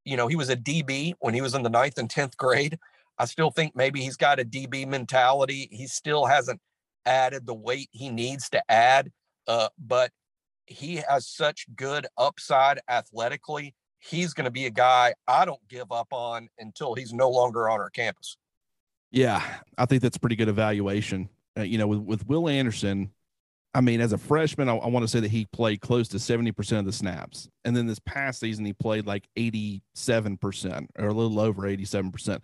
you 0.05 0.17
know, 0.17 0.29
he 0.29 0.37
was 0.37 0.49
a 0.49 0.57
DB 0.57 1.15
when 1.21 1.35
he 1.35 1.41
was 1.41 1.55
in 1.55 1.63
the 1.63 1.71
ninth 1.71 1.99
and 1.99 2.09
10th 2.09 2.37
grade. 2.37 2.79
I 3.19 3.27
still 3.27 3.51
think 3.51 3.77
maybe 3.77 4.01
he's 4.01 4.17
got 4.17 4.41
a 4.41 4.45
DB 4.45 4.87
mentality. 4.87 5.69
He 5.71 5.87
still 5.87 6.27
hasn't 6.27 6.61
added 7.07 7.47
the 7.47 7.55
weight 7.55 7.89
he 7.93 8.09
needs 8.09 8.49
to 8.51 8.63
add, 8.71 9.11
uh, 9.47 9.69
but 9.79 10.11
he 10.67 11.03
has 11.09 11.29
such 11.29 11.67
good 11.77 12.07
upside 12.17 12.81
athletically. 12.89 13.75
He's 14.11 14.35
going 14.35 14.45
to 14.45 14.51
be 14.51 14.67
a 14.67 14.71
guy 14.71 15.15
I 15.27 15.45
don't 15.45 15.67
give 15.69 15.91
up 15.91 16.09
on 16.13 16.49
until 16.59 16.95
he's 16.95 17.13
no 17.13 17.31
longer 17.31 17.69
on 17.69 17.81
our 17.81 17.91
campus. 17.91 18.37
Yeah, 19.11 19.43
I 19.79 19.87
think 19.87 20.03
that's 20.03 20.19
pretty 20.19 20.37
good 20.37 20.49
evaluation. 20.49 21.29
Uh, 21.57 21.63
you 21.63 21.79
know, 21.79 21.87
with, 21.87 22.01
with 22.01 22.27
Will 22.27 22.49
Anderson, 22.49 23.13
I 23.75 23.81
mean, 23.81 24.01
as 24.01 24.13
a 24.13 24.19
freshman, 24.19 24.69
I, 24.69 24.77
I 24.77 24.89
want 24.89 25.05
to 25.05 25.09
say 25.09 25.21
that 25.21 25.31
he 25.31 25.47
played 25.47 25.81
close 25.81 26.09
to 26.09 26.19
70% 26.19 26.79
of 26.79 26.85
the 26.85 26.93
snaps. 26.93 27.49
And 27.65 27.77
then 27.77 27.87
this 27.87 27.99
past 28.01 28.41
season, 28.41 28.65
he 28.65 28.73
played 28.73 29.07
like 29.07 29.29
87% 29.37 29.81
or 30.99 31.09
a 31.09 31.13
little 31.13 31.41
over 31.41 31.63
87%. 31.63 32.43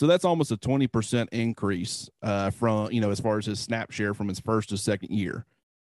So 0.00 0.06
that's 0.06 0.24
almost 0.24 0.50
a 0.50 0.56
20% 0.56 1.28
increase 1.32 2.10
uh, 2.22 2.50
from, 2.50 2.90
you 2.90 3.00
know, 3.00 3.10
as 3.10 3.20
far 3.20 3.38
as 3.38 3.46
his 3.46 3.60
snap 3.60 3.90
share 3.90 4.14
from 4.14 4.28
his 4.28 4.40
first 4.40 4.70
to 4.70 4.76
second 4.76 5.10
year. 5.10 5.46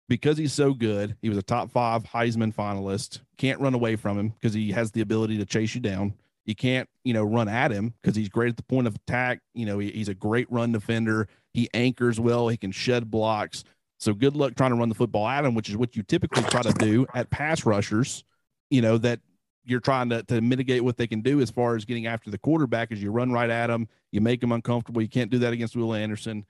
Because 0.08 0.36
he's 0.36 0.52
so 0.52 0.74
good, 0.74 1.16
he 1.22 1.28
was 1.28 1.38
a 1.38 1.42
top 1.42 1.70
five 1.70 2.04
Heisman 2.04 2.54
finalist. 2.54 3.20
Can't 3.38 3.60
run 3.60 3.74
away 3.74 3.96
from 3.96 4.18
him 4.18 4.28
because 4.30 4.52
he 4.52 4.72
has 4.72 4.90
the 4.90 5.00
ability 5.00 5.38
to 5.38 5.46
chase 5.46 5.74
you 5.74 5.80
down. 5.80 6.14
You 6.44 6.54
can't, 6.54 6.88
you 7.04 7.14
know, 7.14 7.22
run 7.22 7.48
at 7.48 7.70
him 7.70 7.94
because 8.02 8.16
he's 8.16 8.28
great 8.28 8.50
at 8.50 8.56
the 8.56 8.64
point 8.64 8.86
of 8.86 8.96
attack. 8.96 9.40
You 9.54 9.64
know, 9.64 9.78
he, 9.78 9.90
he's 9.90 10.08
a 10.08 10.14
great 10.14 10.50
run 10.50 10.72
defender. 10.72 11.28
He 11.54 11.68
anchors 11.72 12.18
well. 12.18 12.48
He 12.48 12.56
can 12.56 12.72
shed 12.72 13.10
blocks. 13.10 13.64
So 14.00 14.12
good 14.12 14.36
luck 14.36 14.56
trying 14.56 14.70
to 14.70 14.76
run 14.76 14.88
the 14.88 14.94
football 14.96 15.28
at 15.28 15.44
him, 15.44 15.54
which 15.54 15.68
is 15.68 15.76
what 15.76 15.94
you 15.94 16.02
typically 16.02 16.42
try 16.42 16.62
to 16.62 16.72
do 16.72 17.06
at 17.14 17.30
pass 17.30 17.64
rushers. 17.64 18.24
You 18.70 18.82
know 18.82 18.98
that 18.98 19.20
you're 19.64 19.80
trying 19.80 20.08
to, 20.10 20.22
to 20.24 20.40
mitigate 20.40 20.82
what 20.82 20.96
they 20.96 21.06
can 21.06 21.20
do 21.20 21.40
as 21.40 21.50
far 21.50 21.76
as 21.76 21.84
getting 21.84 22.06
after 22.06 22.30
the 22.30 22.38
quarterback 22.38 22.90
as 22.92 23.02
you 23.02 23.10
run 23.10 23.32
right 23.32 23.50
at 23.50 23.68
them 23.68 23.88
you 24.10 24.20
make 24.20 24.40
them 24.40 24.52
uncomfortable 24.52 25.00
you 25.00 25.08
can't 25.08 25.30
do 25.30 25.38
that 25.38 25.52
against 25.52 25.76
will 25.76 25.94
anderson 25.94 26.44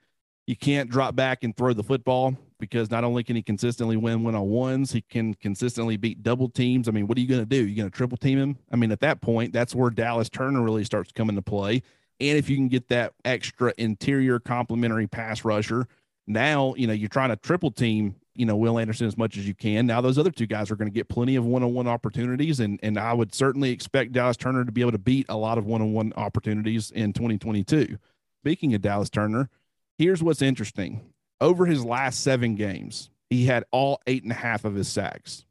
you 0.47 0.55
can't 0.55 0.89
drop 0.89 1.15
back 1.15 1.43
and 1.43 1.55
throw 1.55 1.73
the 1.73 1.83
football 1.83 2.35
because 2.63 2.89
not 2.89 3.03
only 3.03 3.23
can 3.23 3.35
he 3.35 3.41
consistently 3.41 3.97
win 3.97 4.23
one-on-ones 4.23 4.91
he 4.91 5.01
can 5.01 5.33
consistently 5.33 5.97
beat 5.97 6.23
double 6.23 6.49
teams. 6.49 6.87
I 6.87 6.91
mean 6.91 7.07
what 7.07 7.17
are 7.17 7.21
you 7.21 7.27
going 7.27 7.41
to 7.41 7.45
do? 7.45 7.65
You're 7.65 7.83
going 7.83 7.91
to 7.91 7.95
triple 7.95 8.17
team 8.17 8.37
him? 8.37 8.57
I 8.71 8.75
mean 8.75 8.91
at 8.91 9.01
that 9.01 9.21
point 9.21 9.53
that's 9.53 9.75
where 9.75 9.89
dallas 9.89 10.29
turner 10.29 10.61
really 10.61 10.83
starts 10.83 11.09
to 11.09 11.13
come 11.13 11.29
into 11.29 11.41
play. 11.41 11.81
And 12.19 12.37
if 12.37 12.49
you 12.49 12.55
can 12.55 12.67
get 12.67 12.87
that 12.89 13.13
extra 13.25 13.73
interior 13.77 14.39
complementary 14.39 15.07
pass 15.07 15.43
rusher 15.43 15.87
now 16.25 16.73
you 16.75 16.87
know 16.87 16.93
you're 16.93 17.09
trying 17.09 17.29
to 17.29 17.35
triple 17.35 17.71
team 17.71 18.15
you 18.35 18.45
know 18.45 18.55
Will 18.55 18.79
Anderson 18.79 19.07
as 19.07 19.17
much 19.17 19.37
as 19.37 19.47
you 19.47 19.53
can. 19.53 19.85
Now 19.85 20.01
those 20.01 20.17
other 20.17 20.31
two 20.31 20.47
guys 20.47 20.71
are 20.71 20.75
going 20.75 20.89
to 20.89 20.93
get 20.93 21.09
plenty 21.09 21.35
of 21.35 21.45
one-on-one 21.45 21.87
opportunities, 21.87 22.59
and 22.59 22.79
and 22.83 22.97
I 22.97 23.13
would 23.13 23.33
certainly 23.33 23.71
expect 23.71 24.13
Dallas 24.13 24.37
Turner 24.37 24.65
to 24.65 24.71
be 24.71 24.81
able 24.81 24.91
to 24.91 24.97
beat 24.97 25.25
a 25.29 25.37
lot 25.37 25.57
of 25.57 25.65
one-on-one 25.65 26.13
opportunities 26.15 26.91
in 26.91 27.13
2022. 27.13 27.97
Speaking 28.41 28.73
of 28.73 28.81
Dallas 28.81 29.09
Turner, 29.09 29.49
here's 29.97 30.23
what's 30.23 30.41
interesting: 30.41 31.01
over 31.43 31.65
his 31.65 31.85
last 31.85 32.21
seven 32.21 32.55
games, 32.55 33.11
he 33.29 33.45
had 33.45 33.65
all 33.71 34.01
eight 34.07 34.23
and 34.23 34.31
a 34.31 34.35
half 34.35 34.65
of 34.65 34.73
his 34.73 34.87
sacks. 34.87 35.45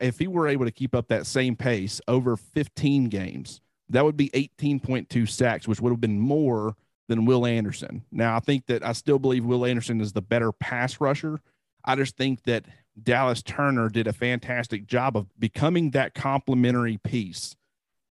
If 0.00 0.18
he 0.18 0.26
were 0.26 0.48
able 0.48 0.64
to 0.64 0.72
keep 0.72 0.94
up 0.94 1.08
that 1.08 1.26
same 1.26 1.54
pace 1.54 2.00
over 2.08 2.36
15 2.36 3.04
games, 3.04 3.60
that 3.90 4.04
would 4.04 4.16
be 4.16 4.30
18.2 4.30 5.28
sacks, 5.28 5.68
which 5.68 5.80
would 5.80 5.90
have 5.90 6.00
been 6.00 6.18
more 6.18 6.74
than 7.06 7.26
Will 7.26 7.46
Anderson. 7.46 8.04
Now 8.10 8.36
I 8.36 8.40
think 8.40 8.66
that 8.66 8.84
I 8.84 8.92
still 8.92 9.20
believe 9.20 9.44
Will 9.44 9.64
Anderson 9.64 10.00
is 10.00 10.12
the 10.12 10.22
better 10.22 10.50
pass 10.50 11.00
rusher 11.00 11.40
I 11.84 11.96
just 11.96 12.16
think 12.16 12.44
that 12.44 12.64
Dallas 13.00 13.42
Turner 13.42 13.88
did 13.88 14.06
a 14.06 14.12
fantastic 14.12 14.86
job 14.86 15.16
of 15.16 15.26
becoming 15.38 15.90
that 15.90 16.14
complementary 16.14 16.98
piece 16.98 17.56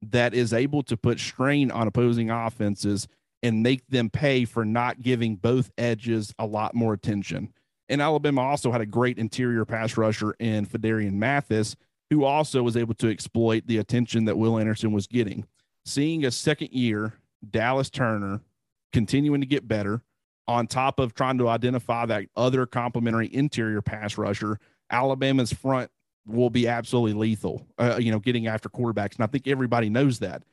that 0.02 0.34
is 0.34 0.54
able 0.54 0.84
to 0.84 0.98
put 0.98 1.20
strain 1.20 1.72
on 1.72 1.88
opposing 1.88 2.30
offenses 2.30 3.08
and 3.44 3.62
make 3.62 3.86
them 3.88 4.10
pay 4.10 4.46
for 4.46 4.66
not 4.66 5.02
giving 5.02 5.36
both 5.36 5.70
edges 5.78 6.34
a 6.40 6.46
lot 6.46 6.74
more 6.74 6.94
attention. 6.94 7.54
And 7.90 8.02
Alabama 8.02 8.42
also 8.42 8.72
had 8.72 8.82
a 8.82 8.86
great 8.86 9.20
interior 9.20 9.66
pass 9.66 9.98
rusher 9.98 10.32
in 10.40 10.66
Phidarian 10.66 11.14
Mathis, 11.14 11.76
who 12.10 12.24
also 12.24 12.64
was 12.64 12.78
able 12.78 12.94
to 12.96 13.10
exploit 13.10 13.68
the 13.68 13.78
attention 13.78 14.26
that 14.26 14.38
Will 14.38 14.58
Anderson 14.58 14.94
was 14.94 15.06
getting. 15.06 15.46
Seeing 15.86 16.26
a 16.26 16.32
second 16.32 16.72
year 16.72 17.14
Dallas 17.48 17.90
Turner 17.90 18.40
continuing 18.94 19.42
to 19.42 19.48
get 19.48 19.68
better, 19.68 20.02
on 20.48 20.68
top 20.68 21.00
of 21.00 21.14
trying 21.14 21.38
to 21.38 21.48
identify 21.48 22.06
that 22.06 22.26
other 22.36 22.66
complementary 22.66 23.34
interior 23.34 23.82
pass 23.82 24.18
rusher, 24.18 24.60
Alabama's 24.90 25.54
front 25.54 25.90
will 26.26 26.50
be 26.50 26.68
absolutely 26.68 27.14
lethal, 27.14 27.66
uh, 27.78 27.98
you 28.00 28.12
know, 28.12 28.20
getting 28.20 28.48
after 28.48 28.70
quarterbacks. 28.70 29.16
And 29.16 29.24
I 29.24 29.28
think 29.28 29.48
everybody 29.48 29.90
knows 29.90 30.20
that. 30.20 30.44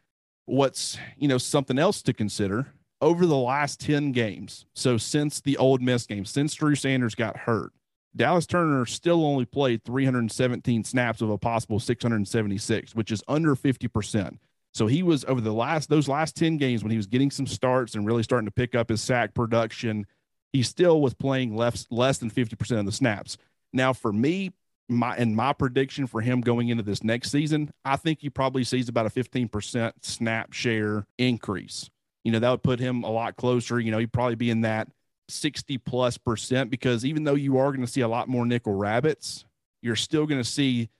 What's, 0.46 0.98
you 1.16 1.28
know, 1.28 1.38
something 1.38 1.78
else 1.78 2.02
to 2.02 2.12
consider 2.12 2.72
over 3.00 3.26
the 3.26 3.36
last 3.36 3.80
10 3.80 4.12
games. 4.12 4.66
So 4.74 4.96
since 4.96 5.40
the 5.40 5.56
Ole 5.56 5.78
Miss 5.78 6.06
game, 6.06 6.24
since 6.24 6.54
Drew 6.54 6.74
Sanders 6.74 7.14
got 7.14 7.36
hurt, 7.36 7.72
Dallas 8.14 8.46
Turner 8.46 8.86
still 8.86 9.24
only 9.24 9.44
played 9.44 9.84
317 9.84 10.84
snaps 10.84 11.20
of 11.20 11.30
a 11.30 11.38
possible 11.38 11.78
676, 11.78 12.94
which 12.94 13.12
is 13.12 13.22
under 13.28 13.54
50%. 13.54 14.38
So 14.72 14.86
he 14.86 15.02
was 15.02 15.24
over 15.24 15.40
the 15.40 15.52
last 15.52 15.88
those 15.88 16.08
last 16.08 16.36
10 16.36 16.56
games 16.56 16.82
when 16.82 16.90
he 16.90 16.96
was 16.96 17.06
getting 17.06 17.30
some 17.30 17.46
starts 17.46 17.94
and 17.94 18.06
really 18.06 18.22
starting 18.22 18.46
to 18.46 18.52
pick 18.52 18.74
up 18.74 18.88
his 18.88 19.00
sack 19.00 19.34
production, 19.34 20.06
he 20.52 20.62
still 20.62 21.00
was 21.00 21.14
playing 21.14 21.56
less 21.56 21.86
less 21.90 22.18
than 22.18 22.30
50% 22.30 22.78
of 22.78 22.86
the 22.86 22.92
snaps. 22.92 23.36
Now 23.72 23.92
for 23.92 24.12
me, 24.12 24.52
my 24.88 25.16
and 25.16 25.34
my 25.34 25.52
prediction 25.52 26.06
for 26.06 26.20
him 26.20 26.40
going 26.40 26.68
into 26.68 26.82
this 26.82 27.02
next 27.02 27.30
season, 27.30 27.72
I 27.84 27.96
think 27.96 28.20
he 28.20 28.30
probably 28.30 28.64
sees 28.64 28.88
about 28.88 29.06
a 29.06 29.10
15% 29.10 29.92
snap 30.02 30.52
share 30.52 31.06
increase. 31.18 31.90
You 32.24 32.32
know, 32.32 32.38
that 32.38 32.50
would 32.50 32.62
put 32.62 32.80
him 32.80 33.02
a 33.02 33.10
lot 33.10 33.36
closer. 33.36 33.80
You 33.80 33.90
know, 33.90 33.98
he'd 33.98 34.12
probably 34.12 34.34
be 34.34 34.50
in 34.50 34.62
that 34.62 34.88
60 35.28 35.78
plus 35.78 36.18
percent 36.18 36.70
because 36.70 37.04
even 37.04 37.24
though 37.24 37.34
you 37.34 37.58
are 37.58 37.70
going 37.70 37.84
to 37.84 37.90
see 37.90 38.00
a 38.00 38.08
lot 38.08 38.28
more 38.28 38.44
nickel 38.44 38.74
rabbits, 38.74 39.44
you're 39.82 39.96
still 39.96 40.26
going 40.26 40.40
to 40.40 40.48
see, 40.48 40.90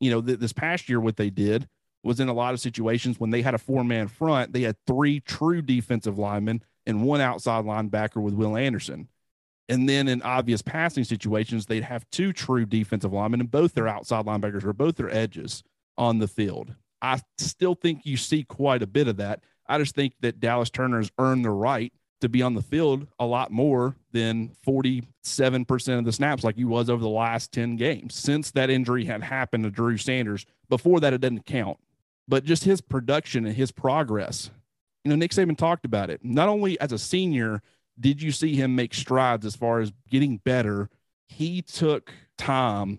you 0.00 0.10
know, 0.10 0.20
th- 0.20 0.38
this 0.38 0.52
past 0.52 0.88
year 0.88 1.00
what 1.00 1.16
they 1.16 1.30
did 1.30 1.68
was 2.04 2.20
in 2.20 2.28
a 2.28 2.32
lot 2.32 2.54
of 2.54 2.60
situations 2.60 3.18
when 3.18 3.30
they 3.30 3.42
had 3.42 3.54
a 3.54 3.58
four 3.58 3.82
man 3.84 4.08
front, 4.08 4.52
they 4.52 4.62
had 4.62 4.76
three 4.86 5.20
true 5.20 5.62
defensive 5.62 6.18
linemen 6.18 6.62
and 6.86 7.02
one 7.02 7.20
outside 7.20 7.64
linebacker 7.64 8.22
with 8.22 8.34
Will 8.34 8.56
Anderson. 8.56 9.08
And 9.68 9.88
then 9.88 10.08
in 10.08 10.22
obvious 10.22 10.62
passing 10.62 11.04
situations, 11.04 11.66
they'd 11.66 11.84
have 11.84 12.08
two 12.10 12.32
true 12.32 12.64
defensive 12.64 13.12
linemen 13.12 13.40
and 13.40 13.50
both 13.50 13.74
their 13.74 13.88
outside 13.88 14.24
linebackers 14.24 14.64
or 14.64 14.72
both 14.72 14.96
their 14.96 15.14
edges 15.14 15.62
on 15.98 16.18
the 16.18 16.28
field. 16.28 16.74
I 17.02 17.20
still 17.36 17.74
think 17.74 18.06
you 18.06 18.16
see 18.16 18.44
quite 18.44 18.82
a 18.82 18.86
bit 18.86 19.08
of 19.08 19.18
that. 19.18 19.40
I 19.68 19.78
just 19.78 19.94
think 19.94 20.14
that 20.20 20.40
Dallas 20.40 20.70
Turner 20.70 20.98
has 20.98 21.10
earned 21.18 21.44
the 21.44 21.50
right 21.50 21.92
to 22.20 22.28
be 22.28 22.42
on 22.42 22.54
the 22.54 22.62
field 22.62 23.06
a 23.18 23.26
lot 23.26 23.50
more 23.50 23.94
than 24.12 24.50
47% 24.66 25.98
of 25.98 26.04
the 26.04 26.12
snaps 26.12 26.42
like 26.42 26.56
he 26.56 26.64
was 26.64 26.90
over 26.90 27.00
the 27.00 27.08
last 27.08 27.52
10 27.52 27.76
games 27.76 28.14
since 28.14 28.50
that 28.52 28.70
injury 28.70 29.04
had 29.04 29.22
happened 29.22 29.64
to 29.64 29.70
Drew 29.70 29.96
Sanders. 29.96 30.44
Before 30.68 31.00
that, 31.00 31.12
it 31.12 31.20
didn't 31.20 31.46
count. 31.46 31.78
But 32.26 32.44
just 32.44 32.64
his 32.64 32.80
production 32.80 33.46
and 33.46 33.54
his 33.54 33.70
progress, 33.70 34.50
you 35.04 35.10
know, 35.10 35.16
Nick 35.16 35.30
Saban 35.30 35.56
talked 35.56 35.84
about 35.84 36.10
it. 36.10 36.24
Not 36.24 36.48
only 36.48 36.78
as 36.80 36.92
a 36.92 36.98
senior 36.98 37.62
did 38.00 38.22
you 38.22 38.32
see 38.32 38.54
him 38.54 38.76
make 38.76 38.94
strides 38.94 39.44
as 39.44 39.56
far 39.56 39.80
as 39.80 39.92
getting 40.08 40.38
better, 40.38 40.88
he 41.26 41.62
took 41.62 42.12
time 42.36 42.98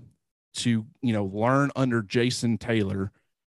to, 0.55 0.85
you 1.01 1.13
know, 1.13 1.25
learn 1.25 1.71
under 1.75 2.01
Jason 2.01 2.57
Taylor 2.57 3.11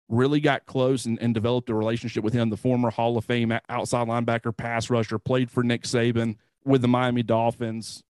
really 0.10 0.40
got 0.40 0.66
close 0.66 1.06
and, 1.06 1.20
and, 1.22 1.34
developed 1.34 1.70
a 1.70 1.76
relationship 1.76 2.24
with 2.24 2.34
him, 2.34 2.50
the 2.50 2.58
former 2.58 2.90
Hall 2.90 3.18
of 3.18 3.26
Fame 3.26 3.58
outside 3.70 4.08
linebacker, 4.08 4.56
pass 4.56 4.90
rusher, 4.90 5.18
played 5.18 5.50
for 5.50 5.64
Nick 5.64 5.84
Saban 5.84 6.36
with 6.66 6.82
the 6.82 6.88
Miami 6.88 7.24
Dolphins. 7.24 8.04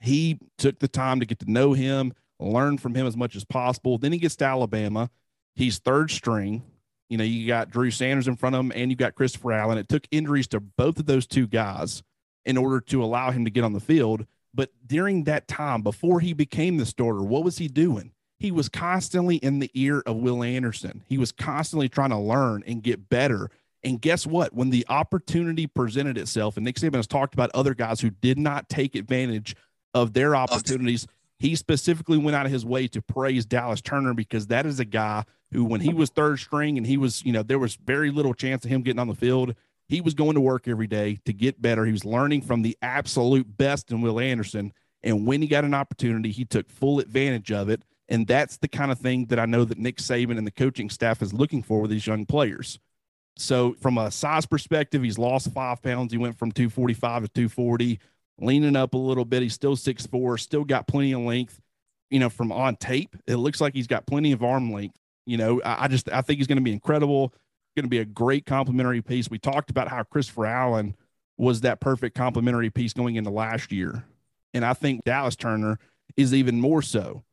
He 0.00 0.38
took 0.58 0.78
the 0.78 0.88
time 0.88 1.20
to 1.20 1.26
get 1.26 1.38
to 1.40 1.50
know 1.50 1.72
him, 1.72 2.12
learn 2.38 2.78
from 2.78 2.94
him 2.94 3.06
as 3.06 3.16
much 3.16 3.36
as 3.36 3.44
possible. 3.44 3.98
Then 3.98 4.12
he 4.12 4.18
gets 4.18 4.36
to 4.36 4.44
Alabama. 4.44 5.10
He's 5.54 5.78
third 5.78 6.10
string. 6.10 6.62
You 7.08 7.18
know, 7.18 7.24
you 7.24 7.46
got 7.46 7.70
Drew 7.70 7.90
Sanders 7.90 8.28
in 8.28 8.36
front 8.36 8.56
of 8.56 8.60
him 8.60 8.72
and 8.74 8.90
you 8.90 8.96
got 8.96 9.14
Christopher 9.14 9.52
Allen. 9.52 9.78
It 9.78 9.88
took 9.88 10.06
injuries 10.10 10.48
to 10.48 10.60
both 10.60 10.98
of 10.98 11.06
those 11.06 11.26
two 11.26 11.46
guys 11.46 12.02
in 12.44 12.56
order 12.56 12.80
to 12.80 13.02
allow 13.02 13.30
him 13.30 13.44
to 13.44 13.50
get 13.50 13.64
on 13.64 13.72
the 13.72 13.80
field. 13.80 14.26
But 14.52 14.70
during 14.86 15.24
that 15.24 15.48
time, 15.48 15.82
before 15.82 16.20
he 16.20 16.32
became 16.32 16.76
the 16.78 16.86
starter, 16.86 17.22
what 17.22 17.44
was 17.44 17.58
he 17.58 17.68
doing? 17.68 18.12
He 18.38 18.50
was 18.50 18.68
constantly 18.68 19.36
in 19.36 19.58
the 19.60 19.70
ear 19.74 20.02
of 20.06 20.16
Will 20.16 20.42
Anderson. 20.42 21.02
He 21.08 21.18
was 21.18 21.32
constantly 21.32 21.88
trying 21.88 22.10
to 22.10 22.18
learn 22.18 22.62
and 22.66 22.82
get 22.82 23.08
better. 23.08 23.50
And 23.82 24.00
guess 24.00 24.26
what? 24.26 24.52
When 24.52 24.70
the 24.70 24.84
opportunity 24.88 25.66
presented 25.66 26.18
itself, 26.18 26.56
and 26.56 26.64
Nick 26.64 26.76
Saban 26.76 26.96
has 26.96 27.06
talked 27.06 27.34
about 27.34 27.50
other 27.54 27.74
guys 27.74 28.00
who 28.00 28.10
did 28.10 28.38
not 28.38 28.68
take 28.68 28.94
advantage 28.94 29.56
of 29.94 30.12
their 30.12 30.36
opportunities, 30.36 31.06
he 31.38 31.54
specifically 31.54 32.18
went 32.18 32.36
out 32.36 32.46
of 32.46 32.52
his 32.52 32.64
way 32.64 32.88
to 32.88 33.00
praise 33.00 33.46
Dallas 33.46 33.80
Turner 33.80 34.14
because 34.14 34.48
that 34.48 34.66
is 34.66 34.80
a 34.80 34.84
guy 34.84 35.24
who, 35.52 35.64
when 35.64 35.80
he 35.80 35.94
was 35.94 36.10
third 36.10 36.38
string 36.38 36.76
and 36.76 36.86
he 36.86 36.96
was, 36.96 37.24
you 37.24 37.32
know, 37.32 37.42
there 37.42 37.58
was 37.58 37.76
very 37.76 38.10
little 38.10 38.34
chance 38.34 38.64
of 38.64 38.70
him 38.70 38.82
getting 38.82 38.98
on 38.98 39.08
the 39.08 39.14
field. 39.14 39.54
He 39.88 40.00
was 40.00 40.14
going 40.14 40.34
to 40.34 40.40
work 40.40 40.66
every 40.66 40.88
day 40.88 41.20
to 41.24 41.32
get 41.32 41.62
better. 41.62 41.86
He 41.86 41.92
was 41.92 42.04
learning 42.04 42.42
from 42.42 42.62
the 42.62 42.76
absolute 42.82 43.56
best 43.56 43.92
in 43.92 44.00
Will 44.00 44.18
Anderson. 44.18 44.72
And 45.02 45.26
when 45.26 45.42
he 45.42 45.48
got 45.48 45.64
an 45.64 45.74
opportunity, 45.74 46.32
he 46.32 46.44
took 46.44 46.68
full 46.68 46.98
advantage 46.98 47.52
of 47.52 47.68
it 47.68 47.82
and 48.08 48.26
that's 48.26 48.58
the 48.58 48.68
kind 48.68 48.92
of 48.92 48.98
thing 48.98 49.26
that 49.26 49.38
I 49.38 49.46
know 49.46 49.64
that 49.64 49.78
Nick 49.78 49.96
Saban 49.96 50.38
and 50.38 50.46
the 50.46 50.52
coaching 50.52 50.90
staff 50.90 51.22
is 51.22 51.32
looking 51.32 51.62
for 51.62 51.80
with 51.80 51.90
these 51.90 52.06
young 52.06 52.24
players. 52.24 52.78
So, 53.36 53.74
from 53.80 53.98
a 53.98 54.10
size 54.10 54.46
perspective, 54.46 55.02
he's 55.02 55.18
lost 55.18 55.52
five 55.52 55.82
pounds. 55.82 56.12
He 56.12 56.18
went 56.18 56.38
from 56.38 56.52
245 56.52 57.24
to 57.24 57.28
240, 57.28 57.98
leaning 58.38 58.76
up 58.76 58.94
a 58.94 58.98
little 58.98 59.26
bit. 59.26 59.42
He's 59.42 59.54
still 59.54 59.76
6'4, 59.76 60.40
still 60.40 60.64
got 60.64 60.86
plenty 60.86 61.12
of 61.12 61.20
length. 61.20 61.60
You 62.10 62.20
know, 62.20 62.30
from 62.30 62.52
on 62.52 62.76
tape, 62.76 63.14
it 63.26 63.36
looks 63.36 63.60
like 63.60 63.74
he's 63.74 63.88
got 63.88 64.06
plenty 64.06 64.32
of 64.32 64.42
arm 64.42 64.72
length. 64.72 64.98
You 65.26 65.36
know, 65.36 65.60
I, 65.62 65.84
I 65.84 65.88
just 65.88 66.10
I 66.10 66.22
think 66.22 66.38
he's 66.38 66.46
going 66.46 66.58
to 66.58 66.64
be 66.64 66.72
incredible. 66.72 67.34
Going 67.74 67.84
to 67.84 67.90
be 67.90 67.98
a 67.98 68.06
great 68.06 68.46
complementary 68.46 69.02
piece. 69.02 69.28
We 69.28 69.38
talked 69.38 69.68
about 69.68 69.88
how 69.88 70.02
Christopher 70.04 70.46
Allen 70.46 70.96
was 71.36 71.60
that 71.60 71.80
perfect 71.80 72.16
complementary 72.16 72.70
piece 72.70 72.94
going 72.94 73.16
into 73.16 73.28
last 73.28 73.70
year, 73.70 74.04
and 74.54 74.64
I 74.64 74.72
think 74.72 75.04
Dallas 75.04 75.36
Turner 75.36 75.78
is 76.16 76.32
even 76.32 76.58
more 76.58 76.80
so 76.80 77.25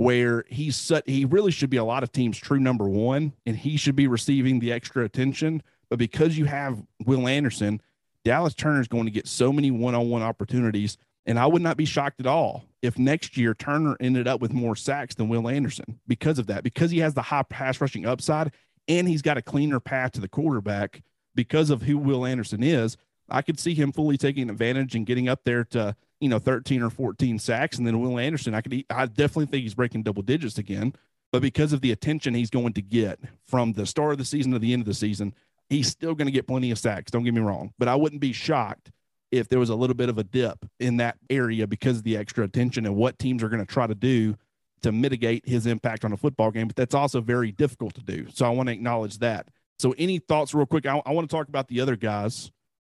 where 0.00 0.44
he's 0.48 0.92
he 1.04 1.24
really 1.26 1.52
should 1.52 1.70
be 1.70 1.76
a 1.76 1.84
lot 1.84 2.02
of 2.02 2.10
teams' 2.10 2.38
true 2.38 2.58
number 2.58 2.88
one, 2.88 3.34
and 3.44 3.56
he 3.56 3.76
should 3.76 3.96
be 3.96 4.06
receiving 4.06 4.58
the 4.58 4.72
extra 4.72 5.04
attention. 5.04 5.62
But 5.90 5.98
because 5.98 6.38
you 6.38 6.46
have 6.46 6.82
Will 7.04 7.28
Anderson, 7.28 7.82
Dallas 8.24 8.54
Turner 8.54 8.80
is 8.80 8.88
going 8.88 9.04
to 9.04 9.10
get 9.10 9.28
so 9.28 9.52
many 9.52 9.70
one 9.70 9.94
on 9.94 10.08
one 10.08 10.22
opportunities. 10.22 10.96
And 11.26 11.38
I 11.38 11.46
would 11.46 11.60
not 11.60 11.76
be 11.76 11.84
shocked 11.84 12.20
at 12.20 12.26
all 12.26 12.64
if 12.80 12.98
next 12.98 13.36
year 13.36 13.52
Turner 13.52 13.96
ended 14.00 14.26
up 14.26 14.40
with 14.40 14.52
more 14.52 14.74
sacks 14.74 15.14
than 15.14 15.28
Will 15.28 15.48
Anderson 15.48 16.00
because 16.08 16.38
of 16.38 16.46
that, 16.46 16.64
because 16.64 16.90
he 16.90 16.98
has 17.00 17.12
the 17.12 17.22
high 17.22 17.42
pass 17.42 17.80
rushing 17.80 18.06
upside 18.06 18.52
and 18.88 19.06
he's 19.06 19.22
got 19.22 19.36
a 19.36 19.42
cleaner 19.42 19.80
path 19.80 20.12
to 20.12 20.20
the 20.20 20.28
quarterback 20.28 21.02
because 21.34 21.68
of 21.68 21.82
who 21.82 21.98
Will 21.98 22.24
Anderson 22.24 22.62
is. 22.62 22.96
I 23.28 23.42
could 23.42 23.60
see 23.60 23.74
him 23.74 23.92
fully 23.92 24.16
taking 24.16 24.48
advantage 24.48 24.94
and 24.94 25.06
getting 25.06 25.28
up 25.28 25.44
there 25.44 25.64
to 25.64 25.94
you 26.20 26.28
know, 26.28 26.38
13 26.38 26.82
or 26.82 26.90
14 26.90 27.38
sacks. 27.38 27.78
And 27.78 27.86
then 27.86 28.00
Will 28.00 28.18
Anderson, 28.18 28.54
I 28.54 28.60
could, 28.60 28.84
I 28.90 29.06
definitely 29.06 29.46
think 29.46 29.62
he's 29.62 29.74
breaking 29.74 30.02
double 30.02 30.22
digits 30.22 30.58
again. 30.58 30.94
But 31.32 31.42
because 31.42 31.72
of 31.72 31.80
the 31.80 31.92
attention 31.92 32.34
he's 32.34 32.50
going 32.50 32.72
to 32.74 32.82
get 32.82 33.20
from 33.46 33.72
the 33.72 33.86
start 33.86 34.12
of 34.12 34.18
the 34.18 34.24
season 34.24 34.52
to 34.52 34.58
the 34.58 34.72
end 34.72 34.82
of 34.82 34.86
the 34.86 34.94
season, 34.94 35.34
he's 35.68 35.88
still 35.88 36.14
going 36.14 36.26
to 36.26 36.32
get 36.32 36.46
plenty 36.46 36.70
of 36.70 36.78
sacks. 36.78 37.10
Don't 37.10 37.24
get 37.24 37.34
me 37.34 37.40
wrong. 37.40 37.72
But 37.78 37.88
I 37.88 37.94
wouldn't 37.94 38.20
be 38.20 38.32
shocked 38.32 38.90
if 39.30 39.48
there 39.48 39.60
was 39.60 39.70
a 39.70 39.76
little 39.76 39.94
bit 39.94 40.08
of 40.08 40.18
a 40.18 40.24
dip 40.24 40.66
in 40.80 40.96
that 40.98 41.16
area 41.30 41.66
because 41.66 41.98
of 41.98 42.02
the 42.02 42.16
extra 42.16 42.44
attention 42.44 42.84
and 42.84 42.96
what 42.96 43.18
teams 43.18 43.42
are 43.42 43.48
going 43.48 43.64
to 43.64 43.72
try 43.72 43.86
to 43.86 43.94
do 43.94 44.36
to 44.82 44.92
mitigate 44.92 45.46
his 45.46 45.66
impact 45.66 46.04
on 46.04 46.12
a 46.12 46.16
football 46.16 46.50
game. 46.50 46.66
But 46.66 46.76
that's 46.76 46.94
also 46.94 47.20
very 47.20 47.52
difficult 47.52 47.94
to 47.94 48.02
do. 48.02 48.26
So 48.34 48.44
I 48.44 48.50
want 48.50 48.68
to 48.68 48.72
acknowledge 48.72 49.18
that. 49.18 49.48
So, 49.78 49.94
any 49.96 50.18
thoughts, 50.18 50.52
real 50.52 50.66
quick? 50.66 50.84
I, 50.84 51.00
I 51.06 51.12
want 51.12 51.30
to 51.30 51.34
talk 51.34 51.48
about 51.48 51.68
the 51.68 51.80
other 51.80 51.96
guys 51.96 52.50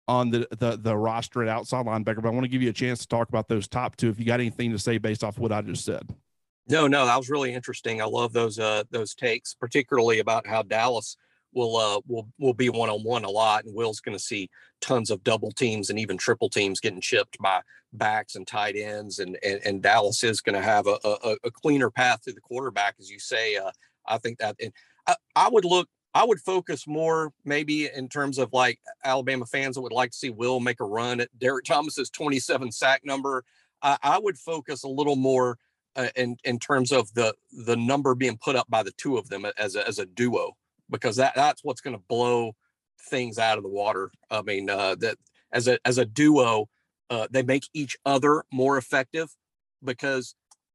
on 0.08 0.30
the, 0.30 0.48
the 0.52 0.78
the 0.78 0.96
roster 0.96 1.44
at 1.44 1.50
outside 1.50 1.86
linebacker, 1.86 2.22
but 2.22 2.28
I 2.28 2.32
want 2.32 2.44
to 2.44 2.50
give 2.50 2.62
you 2.62 2.70
a 2.70 2.74
chance 2.74 3.00
to 3.00 3.08
talk 3.08 3.30
about 3.30 3.48
those 3.48 3.68
top 3.68 3.96
two 3.96 4.10
if 4.10 4.20
you 4.20 4.26
got 4.26 4.40
anything 4.40 4.72
to 4.72 4.80
say 4.80 4.98
based 4.98 5.24
off 5.24 5.38
what 5.38 5.52
I 5.52 5.62
just 5.62 5.84
said. 5.84 6.16
No, 6.70 6.88
no, 6.88 7.06
that 7.06 7.18
was 7.18 7.30
really 7.30 7.54
interesting. 7.54 8.02
I 8.02 8.06
love 8.06 8.34
those 8.34 8.60
uh 8.60 8.84
those 8.90 9.16
takes, 9.16 9.54
particularly 9.54 10.20
about 10.20 10.48
how 10.48 10.64
Dallas 10.64 11.18
will 11.54 11.76
uh 11.78 12.02
will 12.08 12.28
will 12.40 12.54
be 12.54 12.70
one 12.70 12.90
on 12.90 13.04
one 13.04 13.26
a 13.26 13.30
lot, 13.30 13.66
and 13.66 13.76
Will's 13.76 14.00
going 14.00 14.18
to 14.18 14.24
see 14.24 14.50
tons 14.82 15.10
of 15.10 15.24
double 15.24 15.52
teams 15.52 15.90
and 15.90 16.00
even 16.00 16.18
triple 16.18 16.50
teams 16.50 16.80
getting 16.80 17.02
chipped 17.02 17.38
by 17.40 17.62
backs 17.94 18.36
and 18.36 18.46
tight 18.48 18.76
ends, 18.76 19.20
and 19.20 19.38
and, 19.44 19.60
and 19.66 19.82
Dallas 19.82 20.24
is 20.24 20.42
going 20.42 20.56
to 20.56 20.62
have 20.62 20.88
a, 20.88 20.98
a, 21.04 21.38
a 21.46 21.52
cleaner 21.52 21.90
path 21.90 22.22
to 22.24 22.34
the 22.34 22.42
quarterback, 22.42 22.96
as 23.00 23.10
you 23.10 23.20
say. 23.20 23.56
Uh, 23.56 23.72
I 24.06 24.18
think 24.18 24.40
that, 24.40 24.56
and 24.62 24.72
I, 25.06 25.16
I 25.36 25.50
would 25.50 25.66
look 25.66 25.90
I 26.18 26.24
would 26.24 26.40
focus 26.40 26.88
more 26.88 27.32
maybe 27.46 27.92
in 27.94 28.10
terms 28.10 28.40
of 28.40 28.52
like 28.52 28.80
Alabama 29.04 29.46
fans 29.46 29.76
that 29.76 29.82
would 29.82 29.92
like 29.92 30.10
to 30.10 30.18
see 30.18 30.32
Will 30.32 30.60
make 30.60 30.80
a 30.80 30.84
run 30.84 31.20
at 31.20 31.30
Derrick 31.38 31.66
Thomas's 31.66 32.10
27 32.10 32.72
sack 32.72 33.02
number. 33.06 33.44
I, 33.84 33.98
I 34.02 34.18
would 34.18 34.36
focus 34.36 34.84
a 34.84 34.88
little 34.88 35.16
more 35.16 35.60
uh, 35.96 36.08
in 36.16 36.36
in 36.44 36.58
terms 36.58 36.92
of 36.92 37.14
the 37.14 37.36
the 37.52 37.76
number 37.78 38.16
being 38.16 38.36
put 38.44 38.56
up 38.56 38.66
by 38.68 38.82
the 38.82 38.94
two 38.94 39.16
of 39.16 39.30
them 39.30 39.46
as 39.60 39.76
a, 39.76 39.88
as 39.88 40.00
a 40.00 40.08
duo 40.08 40.58
because 40.90 41.18
that 41.18 41.36
that's 41.36 41.64
what's 41.64 41.82
going 41.82 41.96
to 41.96 42.04
blow 42.08 42.56
things 43.12 43.38
out 43.38 43.58
of 43.58 43.64
the 43.64 43.70
water. 43.70 44.10
I 44.32 44.42
mean 44.42 44.72
uh, 44.72 44.96
that 44.96 45.18
as 45.52 45.68
a 45.68 45.78
as 45.86 46.00
a 46.00 46.06
duo, 46.06 46.68
uh, 47.12 47.28
they 47.30 47.44
make 47.44 47.66
each 47.76 47.96
other 48.08 48.44
more 48.52 48.80
effective 48.80 49.30
because 49.84 50.34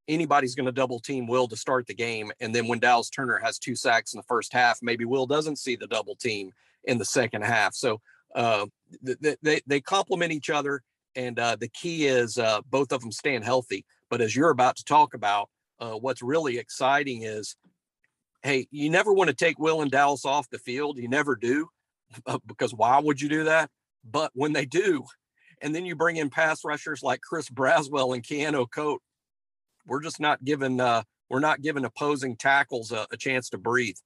anybody's 0.09 0.55
going 0.55 0.67
to 0.67 0.73
double 0.73 1.01
team 1.01 1.27
Will 1.27 1.49
to 1.49 1.57
start 1.57 1.87
the 1.87 1.95
game. 1.95 2.33
And 2.41 2.55
then 2.55 2.67
when 2.67 2.81
Dallas 2.81 3.11
Turner 3.11 3.39
has 3.43 3.59
two 3.59 3.77
sacks 3.77 4.15
in 4.15 4.19
the 4.19 4.25
first 4.25 4.53
half, 4.53 4.81
maybe 4.83 5.05
Will 5.05 5.27
doesn't 5.27 5.59
see 5.59 5.77
the 5.77 5.87
double 5.87 6.17
team 6.17 6.53
in 6.85 6.99
the 6.99 7.05
second 7.05 7.43
half. 7.43 7.75
So 7.75 8.01
uh, 8.35 8.67
they, 9.03 9.37
they, 9.43 9.61
they 9.67 9.81
complement 9.81 10.33
each 10.33 10.51
other. 10.51 10.83
And 11.15 11.39
uh, 11.39 11.57
the 11.61 11.69
key 11.69 12.07
is 12.07 12.39
uh, 12.39 12.63
both 12.71 12.91
of 12.91 13.03
them 13.03 13.13
staying 13.13 13.43
healthy. 13.43 13.85
But 14.09 14.23
as 14.23 14.35
you're 14.35 14.51
about 14.51 14.77
to 14.77 14.85
talk 14.85 15.15
about, 15.15 15.51
uh, 15.79 15.93
what's 15.93 16.23
really 16.23 16.59
exciting 16.59 17.23
is, 17.23 17.55
hey, 18.43 18.67
you 18.71 18.89
never 18.89 19.13
want 19.13 19.29
to 19.29 19.37
take 19.37 19.59
Will 19.59 19.83
and 19.83 19.91
Dallas 19.91 20.25
off 20.25 20.49
the 20.49 20.59
field. 20.59 20.99
You 20.99 21.09
never 21.09 21.37
do, 21.37 21.69
uh, 22.27 22.39
because 22.47 22.73
why 22.75 22.99
would 22.99 23.21
you 23.21 23.29
do 23.29 23.45
that? 23.45 23.71
But 24.05 24.31
when 24.35 24.53
they 24.53 24.65
do, 24.65 25.05
and 25.61 25.75
then 25.75 25.85
you 25.85 25.95
bring 25.95 26.17
in 26.17 26.31
pass 26.31 26.65
rushers 26.65 27.03
like 27.03 27.21
Chris 27.21 27.49
Braswell 27.49 28.15
and 28.15 28.23
Keanu 28.23 28.67
Koht, 28.69 28.99
we're 29.87 30.03
just 30.03 30.21
not 30.21 30.45
giving 30.45 30.81
uh, 30.81 31.03
we're 31.31 31.41
not 31.41 31.63
giving 31.63 31.85
opposing 31.85 32.37
tackles 32.37 32.93
a, 32.93 33.07
a 33.11 33.17
chance 33.17 33.49
to 33.51 33.59
breathe. 33.59 33.97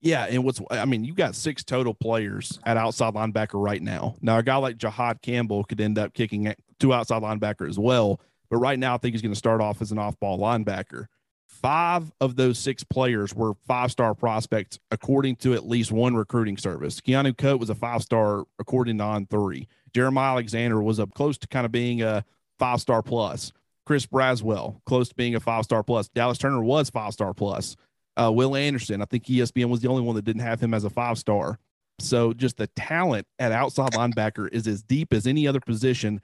Yeah, 0.00 0.26
and 0.30 0.44
what's 0.44 0.60
I 0.70 0.84
mean, 0.84 1.04
you 1.04 1.12
got 1.12 1.34
six 1.34 1.64
total 1.64 1.92
players 1.92 2.60
at 2.64 2.76
outside 2.76 3.14
linebacker 3.14 3.62
right 3.62 3.82
now. 3.82 4.14
Now, 4.22 4.38
a 4.38 4.42
guy 4.42 4.56
like 4.56 4.78
Jihaad 4.78 5.22
Campbell 5.22 5.64
could 5.64 5.80
end 5.80 5.98
up 5.98 6.14
kicking 6.14 6.54
two 6.78 6.92
outside 6.92 7.22
linebacker 7.22 7.68
as 7.68 7.78
well, 7.78 8.20
but 8.48 8.58
right 8.58 8.78
now 8.78 8.94
I 8.94 8.98
think 8.98 9.14
he's 9.14 9.22
going 9.22 9.32
to 9.32 9.38
start 9.38 9.60
off 9.60 9.82
as 9.82 9.90
an 9.90 9.98
off-ball 9.98 10.38
linebacker. 10.38 11.06
Five 11.48 12.12
of 12.20 12.36
those 12.36 12.60
six 12.60 12.84
players 12.84 13.34
were 13.34 13.54
five-star 13.66 14.14
prospects, 14.14 14.78
according 14.92 15.34
to 15.36 15.54
at 15.54 15.66
least 15.66 15.90
one 15.90 16.14
recruiting 16.14 16.56
service. 16.56 17.00
Keanu 17.00 17.34
Koht 17.34 17.58
was 17.58 17.70
a 17.70 17.74
five-star, 17.74 18.44
according 18.60 18.98
to 18.98 19.04
On 19.04 19.26
Three. 19.26 19.66
Jeremiah 19.92 20.32
Alexander 20.32 20.80
was 20.80 21.00
up 21.00 21.12
close 21.14 21.38
to 21.38 21.48
kind 21.48 21.66
of 21.66 21.72
being 21.72 22.02
a 22.02 22.24
five-star 22.60 23.02
plus. 23.02 23.52
Chris 23.88 24.04
Braswell, 24.04 24.84
close 24.84 25.08
to 25.08 25.14
being 25.14 25.34
a 25.34 25.40
five 25.40 25.64
star 25.64 25.82
plus. 25.82 26.10
Dallas 26.10 26.36
Turner 26.36 26.62
was 26.62 26.90
five 26.90 27.14
star 27.14 27.32
plus. 27.32 27.74
Uh, 28.20 28.30
Will 28.30 28.54
Anderson, 28.54 29.00
I 29.00 29.06
think 29.06 29.24
ESPN 29.24 29.70
was 29.70 29.80
the 29.80 29.88
only 29.88 30.02
one 30.02 30.14
that 30.16 30.26
didn't 30.26 30.42
have 30.42 30.60
him 30.60 30.74
as 30.74 30.84
a 30.84 30.90
five 30.90 31.16
star. 31.16 31.58
So 31.98 32.34
just 32.34 32.58
the 32.58 32.66
talent 32.66 33.26
at 33.38 33.50
outside 33.50 33.92
linebacker 33.92 34.46
is 34.52 34.68
as 34.68 34.82
deep 34.82 35.14
as 35.14 35.26
any 35.26 35.48
other 35.48 35.60
position. 35.60 36.20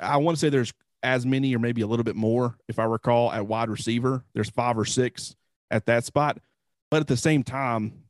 I 0.00 0.16
want 0.16 0.38
to 0.38 0.40
say 0.40 0.48
there's 0.48 0.72
as 1.02 1.26
many 1.26 1.54
or 1.54 1.58
maybe 1.58 1.82
a 1.82 1.86
little 1.86 2.02
bit 2.02 2.16
more, 2.16 2.56
if 2.66 2.78
I 2.78 2.84
recall, 2.84 3.30
at 3.30 3.46
wide 3.46 3.68
receiver. 3.68 4.24
There's 4.32 4.48
five 4.48 4.78
or 4.78 4.86
six 4.86 5.36
at 5.70 5.84
that 5.84 6.06
spot. 6.06 6.38
But 6.90 7.02
at 7.02 7.08
the 7.08 7.18
same 7.18 7.42
time, 7.42 8.04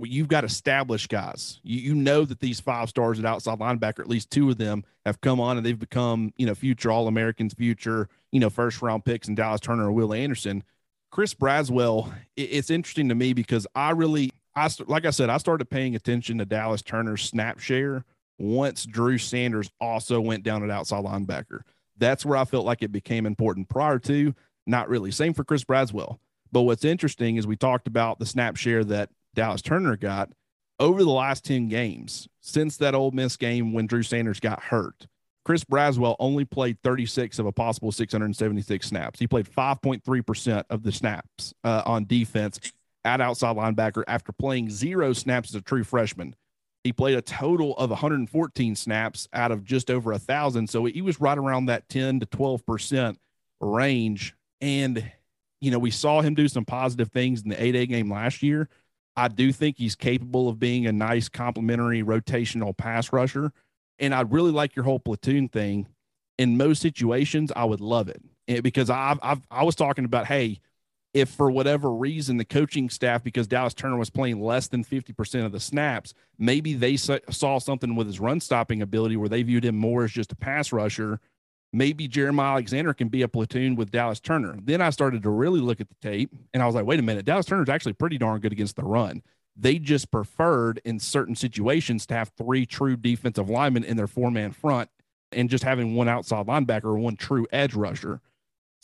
you've 0.00 0.28
got 0.28 0.44
established 0.44 1.08
guys. 1.08 1.60
You, 1.62 1.80
you 1.80 1.94
know 1.94 2.24
that 2.24 2.40
these 2.40 2.60
five 2.60 2.88
stars 2.88 3.18
at 3.18 3.24
outside 3.24 3.58
linebacker, 3.58 4.00
at 4.00 4.08
least 4.08 4.30
two 4.30 4.50
of 4.50 4.58
them 4.58 4.84
have 5.04 5.20
come 5.20 5.40
on 5.40 5.56
and 5.56 5.64
they've 5.64 5.78
become, 5.78 6.32
you 6.36 6.46
know, 6.46 6.54
future 6.54 6.90
All 6.90 7.08
Americans, 7.08 7.54
future, 7.54 8.08
you 8.32 8.40
know, 8.40 8.50
first 8.50 8.82
round 8.82 9.04
picks 9.04 9.28
and 9.28 9.36
Dallas 9.36 9.60
Turner 9.60 9.86
or 9.86 9.92
Will 9.92 10.12
Anderson. 10.12 10.62
Chris 11.10 11.34
Braswell, 11.34 12.12
it, 12.36 12.42
it's 12.42 12.70
interesting 12.70 13.08
to 13.08 13.14
me 13.14 13.32
because 13.32 13.66
I 13.74 13.90
really, 13.90 14.32
I 14.56 14.68
like 14.86 15.04
I 15.04 15.10
said, 15.10 15.30
I 15.30 15.38
started 15.38 15.66
paying 15.66 15.94
attention 15.94 16.38
to 16.38 16.44
Dallas 16.44 16.82
Turner's 16.82 17.22
snap 17.22 17.58
share 17.58 18.04
once 18.38 18.84
Drew 18.84 19.18
Sanders 19.18 19.70
also 19.80 20.20
went 20.20 20.42
down 20.42 20.62
at 20.62 20.70
outside 20.70 21.04
linebacker. 21.04 21.60
That's 21.96 22.26
where 22.26 22.36
I 22.36 22.44
felt 22.44 22.66
like 22.66 22.82
it 22.82 22.90
became 22.90 23.26
important. 23.26 23.68
Prior 23.68 23.98
to, 24.00 24.34
not 24.66 24.88
really. 24.88 25.10
Same 25.10 25.34
for 25.34 25.44
Chris 25.44 25.64
Braswell. 25.64 26.18
But 26.50 26.62
what's 26.62 26.84
interesting 26.84 27.36
is 27.36 27.46
we 27.46 27.56
talked 27.56 27.86
about 27.86 28.18
the 28.18 28.26
snap 28.26 28.56
share 28.56 28.84
that 28.84 29.10
Dallas 29.34 29.62
Turner 29.62 29.96
got 29.96 30.30
over 30.78 31.04
the 31.04 31.10
last 31.10 31.44
10 31.44 31.68
games 31.68 32.28
since 32.40 32.76
that 32.78 32.94
Ole 32.94 33.10
Miss 33.10 33.36
game 33.36 33.72
when 33.72 33.86
Drew 33.86 34.02
Sanders 34.02 34.40
got 34.40 34.62
hurt. 34.62 35.06
Chris 35.44 35.62
Braswell 35.62 36.16
only 36.18 36.44
played 36.44 36.78
36 36.82 37.38
of 37.38 37.46
a 37.46 37.52
possible 37.52 37.92
676 37.92 38.86
snaps. 38.86 39.18
He 39.18 39.26
played 39.26 39.46
5.3% 39.46 40.64
of 40.70 40.82
the 40.82 40.92
snaps 40.92 41.52
uh, 41.62 41.82
on 41.84 42.06
defense 42.06 42.58
at 43.04 43.20
outside 43.20 43.56
linebacker 43.56 44.04
after 44.08 44.32
playing 44.32 44.70
zero 44.70 45.12
snaps 45.12 45.50
as 45.50 45.56
a 45.56 45.60
true 45.60 45.84
freshman. 45.84 46.34
He 46.82 46.92
played 46.92 47.16
a 47.16 47.22
total 47.22 47.76
of 47.76 47.90
114 47.90 48.76
snaps 48.76 49.28
out 49.32 49.52
of 49.52 49.64
just 49.64 49.90
over 49.90 50.12
a 50.12 50.18
thousand. 50.18 50.68
So 50.68 50.84
he 50.86 51.02
was 51.02 51.20
right 51.20 51.36
around 51.36 51.66
that 51.66 51.88
10 51.88 52.20
to 52.20 52.26
12% 52.26 53.16
range. 53.60 54.34
And, 54.60 55.10
you 55.60 55.70
know, 55.70 55.78
we 55.78 55.90
saw 55.90 56.20
him 56.22 56.34
do 56.34 56.48
some 56.48 56.64
positive 56.64 57.10
things 57.10 57.42
in 57.42 57.50
the 57.50 57.62
A-Day 57.62 57.86
game 57.86 58.10
last 58.10 58.42
year. 58.42 58.68
I 59.16 59.28
do 59.28 59.52
think 59.52 59.78
he's 59.78 59.94
capable 59.94 60.48
of 60.48 60.58
being 60.58 60.86
a 60.86 60.92
nice 60.92 61.28
complementary 61.28 62.02
rotational 62.02 62.76
pass 62.76 63.12
rusher. 63.12 63.52
And 63.98 64.14
I 64.14 64.22
really 64.22 64.50
like 64.50 64.74
your 64.74 64.84
whole 64.84 64.98
platoon 64.98 65.48
thing. 65.48 65.86
In 66.36 66.56
most 66.56 66.82
situations, 66.82 67.52
I 67.54 67.64
would 67.64 67.80
love 67.80 68.08
it 68.08 68.20
because 68.62 68.90
I've, 68.90 69.20
I've 69.22 69.40
I 69.50 69.62
was 69.62 69.76
talking 69.76 70.04
about, 70.04 70.26
hey, 70.26 70.58
if 71.14 71.28
for 71.28 71.48
whatever 71.48 71.92
reason 71.92 72.36
the 72.36 72.44
coaching 72.44 72.90
staff, 72.90 73.22
because 73.22 73.46
Dallas 73.46 73.72
Turner 73.72 73.96
was 73.96 74.10
playing 74.10 74.42
less 74.42 74.66
than 74.66 74.84
50% 74.84 75.46
of 75.46 75.52
the 75.52 75.60
snaps, 75.60 76.12
maybe 76.38 76.74
they 76.74 76.96
saw 76.96 77.58
something 77.60 77.94
with 77.94 78.08
his 78.08 78.18
run 78.18 78.40
stopping 78.40 78.82
ability 78.82 79.16
where 79.16 79.28
they 79.28 79.44
viewed 79.44 79.64
him 79.64 79.76
more 79.76 80.02
as 80.02 80.10
just 80.10 80.32
a 80.32 80.36
pass 80.36 80.72
rusher. 80.72 81.20
Maybe 81.74 82.06
Jeremiah 82.06 82.52
Alexander 82.52 82.94
can 82.94 83.08
be 83.08 83.22
a 83.22 83.28
platoon 83.28 83.74
with 83.74 83.90
Dallas 83.90 84.20
Turner. 84.20 84.56
Then 84.62 84.80
I 84.80 84.90
started 84.90 85.24
to 85.24 85.30
really 85.30 85.58
look 85.58 85.80
at 85.80 85.88
the 85.88 85.96
tape 86.00 86.30
and 86.52 86.62
I 86.62 86.66
was 86.66 86.74
like, 86.76 86.86
wait 86.86 87.00
a 87.00 87.02
minute, 87.02 87.24
Dallas 87.24 87.46
Turner's 87.46 87.68
actually 87.68 87.94
pretty 87.94 88.16
darn 88.16 88.40
good 88.40 88.52
against 88.52 88.76
the 88.76 88.84
run. 88.84 89.24
They 89.56 89.80
just 89.80 90.12
preferred 90.12 90.80
in 90.84 91.00
certain 91.00 91.34
situations 91.34 92.06
to 92.06 92.14
have 92.14 92.30
three 92.38 92.64
true 92.64 92.96
defensive 92.96 93.50
linemen 93.50 93.82
in 93.82 93.96
their 93.96 94.06
four 94.06 94.30
man 94.30 94.52
front 94.52 94.88
and 95.32 95.50
just 95.50 95.64
having 95.64 95.96
one 95.96 96.08
outside 96.08 96.46
linebacker 96.46 96.84
or 96.84 96.98
one 96.98 97.16
true 97.16 97.48
edge 97.52 97.74
rusher. 97.74 98.20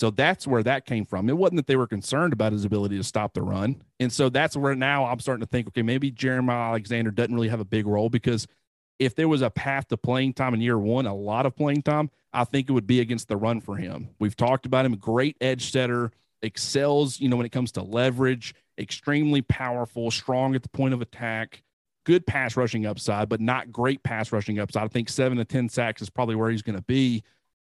So 0.00 0.10
that's 0.10 0.44
where 0.44 0.64
that 0.64 0.84
came 0.84 1.04
from. 1.04 1.28
It 1.28 1.36
wasn't 1.36 1.58
that 1.58 1.68
they 1.68 1.76
were 1.76 1.86
concerned 1.86 2.32
about 2.32 2.52
his 2.52 2.64
ability 2.64 2.96
to 2.96 3.04
stop 3.04 3.34
the 3.34 3.42
run. 3.42 3.82
And 4.00 4.12
so 4.12 4.30
that's 4.30 4.56
where 4.56 4.74
now 4.74 5.04
I'm 5.04 5.20
starting 5.20 5.44
to 5.44 5.48
think, 5.48 5.68
okay, 5.68 5.82
maybe 5.82 6.10
Jeremiah 6.10 6.70
Alexander 6.70 7.12
doesn't 7.12 7.34
really 7.34 7.50
have 7.50 7.60
a 7.60 7.64
big 7.64 7.86
role 7.86 8.08
because 8.08 8.48
if 9.00 9.16
there 9.16 9.26
was 9.26 9.42
a 9.42 9.50
path 9.50 9.88
to 9.88 9.96
playing 9.96 10.34
time 10.34 10.54
in 10.54 10.60
year 10.60 10.78
one, 10.78 11.06
a 11.06 11.14
lot 11.14 11.46
of 11.46 11.56
playing 11.56 11.82
time, 11.82 12.10
I 12.32 12.44
think 12.44 12.68
it 12.68 12.72
would 12.72 12.86
be 12.86 13.00
against 13.00 13.26
the 13.26 13.36
run 13.36 13.60
for 13.60 13.74
him. 13.74 14.10
We've 14.20 14.36
talked 14.36 14.66
about 14.66 14.86
him, 14.86 14.94
great 14.96 15.36
edge 15.40 15.72
setter, 15.72 16.12
excels, 16.42 17.18
you 17.18 17.28
know, 17.28 17.36
when 17.36 17.46
it 17.46 17.52
comes 17.52 17.72
to 17.72 17.82
leverage, 17.82 18.54
extremely 18.78 19.42
powerful, 19.42 20.12
strong 20.12 20.54
at 20.54 20.62
the 20.62 20.68
point 20.68 20.94
of 20.94 21.02
attack, 21.02 21.62
good 22.04 22.24
pass 22.24 22.56
rushing 22.56 22.86
upside, 22.86 23.28
but 23.28 23.40
not 23.40 23.72
great 23.72 24.04
pass 24.04 24.30
rushing 24.30 24.60
upside. 24.60 24.84
I 24.84 24.88
think 24.88 25.08
seven 25.08 25.38
to 25.38 25.44
10 25.44 25.68
sacks 25.70 26.02
is 26.02 26.10
probably 26.10 26.36
where 26.36 26.50
he's 26.50 26.62
going 26.62 26.76
to 26.76 26.84
be 26.84 27.24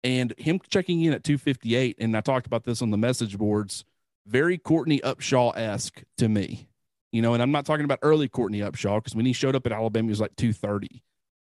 and 0.03 0.34
him 0.38 0.59
checking 0.69 1.01
in 1.01 1.13
at 1.13 1.24
258, 1.24 1.97
and 1.99 2.15
I 2.15 2.21
talked 2.21 2.45
about 2.45 2.65
this 2.65 2.82
on 2.82 2.91
the 2.91 2.97
message 2.97 3.38
boards, 3.38 3.86
very 4.28 4.57
Courtney 4.57 4.99
Upshaw 4.99 5.57
esque 5.57 6.03
to 6.17 6.28
me. 6.28 6.67
You 7.11 7.21
know, 7.21 7.34
and 7.34 7.43
I'm 7.43 7.51
not 7.51 7.65
talking 7.65 7.86
about 7.86 7.99
early 8.01 8.28
Courtney 8.28 8.59
Upshaw 8.59 8.97
because 8.97 9.15
when 9.15 9.26
he 9.26 9.34
showed 9.34 9.55
up 9.55 9.65
at 9.65 9.71
Alabama, 9.71 10.07
he 10.07 10.09
was 10.09 10.19
like 10.19 10.36
230. 10.36 11.03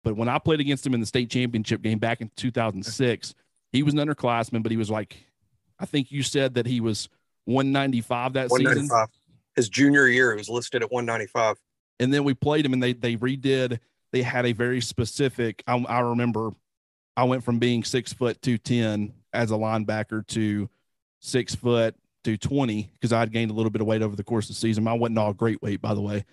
But 0.06 0.16
when 0.16 0.30
I 0.30 0.38
played 0.38 0.60
against 0.60 0.86
him 0.86 0.94
in 0.94 1.00
the 1.00 1.06
state 1.08 1.32
championship 1.32 1.82
game 1.82 1.98
back 1.98 2.22
in 2.22 2.30
2006, 2.36 3.34
he 3.72 3.82
was 3.82 3.96
an 3.96 4.00
underclassman, 4.00 4.62
but 4.62 4.72
he 4.72 4.78
was 4.78 4.92
like, 4.92 5.18
I 5.80 5.86
think 5.88 6.12
you 6.12 6.22
said 6.22 6.54
that 6.54 6.68
he 6.68 6.80
was 6.80 7.10
195 7.46 8.34
that 8.34 8.52
195. 8.52 8.86
season. 8.86 9.08
His 9.56 9.68
junior 9.68 10.08
year, 10.08 10.32
he 10.32 10.38
was 10.38 10.48
listed 10.48 10.84
at 10.84 10.92
195. 10.92 11.58
And 12.00 12.14
then 12.14 12.24
we 12.24 12.36
played 12.36 12.66
him, 12.66 12.74
and 12.74 12.84
they 12.84 12.94
they 12.94 13.16
redid. 13.16 13.80
They 14.12 14.22
had 14.22 14.46
a 14.46 14.52
very 14.52 14.80
specific. 14.80 15.64
I, 15.66 15.78
I 15.78 16.02
remember 16.02 16.52
I 17.18 17.24
went 17.24 17.44
from 17.44 17.58
being 17.58 17.84
six 17.84 18.14
foot 18.14 18.40
two 18.44 18.60
ten 18.60 19.12
as 19.34 19.50
a 19.50 19.56
linebacker 19.56 20.28
to 20.28 20.70
six 21.20 21.56
foot 21.56 21.96
two 22.24 22.38
twenty 22.38 22.92
because 22.94 23.12
I'd 23.12 23.32
gained 23.32 23.50
a 23.50 23.56
little 23.56 23.72
bit 23.72 23.82
of 23.82 23.88
weight 23.88 24.04
over 24.04 24.16
the 24.16 24.24
course 24.24 24.50
of 24.50 24.56
the 24.56 24.60
season. 24.60 24.88
I 24.88 24.94
wasn't 24.94 25.18
all 25.18 25.34
great 25.34 25.62
weight, 25.64 25.82
by 25.82 25.96
the 25.96 26.02
way, 26.02 26.26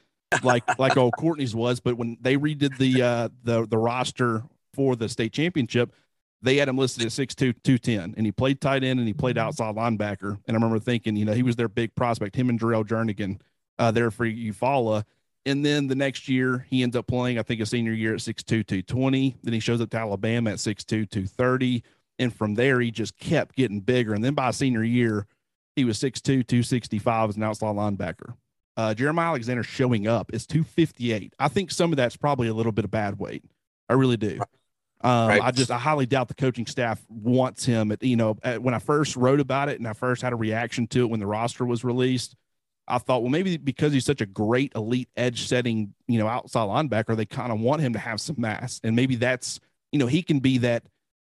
like 0.42 0.78
like 0.78 0.96
old 0.96 1.14
Courtney's 1.18 1.54
was. 1.54 1.80
But 1.80 1.96
when 1.96 2.16
they 2.20 2.36
redid 2.36 2.76
the 2.78 3.02
uh, 3.02 3.28
the 3.44 3.66
the 3.66 3.78
roster 3.78 4.42
for 4.74 4.96
the 4.96 5.08
state 5.08 5.32
championship, 5.32 5.94
they 6.42 6.56
had 6.56 6.68
him 6.68 6.78
listed 6.78 7.04
at 7.04 7.12
six 7.12 7.34
two 7.34 7.52
two 7.52 7.78
ten, 7.78 8.14
and 8.16 8.26
he 8.26 8.32
played 8.32 8.60
tight 8.60 8.84
end 8.84 8.98
and 8.98 9.08
he 9.08 9.14
played 9.14 9.38
outside 9.38 9.74
linebacker. 9.74 10.38
And 10.46 10.50
I 10.50 10.54
remember 10.54 10.78
thinking, 10.78 11.16
you 11.16 11.24
know, 11.24 11.32
he 11.32 11.42
was 11.42 11.56
their 11.56 11.68
big 11.68 11.94
prospect. 11.94 12.36
Him 12.36 12.48
and 12.48 12.58
Darrell 12.58 12.84
Jernigan 12.84 13.40
uh, 13.78 13.90
there 13.90 14.10
for 14.10 14.26
Eufaula 14.26 15.04
and 15.44 15.64
then 15.64 15.88
the 15.88 15.94
next 15.94 16.28
year, 16.28 16.66
he 16.68 16.82
ends 16.82 16.96
up 16.96 17.06
playing, 17.06 17.38
I 17.38 17.42
think, 17.42 17.60
a 17.60 17.66
senior 17.66 17.92
year 17.92 18.14
at 18.14 18.20
6'2, 18.20 18.44
220. 18.44 19.36
Then 19.42 19.52
he 19.52 19.60
shows 19.60 19.80
up 19.80 19.90
to 19.90 19.98
Alabama 19.98 20.50
at 20.50 20.58
6'2, 20.58 20.86
230. 20.86 21.82
And 22.18 22.34
from 22.34 22.54
there, 22.54 22.80
he 22.80 22.90
just 22.90 23.18
kept 23.18 23.56
getting 23.56 23.80
bigger. 23.80 24.14
And 24.14 24.22
then 24.22 24.34
by 24.34 24.52
senior 24.52 24.84
year, 24.84 25.26
he 25.74 25.84
was 25.84 25.98
6'2, 25.98 26.22
265 26.22 27.30
as 27.30 27.36
an 27.36 27.42
outside 27.42 27.74
linebacker. 27.74 28.34
Uh, 28.76 28.94
Jeremiah 28.94 29.28
Alexander 29.28 29.62
showing 29.62 30.06
up 30.06 30.32
is 30.32 30.46
258. 30.46 31.34
I 31.38 31.48
think 31.48 31.70
some 31.70 31.92
of 31.92 31.96
that's 31.96 32.16
probably 32.16 32.48
a 32.48 32.54
little 32.54 32.72
bit 32.72 32.84
of 32.84 32.90
bad 32.90 33.18
weight. 33.18 33.44
I 33.88 33.94
really 33.94 34.16
do. 34.16 34.40
Um, 35.04 35.28
right. 35.28 35.42
I 35.42 35.50
just 35.50 35.70
I 35.70 35.78
highly 35.78 36.06
doubt 36.06 36.28
the 36.28 36.34
coaching 36.34 36.66
staff 36.66 37.04
wants 37.08 37.64
him. 37.64 37.90
At, 37.92 38.02
you 38.02 38.16
know, 38.16 38.38
at, 38.42 38.62
when 38.62 38.72
I 38.72 38.78
first 38.78 39.16
wrote 39.16 39.40
about 39.40 39.68
it 39.68 39.78
and 39.78 39.88
I 39.88 39.92
first 39.92 40.22
had 40.22 40.32
a 40.32 40.36
reaction 40.36 40.86
to 40.88 41.00
it 41.02 41.10
when 41.10 41.20
the 41.20 41.26
roster 41.26 41.64
was 41.64 41.82
released, 41.82 42.36
I 42.86 42.98
thought, 42.98 43.22
well, 43.22 43.30
maybe 43.30 43.56
because 43.56 43.92
he's 43.92 44.04
such 44.04 44.20
a 44.20 44.26
great 44.26 44.72
elite 44.74 45.08
edge 45.16 45.46
setting, 45.46 45.94
you 46.06 46.18
know, 46.18 46.28
outside 46.28 46.68
linebacker, 46.68 47.16
they 47.16 47.26
kind 47.26 47.52
of 47.52 47.60
want 47.60 47.82
him 47.82 47.92
to 47.94 47.98
have 47.98 48.20
some 48.20 48.36
mass. 48.38 48.80
And 48.84 48.94
maybe 48.94 49.16
that's, 49.16 49.60
you 49.90 49.98
know, 49.98 50.06
he 50.06 50.22
can 50.22 50.40
be 50.40 50.58
that 50.58 50.84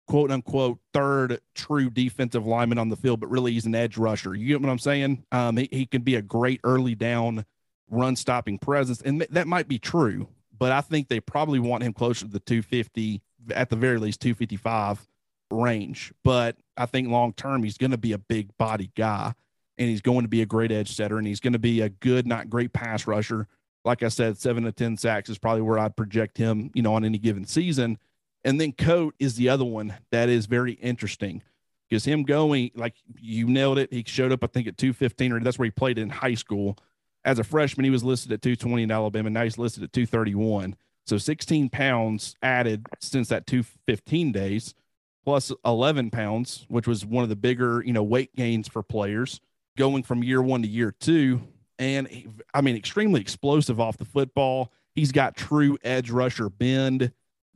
quote 0.08 0.32
unquote 0.32 0.80
third 0.94 1.40
true 1.54 1.90
defensive 1.90 2.46
lineman 2.46 2.78
on 2.78 2.90
the 2.90 2.96
field, 2.96 3.20
but 3.20 3.30
really 3.30 3.54
he's 3.54 3.66
an 3.66 3.76
edge 3.76 3.98
rusher. 3.98 4.36
You 4.36 4.48
get 4.48 4.62
what 4.62 4.70
I'm 4.70 4.80
saying? 4.80 5.24
Um, 5.32 5.58
he, 5.58 5.70
he 5.72 5.86
can 5.86 6.02
be 6.02 6.16
a 6.16 6.22
great 6.22 6.62
early 6.64 6.96
down 6.96 7.46
run 7.90 8.16
stopping 8.16 8.58
presence. 8.58 9.02
And 9.02 9.22
that 9.22 9.48
might 9.48 9.68
be 9.68 9.80
true, 9.80 10.28
but 10.58 10.72
I 10.72 10.82
think 10.82 11.08
they 11.08 11.20
probably 11.20 11.60
want 11.60 11.84
him 11.84 11.94
closer 11.94 12.26
to 12.26 12.32
the 12.32 12.40
250, 12.40 13.22
at 13.54 13.70
the 13.70 13.76
very 13.76 14.00
least 14.00 14.22
255 14.22 15.08
range. 15.52 16.14
But 16.24 16.58
I 16.78 16.86
think 16.86 17.10
long 17.10 17.34
term, 17.34 17.64
he's 17.64 17.78
going 17.78 17.92
to 17.92 17.98
be 17.98 18.14
a 18.14 18.18
big 18.18 18.56
body 18.58 18.92
guy 18.96 19.34
and 19.78 19.90
he's 19.90 20.02
going 20.02 20.22
to 20.22 20.28
be 20.28 20.42
a 20.42 20.46
great 20.46 20.72
edge 20.72 20.96
setter 20.96 21.18
and 21.18 21.28
he's 21.28 21.40
going 21.40 21.54
to 21.54 21.60
be 21.60 21.82
a 21.82 21.90
good, 21.90 22.26
not 22.26 22.50
great 22.50 22.74
pass 22.74 23.08
rusher. 23.08 23.48
Like 23.84 24.02
I 24.02 24.08
said, 24.08 24.38
seven 24.38 24.64
to 24.64 24.72
10 24.72 24.98
sacks 24.98 25.30
is 25.30 25.38
probably 25.38 25.62
where 25.62 25.78
I'd 25.78 25.96
project 25.96 26.38
him, 26.38 26.72
you 26.74 26.82
know, 26.82 26.96
on 26.96 27.06
any 27.06 27.20
given 27.20 27.46
season. 27.46 28.00
And 28.46 28.62
then 28.62 28.72
Koht 28.72 29.12
is 29.20 29.36
the 29.36 29.50
other 29.50 29.66
one 29.66 29.96
that 30.12 30.30
is 30.30 30.46
very 30.46 30.74
interesting 30.74 31.42
because 31.90 32.06
him 32.06 32.24
going, 32.24 32.72
like 32.76 32.94
you 33.20 33.48
nailed 33.48 33.80
it. 33.80 33.92
He 33.92 34.04
showed 34.06 34.32
up, 34.32 34.44
I 34.44 34.48
think, 34.48 34.68
at 34.68 34.78
215, 34.78 35.34
or 35.34 35.40
that's 35.40 35.58
where 35.58 35.66
he 35.66 35.72
played 35.72 35.98
in 35.98 36.10
high 36.10 36.36
school. 36.36 36.78
As 37.26 37.40
a 37.40 37.44
freshman, 37.44 37.86
he 37.86 37.90
was 37.90 38.04
listed 38.04 38.32
at 38.32 38.44
220 38.44 38.84
in 38.84 38.92
Alabama. 38.92 39.32
Now 39.32 39.44
he's 39.44 39.58
listed 39.58 39.84
at 39.84 39.92
231. 39.92 40.76
So 41.08 41.18
16 41.18 41.70
pounds 41.70 42.36
added 42.44 42.86
since 43.00 43.30
that 43.30 43.48
215 43.48 44.32
days, 44.32 44.76
plus 45.24 45.52
11 45.66 46.12
pounds, 46.12 46.66
which 46.70 46.88
was 46.88 47.04
one 47.04 47.24
of 47.24 47.30
the 47.30 47.36
bigger, 47.36 47.84
you 47.84 47.94
know, 47.94 48.04
weight 48.04 48.36
gains 48.36 48.68
for 48.68 48.84
players 48.84 49.42
going 49.76 50.04
from 50.04 50.24
year 50.24 50.42
one 50.42 50.62
to 50.62 50.68
year 50.68 50.92
two. 50.92 51.42
And 51.78 52.08
he, 52.08 52.28
I 52.54 52.62
mean, 52.62 52.76
extremely 52.76 53.22
explosive 53.22 53.80
off 53.80 53.98
the 53.98 54.06
football. 54.06 54.72
He's 54.94 55.12
got 55.12 55.36
true 55.36 55.78
edge 55.84 56.10
rusher 56.10 56.50
bend. 56.50 57.12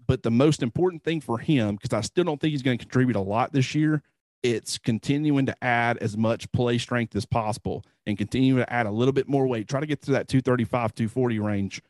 But 0.09 0.23
the 0.23 0.31
most 0.31 0.63
important 0.63 1.03
thing 1.03 1.21
for 1.21 1.37
him, 1.37 1.75
because 1.75 1.95
I 1.95 2.01
still 2.01 2.23
don't 2.23 2.41
think 2.41 2.49
he's 2.49 2.63
going 2.63 2.79
to 2.79 2.83
contribute 2.83 3.15
a 3.15 3.21
lot 3.21 3.53
this 3.53 3.75
year, 3.75 4.01
it's 4.41 4.79
continuing 4.79 5.45
to 5.45 5.63
add 5.63 5.99
as 5.99 6.17
much 6.17 6.51
play 6.51 6.79
strength 6.79 7.15
as 7.15 7.27
possible 7.27 7.83
and 8.07 8.17
continue 8.17 8.55
to 8.55 8.73
add 8.73 8.87
a 8.87 8.91
little 8.91 9.11
bit 9.11 9.29
more 9.29 9.45
weight. 9.45 9.67
Try 9.67 9.81
to 9.81 9.85
get 9.85 10.01
to 10.01 10.11
that 10.13 10.27
235, 10.27 10.95
240 10.95 11.37
range. 11.37 11.83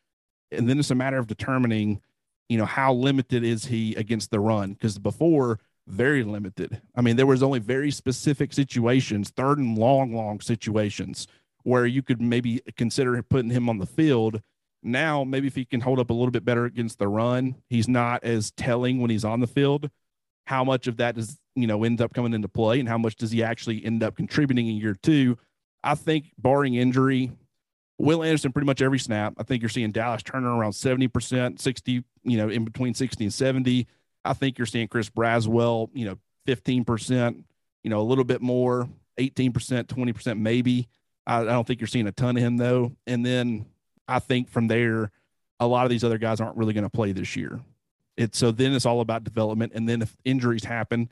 And 0.52 0.68
then 0.68 0.78
it's 0.78 0.90
a 0.90 0.94
matter 0.94 1.16
of 1.16 1.28
determining, 1.28 2.02
you 2.50 2.58
know, 2.58 2.66
how 2.66 2.92
limited 2.92 3.42
is 3.42 3.64
he 3.64 3.94
against 3.94 4.30
the 4.30 4.38
run? 4.38 4.74
Because 4.74 4.98
before 4.98 5.58
very 5.86 6.22
limited. 6.22 6.82
I 6.94 7.00
mean, 7.00 7.16
there 7.16 7.24
was 7.24 7.42
only 7.42 7.58
very 7.58 7.90
specific 7.90 8.52
situations, 8.52 9.30
third 9.30 9.56
and 9.56 9.78
long, 9.78 10.14
long 10.14 10.40
situations 10.40 11.26
where 11.62 11.86
you 11.86 12.02
could 12.02 12.20
maybe 12.20 12.60
consider 12.76 13.22
putting 13.22 13.50
him 13.50 13.70
on 13.70 13.78
the 13.78 13.86
field 13.86 14.42
Now, 14.82 15.24
maybe 15.24 15.46
if 15.46 15.54
he 15.54 15.64
can 15.64 15.80
hold 15.80 15.98
up 15.98 16.10
a 16.10 16.14
little 16.14 16.30
bit 16.30 16.44
better 16.44 16.64
against 16.64 16.98
the 16.98 17.08
run, 17.08 17.56
he's 17.68 17.88
not 17.88 18.24
as 18.24 18.50
telling 18.52 19.00
when 19.00 19.10
he's 19.10 19.24
on 19.24 19.40
the 19.40 19.46
field. 19.46 19.90
How 20.46 20.64
much 20.64 20.86
of 20.86 20.96
that 20.96 21.16
does, 21.16 21.38
you 21.54 21.66
know, 21.66 21.84
end 21.84 22.00
up 22.00 22.14
coming 22.14 22.32
into 22.32 22.48
play 22.48 22.80
and 22.80 22.88
how 22.88 22.98
much 22.98 23.16
does 23.16 23.30
he 23.30 23.42
actually 23.42 23.84
end 23.84 24.02
up 24.02 24.16
contributing 24.16 24.66
in 24.68 24.76
year 24.76 24.96
two? 25.00 25.36
I 25.84 25.94
think, 25.94 26.32
barring 26.38 26.74
injury, 26.74 27.32
Will 27.98 28.22
Anderson 28.22 28.52
pretty 28.52 28.66
much 28.66 28.80
every 28.80 28.98
snap. 28.98 29.34
I 29.38 29.42
think 29.42 29.62
you're 29.62 29.68
seeing 29.68 29.92
Dallas 29.92 30.22
Turner 30.22 30.54
around 30.56 30.72
70%, 30.72 31.60
60, 31.60 32.04
you 32.22 32.36
know, 32.38 32.48
in 32.48 32.64
between 32.64 32.94
60 32.94 33.24
and 33.24 33.32
70. 33.32 33.86
I 34.24 34.32
think 34.32 34.58
you're 34.58 34.66
seeing 34.66 34.88
Chris 34.88 35.10
Braswell, 35.10 35.90
you 35.92 36.06
know, 36.06 36.16
15%, 36.48 37.44
you 37.84 37.90
know, 37.90 38.00
a 38.00 38.02
little 38.02 38.24
bit 38.24 38.40
more, 38.40 38.88
18%, 39.18 39.52
20% 39.84 40.38
maybe. 40.38 40.88
I, 41.26 41.40
I 41.40 41.44
don't 41.44 41.66
think 41.66 41.80
you're 41.80 41.88
seeing 41.88 42.06
a 42.06 42.12
ton 42.12 42.36
of 42.36 42.42
him 42.42 42.56
though. 42.56 42.92
And 43.06 43.24
then 43.24 43.66
I 44.10 44.18
think 44.18 44.48
from 44.48 44.68
there, 44.68 45.10
a 45.58 45.66
lot 45.66 45.84
of 45.84 45.90
these 45.90 46.04
other 46.04 46.18
guys 46.18 46.40
aren't 46.40 46.56
really 46.56 46.72
going 46.72 46.84
to 46.84 46.90
play 46.90 47.12
this 47.12 47.36
year. 47.36 47.60
It's 48.16 48.38
so 48.38 48.50
then 48.50 48.72
it's 48.72 48.86
all 48.86 49.00
about 49.00 49.24
development. 49.24 49.72
And 49.74 49.88
then 49.88 50.02
if 50.02 50.16
injuries 50.24 50.64
happen 50.64 51.08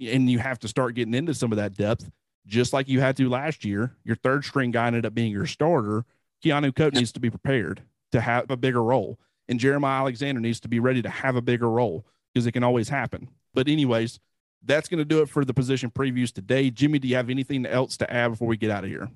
and 0.00 0.30
you 0.30 0.38
have 0.38 0.58
to 0.60 0.68
start 0.68 0.94
getting 0.94 1.14
into 1.14 1.34
some 1.34 1.52
of 1.52 1.56
that 1.56 1.76
depth, 1.76 2.10
just 2.46 2.72
like 2.72 2.88
you 2.88 3.00
had 3.00 3.16
to 3.16 3.28
last 3.28 3.64
year, 3.64 3.94
your 4.04 4.16
third 4.16 4.44
string 4.44 4.70
guy 4.70 4.86
ended 4.86 5.06
up 5.06 5.14
being 5.14 5.32
your 5.32 5.46
starter. 5.46 6.04
Keanu 6.44 6.72
Koht 6.72 6.94
needs 6.94 7.12
to 7.12 7.20
be 7.20 7.30
prepared 7.30 7.82
to 8.12 8.20
have 8.20 8.50
a 8.50 8.56
bigger 8.56 8.82
role. 8.82 9.18
And 9.48 9.58
Jeremiah 9.58 10.00
Alexander 10.00 10.40
needs 10.40 10.60
to 10.60 10.68
be 10.68 10.78
ready 10.78 11.02
to 11.02 11.08
have 11.08 11.36
a 11.36 11.42
bigger 11.42 11.70
role 11.70 12.04
because 12.32 12.46
it 12.46 12.52
can 12.52 12.64
always 12.64 12.88
happen. 12.88 13.28
But, 13.54 13.68
anyways, 13.68 14.20
that's 14.62 14.88
going 14.88 14.98
to 14.98 15.04
do 15.04 15.20
it 15.22 15.28
for 15.28 15.44
the 15.44 15.54
position 15.54 15.90
previews 15.90 16.32
today. 16.32 16.70
Jimmy, 16.70 16.98
do 16.98 17.08
you 17.08 17.16
have 17.16 17.30
anything 17.30 17.64
else 17.66 17.96
to 17.98 18.12
add 18.12 18.28
before 18.28 18.48
we 18.48 18.56
get 18.56 18.70
out 18.70 18.84
of 18.84 18.90
here? 18.90 19.10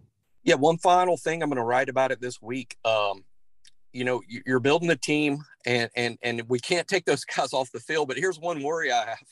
Yeah, 0.48 0.54
one 0.54 0.78
final 0.78 1.18
thing 1.18 1.42
I'm 1.42 1.50
going 1.50 1.58
to 1.58 1.62
write 1.62 1.90
about 1.90 2.10
it 2.10 2.22
this 2.22 2.40
week. 2.40 2.78
Um, 2.82 3.26
you 3.92 4.02
know, 4.02 4.22
you're 4.26 4.60
building 4.60 4.88
a 4.88 4.96
team, 4.96 5.44
and 5.66 5.90
and 5.94 6.16
and 6.22 6.42
we 6.48 6.58
can't 6.58 6.88
take 6.88 7.04
those 7.04 7.22
guys 7.36 7.52
off 7.52 7.70
the 7.70 7.80
field. 7.80 8.08
But 8.08 8.16
here's 8.16 8.40
one 8.40 8.62
worry 8.62 8.90
I 8.90 9.04
have: 9.04 9.28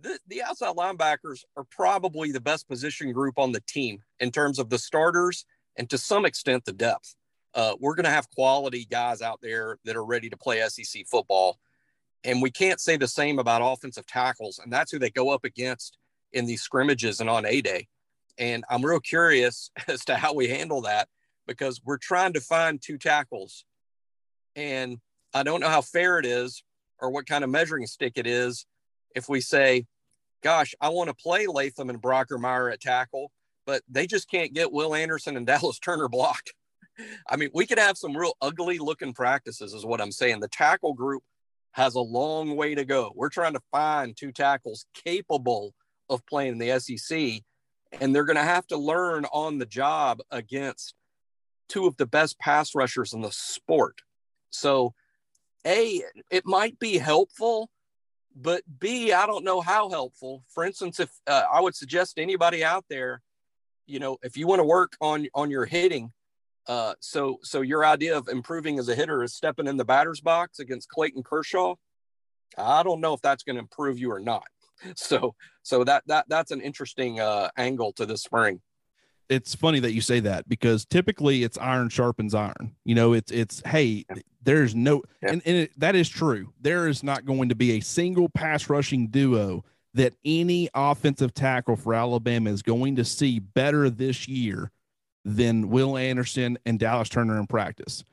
the, 0.00 0.18
the 0.28 0.42
outside 0.42 0.76
linebackers 0.76 1.44
are 1.58 1.64
probably 1.64 2.32
the 2.32 2.40
best 2.40 2.66
position 2.66 3.12
group 3.12 3.38
on 3.38 3.52
the 3.52 3.60
team 3.68 4.02
in 4.18 4.30
terms 4.30 4.58
of 4.58 4.70
the 4.70 4.78
starters 4.78 5.44
and 5.76 5.90
to 5.90 5.98
some 5.98 6.24
extent 6.24 6.64
the 6.64 6.72
depth. 6.72 7.16
Uh, 7.54 7.74
we're 7.78 7.94
going 7.94 8.04
to 8.04 8.10
have 8.10 8.30
quality 8.30 8.86
guys 8.90 9.20
out 9.20 9.40
there 9.42 9.76
that 9.84 9.94
are 9.94 10.06
ready 10.06 10.30
to 10.30 10.38
play 10.38 10.66
SEC 10.68 11.06
football. 11.06 11.58
And 12.24 12.40
we 12.40 12.50
can't 12.50 12.80
say 12.80 12.96
the 12.96 13.08
same 13.08 13.38
about 13.38 13.60
offensive 13.62 14.06
tackles. 14.06 14.58
And 14.58 14.72
that's 14.72 14.90
who 14.90 14.98
they 14.98 15.10
go 15.10 15.28
up 15.28 15.44
against 15.44 15.98
in 16.32 16.46
these 16.46 16.62
scrimmages 16.62 17.20
and 17.20 17.28
on 17.28 17.44
A-Day. 17.44 17.88
And 18.40 18.64
I'm 18.68 18.84
real 18.84 18.98
curious 18.98 19.70
as 19.88 20.04
to 20.06 20.16
how 20.16 20.34
we 20.34 20.48
handle 20.48 20.82
that 20.82 21.08
because 21.46 21.80
we're 21.84 21.98
trying 21.98 22.32
to 22.32 22.40
find 22.40 22.80
two 22.82 22.98
tackles. 22.98 23.64
And 24.56 24.98
I 25.32 25.44
don't 25.44 25.60
know 25.60 25.68
how 25.68 25.82
fair 25.82 26.18
it 26.18 26.26
is 26.26 26.64
or 26.98 27.10
what 27.10 27.26
kind 27.26 27.44
of 27.44 27.50
measuring 27.50 27.86
stick 27.86 28.14
it 28.16 28.26
is 28.26 28.66
if 29.14 29.28
we 29.28 29.40
say, 29.40 29.86
gosh, 30.42 30.74
I 30.80 30.88
want 30.88 31.08
to 31.08 31.14
play 31.14 31.46
Latham 31.46 31.90
and 31.90 32.00
Brockermeyer 32.00 32.72
at 32.72 32.80
tackle, 32.80 33.30
but 33.66 33.82
they 33.88 34.06
just 34.06 34.30
can't 34.30 34.54
get 34.54 34.72
Will 34.72 34.94
Anderson 34.94 35.36
and 35.36 35.46
Dallas 35.46 35.78
Turner 35.78 36.08
blocked. 36.08 36.54
I 37.28 37.36
mean, 37.36 37.50
we 37.54 37.66
could 37.66 37.78
have 37.78 37.96
some 37.96 38.16
real 38.16 38.34
ugly 38.40 38.78
looking 38.78 39.12
practices, 39.12 39.74
is 39.74 39.84
what 39.84 40.00
I'm 40.00 40.12
saying. 40.12 40.40
The 40.40 40.48
tackle 40.48 40.94
group 40.94 41.22
has 41.72 41.94
a 41.94 42.00
long 42.00 42.56
way 42.56 42.74
to 42.74 42.84
go. 42.84 43.12
We're 43.14 43.28
trying 43.28 43.52
to 43.52 43.60
find 43.70 44.16
two 44.16 44.32
tackles 44.32 44.86
capable 44.94 45.74
of 46.08 46.26
playing 46.26 46.52
in 46.52 46.58
the 46.58 46.80
SEC, 46.80 47.42
and 48.00 48.14
they're 48.14 48.24
going 48.24 48.36
to 48.36 48.42
have 48.42 48.66
to 48.68 48.76
learn 48.76 49.24
on 49.32 49.58
the 49.58 49.66
job 49.66 50.20
against 50.30 50.94
two 51.68 51.86
of 51.86 51.96
the 51.96 52.06
best 52.06 52.38
pass 52.38 52.74
rushers 52.74 53.12
in 53.12 53.20
the 53.20 53.32
sport. 53.32 54.02
So, 54.50 54.94
A, 55.66 56.02
it 56.30 56.44
might 56.44 56.78
be 56.78 56.98
helpful, 56.98 57.70
but 58.34 58.62
B, 58.78 59.12
I 59.12 59.26
don't 59.26 59.44
know 59.44 59.60
how 59.60 59.88
helpful. 59.88 60.44
For 60.48 60.64
instance, 60.64 61.00
if 61.00 61.10
uh, 61.26 61.44
I 61.52 61.60
would 61.60 61.74
suggest 61.74 62.18
anybody 62.18 62.64
out 62.64 62.84
there 62.88 63.22
you 63.90 63.98
know, 63.98 64.18
if 64.22 64.36
you 64.36 64.46
want 64.46 64.60
to 64.60 64.64
work 64.64 64.96
on 65.00 65.26
on 65.34 65.50
your 65.50 65.66
hitting, 65.66 66.12
uh, 66.68 66.94
so 67.00 67.40
so 67.42 67.60
your 67.60 67.84
idea 67.84 68.16
of 68.16 68.28
improving 68.28 68.78
as 68.78 68.88
a 68.88 68.94
hitter 68.94 69.22
is 69.22 69.34
stepping 69.34 69.66
in 69.66 69.76
the 69.76 69.84
batter's 69.84 70.20
box 70.20 70.60
against 70.60 70.88
Clayton 70.88 71.24
Kershaw. 71.24 71.74
I 72.56 72.82
don't 72.84 73.00
know 73.00 73.14
if 73.14 73.20
that's 73.20 73.42
going 73.42 73.56
to 73.56 73.60
improve 73.60 73.98
you 73.98 74.12
or 74.12 74.20
not. 74.20 74.46
So 74.96 75.34
so 75.62 75.84
that 75.84 76.04
that 76.06 76.26
that's 76.28 76.50
an 76.50 76.60
interesting 76.60 77.20
uh, 77.20 77.50
angle 77.56 77.92
to 77.94 78.06
this 78.06 78.22
spring. 78.22 78.60
It's 79.28 79.54
funny 79.54 79.78
that 79.80 79.92
you 79.92 80.00
say 80.00 80.20
that 80.20 80.48
because 80.48 80.84
typically 80.84 81.44
it's 81.44 81.56
iron 81.58 81.88
sharpens 81.88 82.34
iron. 82.34 82.74
You 82.84 82.94
know, 82.94 83.12
it's 83.12 83.30
it's 83.30 83.62
hey, 83.64 84.04
yeah. 84.08 84.22
there's 84.42 84.74
no 84.74 85.02
yeah. 85.22 85.32
and, 85.32 85.42
and 85.44 85.56
it, 85.58 85.78
that 85.78 85.94
is 85.94 86.08
true. 86.08 86.52
There 86.60 86.88
is 86.88 87.02
not 87.02 87.24
going 87.24 87.50
to 87.50 87.54
be 87.54 87.72
a 87.72 87.80
single 87.80 88.28
pass 88.28 88.68
rushing 88.68 89.08
duo 89.08 89.64
that 89.94 90.14
any 90.24 90.68
offensive 90.74 91.34
tackle 91.34 91.76
for 91.76 91.94
Alabama 91.94 92.50
is 92.50 92.62
going 92.62 92.96
to 92.96 93.04
see 93.04 93.38
better 93.38 93.90
this 93.90 94.28
year 94.28 94.70
than 95.24 95.68
Will 95.68 95.96
Anderson 95.96 96.58
and 96.64 96.78
Dallas 96.78 97.08
Turner 97.08 97.38
in 97.38 97.46
practice? 97.46 98.04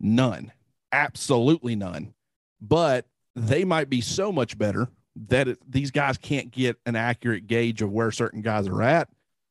None. 0.00 0.52
Absolutely 0.92 1.76
none. 1.76 2.14
But 2.60 3.06
they 3.36 3.64
might 3.64 3.88
be 3.88 4.00
so 4.00 4.32
much 4.32 4.58
better 4.58 4.88
that 5.26 5.48
it, 5.48 5.58
these 5.68 5.90
guys 5.90 6.16
can't 6.16 6.50
get 6.50 6.78
an 6.86 6.96
accurate 6.96 7.46
gauge 7.46 7.82
of 7.82 7.90
where 7.90 8.10
certain 8.10 8.40
guys 8.40 8.68
are 8.68 8.82
at. 8.82 9.08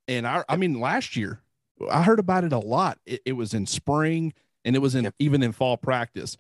And 0.08 0.26
I, 0.26 0.44
I 0.48 0.56
mean, 0.56 0.80
last 0.80 1.16
year, 1.16 1.42
I 1.92 2.04
heard 2.04 2.20
about 2.20 2.44
it 2.44 2.54
a 2.54 2.60
lot. 2.60 3.00
It, 3.06 3.22
it 3.26 3.34
was 3.34 3.54
in 3.54 3.66
spring 3.66 4.34
and 4.64 4.76
it 4.76 4.80
was 4.80 4.96
in 4.96 5.12
even 5.20 5.44
in 5.44 5.52
fall 5.52 5.78
practice. 5.78 6.38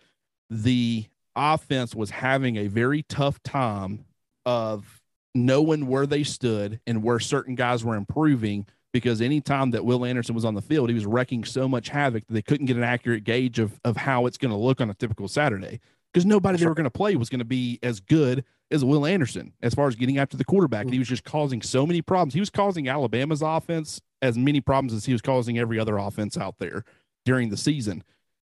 The 0.49 1.05
offense 1.36 1.93
was 1.93 2.09
having 2.09 2.55
a 2.55 2.67
very 2.67 3.03
tough 3.03 3.41
time 3.43 4.05
of 4.45 5.01
knowing 5.36 5.88
where 5.88 6.05
they 6.05 6.23
stood 6.23 6.80
and 6.88 7.03
where 7.03 7.19
certain 7.19 7.55
guys 7.55 7.84
were 7.84 7.95
improving 7.95 8.65
because 8.93 9.21
anytime 9.21 9.71
that 9.71 9.86
Will 9.86 10.05
Anderson 10.05 10.34
was 10.34 10.45
on 10.45 10.55
the 10.55 10.61
field, 10.61 10.89
he 10.89 10.95
was 10.95 11.05
wrecking 11.05 11.43
so 11.43 11.67
much 11.67 11.89
havoc 11.89 12.25
that 12.25 12.34
they 12.34 12.41
couldn't 12.41 12.65
get 12.65 12.78
an 12.78 12.84
accurate 12.84 13.25
gauge 13.25 13.59
of, 13.59 13.80
of 13.84 13.97
how 13.97 14.25
it's 14.25 14.38
going 14.38 14.51
to 14.51 14.57
look 14.57 14.82
on 14.82 14.89
a 14.89 14.93
typical 14.93 15.28
Saturday 15.28 15.80
because 16.14 16.26
nobody 16.26 16.58
they 16.58 16.66
were 16.66 16.74
going 16.74 16.86
to 16.86 16.89
play 16.89 17.16
was 17.16 17.30
going 17.30 17.39
to 17.39 17.45
be 17.45 17.80
as 17.84 17.99
good 17.99 18.43
as 18.72 18.84
Will 18.84 19.05
Anderson 19.05 19.53
as 19.62 19.74
far 19.74 19.88
as 19.88 19.95
getting 19.95 20.18
after 20.18 20.38
the 20.38 20.45
quarterback. 20.45 20.86
Mm-hmm. 20.86 20.93
He 20.93 20.99
was 20.99 21.08
just 21.08 21.24
causing 21.24 21.62
so 21.62 21.86
many 21.86 22.01
problems. 22.01 22.34
He 22.34 22.39
was 22.39 22.49
causing 22.49 22.88
Alabama's 22.88 23.41
offense 23.41 24.01
as 24.22 24.38
many 24.38 24.62
problems 24.62 24.93
as 24.93 25.05
he 25.05 25.14
was 25.14 25.22
causing 25.22 25.58
every 25.58 25.80
other 25.80 25.97
offense 25.97 26.38
out 26.38 26.55
there 26.60 26.84
during 27.26 27.49
the 27.49 27.58
season. 27.58 28.03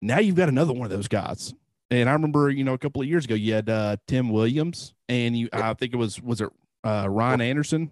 Now 0.00 0.18
you've 0.18 0.36
got 0.36 0.48
another 0.48 0.72
one 0.72 0.84
of 0.84 0.90
those 0.90 1.08
guys. 1.08 1.54
And 1.90 2.08
I 2.08 2.12
remember, 2.12 2.50
you 2.50 2.64
know, 2.64 2.72
a 2.72 2.78
couple 2.78 3.02
of 3.02 3.08
years 3.08 3.26
ago, 3.26 3.34
you 3.34 3.52
had 3.52 3.68
uh, 3.68 3.96
Tim 4.08 4.30
Williams, 4.30 4.94
and 5.08 5.36
you, 5.36 5.50
I 5.52 5.74
think 5.74 5.92
it 5.92 5.98
was 5.98 6.20
was 6.22 6.40
it 6.40 6.48
uh, 6.84 7.06
Ryan 7.08 7.42
Anderson. 7.42 7.90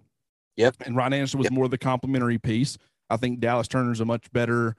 Yep. 0.57 0.77
And 0.87 0.97
Ryan 0.97 1.13
Anderson 1.13 1.39
was 1.39 1.47
yep. 1.47 1.53
more 1.53 1.69
the 1.69 1.79
complementary 1.79 2.39
piece. 2.39 2.79
I 3.09 3.17
think 3.17 3.41
Dallas 3.41 3.69
Turner's 3.69 4.01
a 4.01 4.05
much 4.05 4.33
better, 4.33 4.77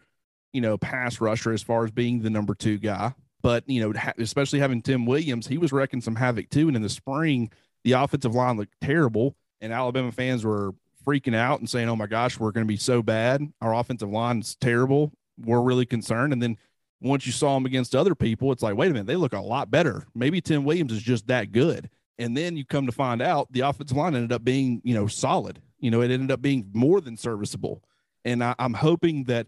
you 0.54 0.62
know, 0.62 0.78
pass 0.78 1.22
rusher 1.22 1.52
as 1.52 1.62
far 1.62 1.84
as 1.86 1.92
being 1.92 2.22
the 2.22 2.30
number 2.30 2.56
two 2.56 2.78
guy. 2.78 3.14
But, 3.42 3.68
you 3.68 3.82
know, 3.82 4.14
especially 4.18 4.60
having 4.60 4.82
Tim 4.82 5.06
Williams, 5.06 5.48
he 5.48 5.58
was 5.58 5.72
wrecking 5.72 6.02
some 6.02 6.16
havoc 6.16 6.50
too. 6.50 6.68
And 6.68 6.76
in 6.76 6.82
the 6.82 6.90
spring, 6.90 7.52
the 7.84 7.94
offensive 7.94 8.36
line 8.36 8.58
looked 8.58 8.80
terrible. 8.82 9.36
And 9.62 9.74
Alabama 9.74 10.12
fans 10.12 10.44
were 10.44 10.74
freaking 11.06 11.36
out 11.36 11.60
and 11.60 11.70
saying, 11.70 11.90
oh 11.90 11.96
my 11.96 12.08
gosh, 12.08 12.40
we're 12.40 12.52
going 12.52 12.66
to 12.66 12.72
be 12.72 12.78
so 12.78 13.02
bad. 13.02 13.42
Our 13.62 13.74
offensive 13.74 14.10
line 14.10 14.40
is 14.40 14.56
terrible. 14.56 15.12
We're 15.44 15.62
really 15.62 15.86
concerned. 15.86 16.34
And 16.34 16.42
then 16.42 16.58
once 17.02 17.26
you 17.26 17.32
saw 17.32 17.56
them 17.56 17.66
against 17.66 17.96
other 17.96 18.14
people, 18.14 18.52
it's 18.52 18.62
like, 18.62 18.76
wait 18.76 18.92
a 18.92 18.94
minute, 18.94 19.08
they 19.08 19.16
look 19.16 19.34
a 19.34 19.40
lot 19.40 19.72
better. 19.72 20.06
Maybe 20.14 20.42
Tim 20.42 20.64
Williams 20.64 20.92
is 20.92 21.02
just 21.02 21.28
that 21.28 21.52
good. 21.52 21.90
And 22.20 22.38
then 22.38 22.56
you 22.56 22.66
come 22.66 22.86
to 22.86 22.92
find 22.92 23.22
out 23.22 23.52
the 23.52 23.62
offensive 23.62 23.98
line 23.98 24.14
ended 24.14 24.32
up 24.32 24.44
being, 24.44 24.82
you 24.84 24.94
know, 24.94 25.08
solid. 25.08 25.60
You 25.80 25.90
know, 25.90 26.02
it 26.02 26.12
ended 26.12 26.30
up 26.30 26.42
being 26.42 26.70
more 26.74 27.02
than 27.02 27.18
serviceable. 27.18 27.84
And 28.24 28.44
I, 28.44 28.54
I'm 28.60 28.76
hoping 28.76 29.24
that 29.24 29.48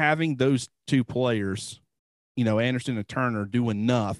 having 0.00 0.36
those 0.36 0.70
two 0.86 1.04
players, 1.04 1.80
you 2.36 2.44
know, 2.44 2.58
Anderson 2.60 2.96
and 2.96 3.08
Turner, 3.08 3.44
do 3.44 3.70
enough 3.70 4.18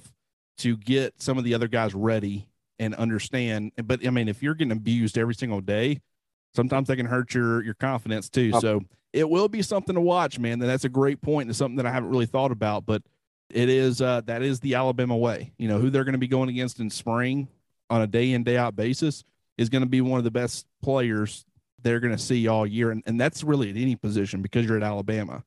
to 0.58 0.76
get 0.76 1.20
some 1.20 1.38
of 1.38 1.44
the 1.44 1.54
other 1.54 1.68
guys 1.68 1.94
ready 1.94 2.48
and 2.78 2.94
understand. 2.94 3.72
But 3.82 4.06
I 4.06 4.10
mean, 4.10 4.28
if 4.28 4.42
you're 4.42 4.54
getting 4.54 4.72
abused 4.72 5.18
every 5.18 5.34
single 5.34 5.60
day, 5.60 6.00
sometimes 6.54 6.88
that 6.88 6.96
can 6.96 7.06
hurt 7.06 7.34
your 7.34 7.62
your 7.62 7.74
confidence 7.74 8.28
too. 8.28 8.52
So 8.60 8.82
it 9.12 9.28
will 9.28 9.48
be 9.48 9.62
something 9.62 9.94
to 9.94 10.00
watch, 10.00 10.38
man. 10.38 10.58
That's 10.58 10.84
a 10.84 10.88
great 10.90 11.20
point 11.20 11.48
and 11.48 11.56
something 11.56 11.76
that 11.76 11.86
I 11.86 11.90
haven't 11.90 12.10
really 12.10 12.26
thought 12.26 12.52
about, 12.52 12.86
but 12.86 13.02
it 13.50 13.68
is 13.68 14.00
uh, 14.02 14.22
that 14.26 14.42
is 14.42 14.60
the 14.60 14.74
Alabama 14.74 15.16
way. 15.16 15.52
You 15.58 15.68
know 15.68 15.78
who 15.78 15.90
they're 15.90 16.04
going 16.04 16.12
to 16.12 16.18
be 16.18 16.28
going 16.28 16.48
against 16.48 16.80
in 16.80 16.90
spring 16.90 17.48
on 17.88 18.02
a 18.02 18.06
day 18.06 18.32
in 18.32 18.42
day 18.42 18.56
out 18.56 18.74
basis 18.74 19.24
is 19.56 19.68
going 19.68 19.82
to 19.82 19.88
be 19.88 20.00
one 20.00 20.18
of 20.18 20.24
the 20.24 20.30
best 20.30 20.66
players 20.82 21.44
they're 21.82 22.00
going 22.00 22.14
to 22.14 22.22
see 22.22 22.48
all 22.48 22.66
year, 22.66 22.90
and, 22.90 23.02
and 23.06 23.20
that's 23.20 23.44
really 23.44 23.70
at 23.70 23.76
any 23.76 23.94
position 23.94 24.42
because 24.42 24.66
you're 24.66 24.76
at 24.76 24.82
Alabama, 24.82 25.44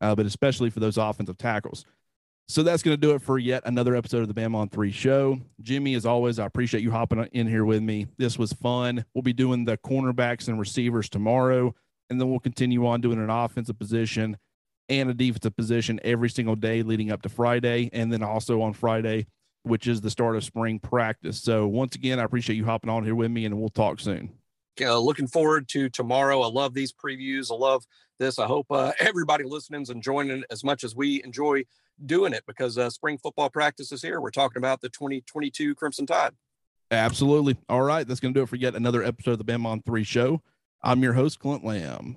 uh, 0.00 0.14
but 0.14 0.24
especially 0.24 0.70
for 0.70 0.80
those 0.80 0.96
offensive 0.96 1.36
tackles. 1.36 1.84
So 2.48 2.64
that's 2.64 2.82
going 2.82 2.94
to 2.94 3.00
do 3.00 3.14
it 3.14 3.22
for 3.22 3.38
yet 3.38 3.62
another 3.64 3.94
episode 3.94 4.22
of 4.22 4.28
the 4.28 4.34
Bam 4.34 4.56
on 4.56 4.68
Three 4.68 4.90
show. 4.90 5.38
Jimmy, 5.60 5.94
as 5.94 6.04
always, 6.04 6.40
I 6.40 6.46
appreciate 6.46 6.82
you 6.82 6.90
hopping 6.90 7.24
in 7.32 7.46
here 7.46 7.64
with 7.64 7.80
me. 7.80 8.08
This 8.18 8.38
was 8.38 8.52
fun. 8.52 9.04
We'll 9.14 9.22
be 9.22 9.32
doing 9.32 9.64
the 9.64 9.76
cornerbacks 9.76 10.48
and 10.48 10.58
receivers 10.58 11.08
tomorrow, 11.08 11.74
and 12.08 12.20
then 12.20 12.28
we'll 12.28 12.40
continue 12.40 12.86
on 12.88 13.00
doing 13.00 13.18
an 13.18 13.30
offensive 13.30 13.78
position 13.78 14.36
and 14.88 15.08
a 15.08 15.14
defensive 15.14 15.56
position 15.56 16.00
every 16.02 16.28
single 16.28 16.56
day 16.56 16.82
leading 16.82 17.12
up 17.12 17.22
to 17.22 17.28
Friday, 17.28 17.88
and 17.92 18.12
then 18.12 18.24
also 18.24 18.60
on 18.62 18.72
Friday, 18.72 19.28
which 19.62 19.86
is 19.86 20.00
the 20.00 20.10
start 20.10 20.34
of 20.34 20.42
spring 20.42 20.80
practice. 20.80 21.40
So 21.40 21.68
once 21.68 21.94
again, 21.94 22.18
I 22.18 22.24
appreciate 22.24 22.56
you 22.56 22.64
hopping 22.64 22.90
on 22.90 23.04
here 23.04 23.14
with 23.14 23.30
me, 23.30 23.44
and 23.44 23.60
we'll 23.60 23.68
talk 23.68 24.00
soon. 24.00 24.39
Uh, 24.82 24.98
looking 24.98 25.26
forward 25.26 25.68
to 25.68 25.88
tomorrow. 25.88 26.42
I 26.42 26.48
love 26.48 26.74
these 26.74 26.92
previews. 26.92 27.50
I 27.50 27.54
love 27.54 27.84
this. 28.18 28.38
I 28.38 28.46
hope 28.46 28.66
uh, 28.70 28.92
everybody 29.00 29.44
listening 29.44 29.82
is 29.82 29.90
enjoying 29.90 30.30
it 30.30 30.44
as 30.50 30.62
much 30.64 30.84
as 30.84 30.94
we 30.94 31.22
enjoy 31.24 31.64
doing 32.06 32.32
it 32.32 32.44
because 32.46 32.78
uh, 32.78 32.90
spring 32.90 33.18
football 33.18 33.50
practice 33.50 33.92
is 33.92 34.02
here. 34.02 34.20
We're 34.20 34.30
talking 34.30 34.58
about 34.58 34.80
the 34.80 34.88
2022 34.88 35.74
Crimson 35.74 36.06
Tide. 36.06 36.32
Absolutely. 36.90 37.56
All 37.68 37.82
right. 37.82 38.06
That's 38.06 38.20
going 38.20 38.34
to 38.34 38.40
do 38.40 38.44
it 38.44 38.48
for 38.48 38.56
yet 38.56 38.74
another 38.74 39.02
episode 39.02 39.32
of 39.32 39.38
the 39.38 39.44
Bam 39.44 39.66
on 39.66 39.82
3 39.82 40.02
show. 40.04 40.42
I'm 40.82 41.02
your 41.02 41.12
host, 41.12 41.38
Clint 41.38 41.64
Lamb. 41.64 42.16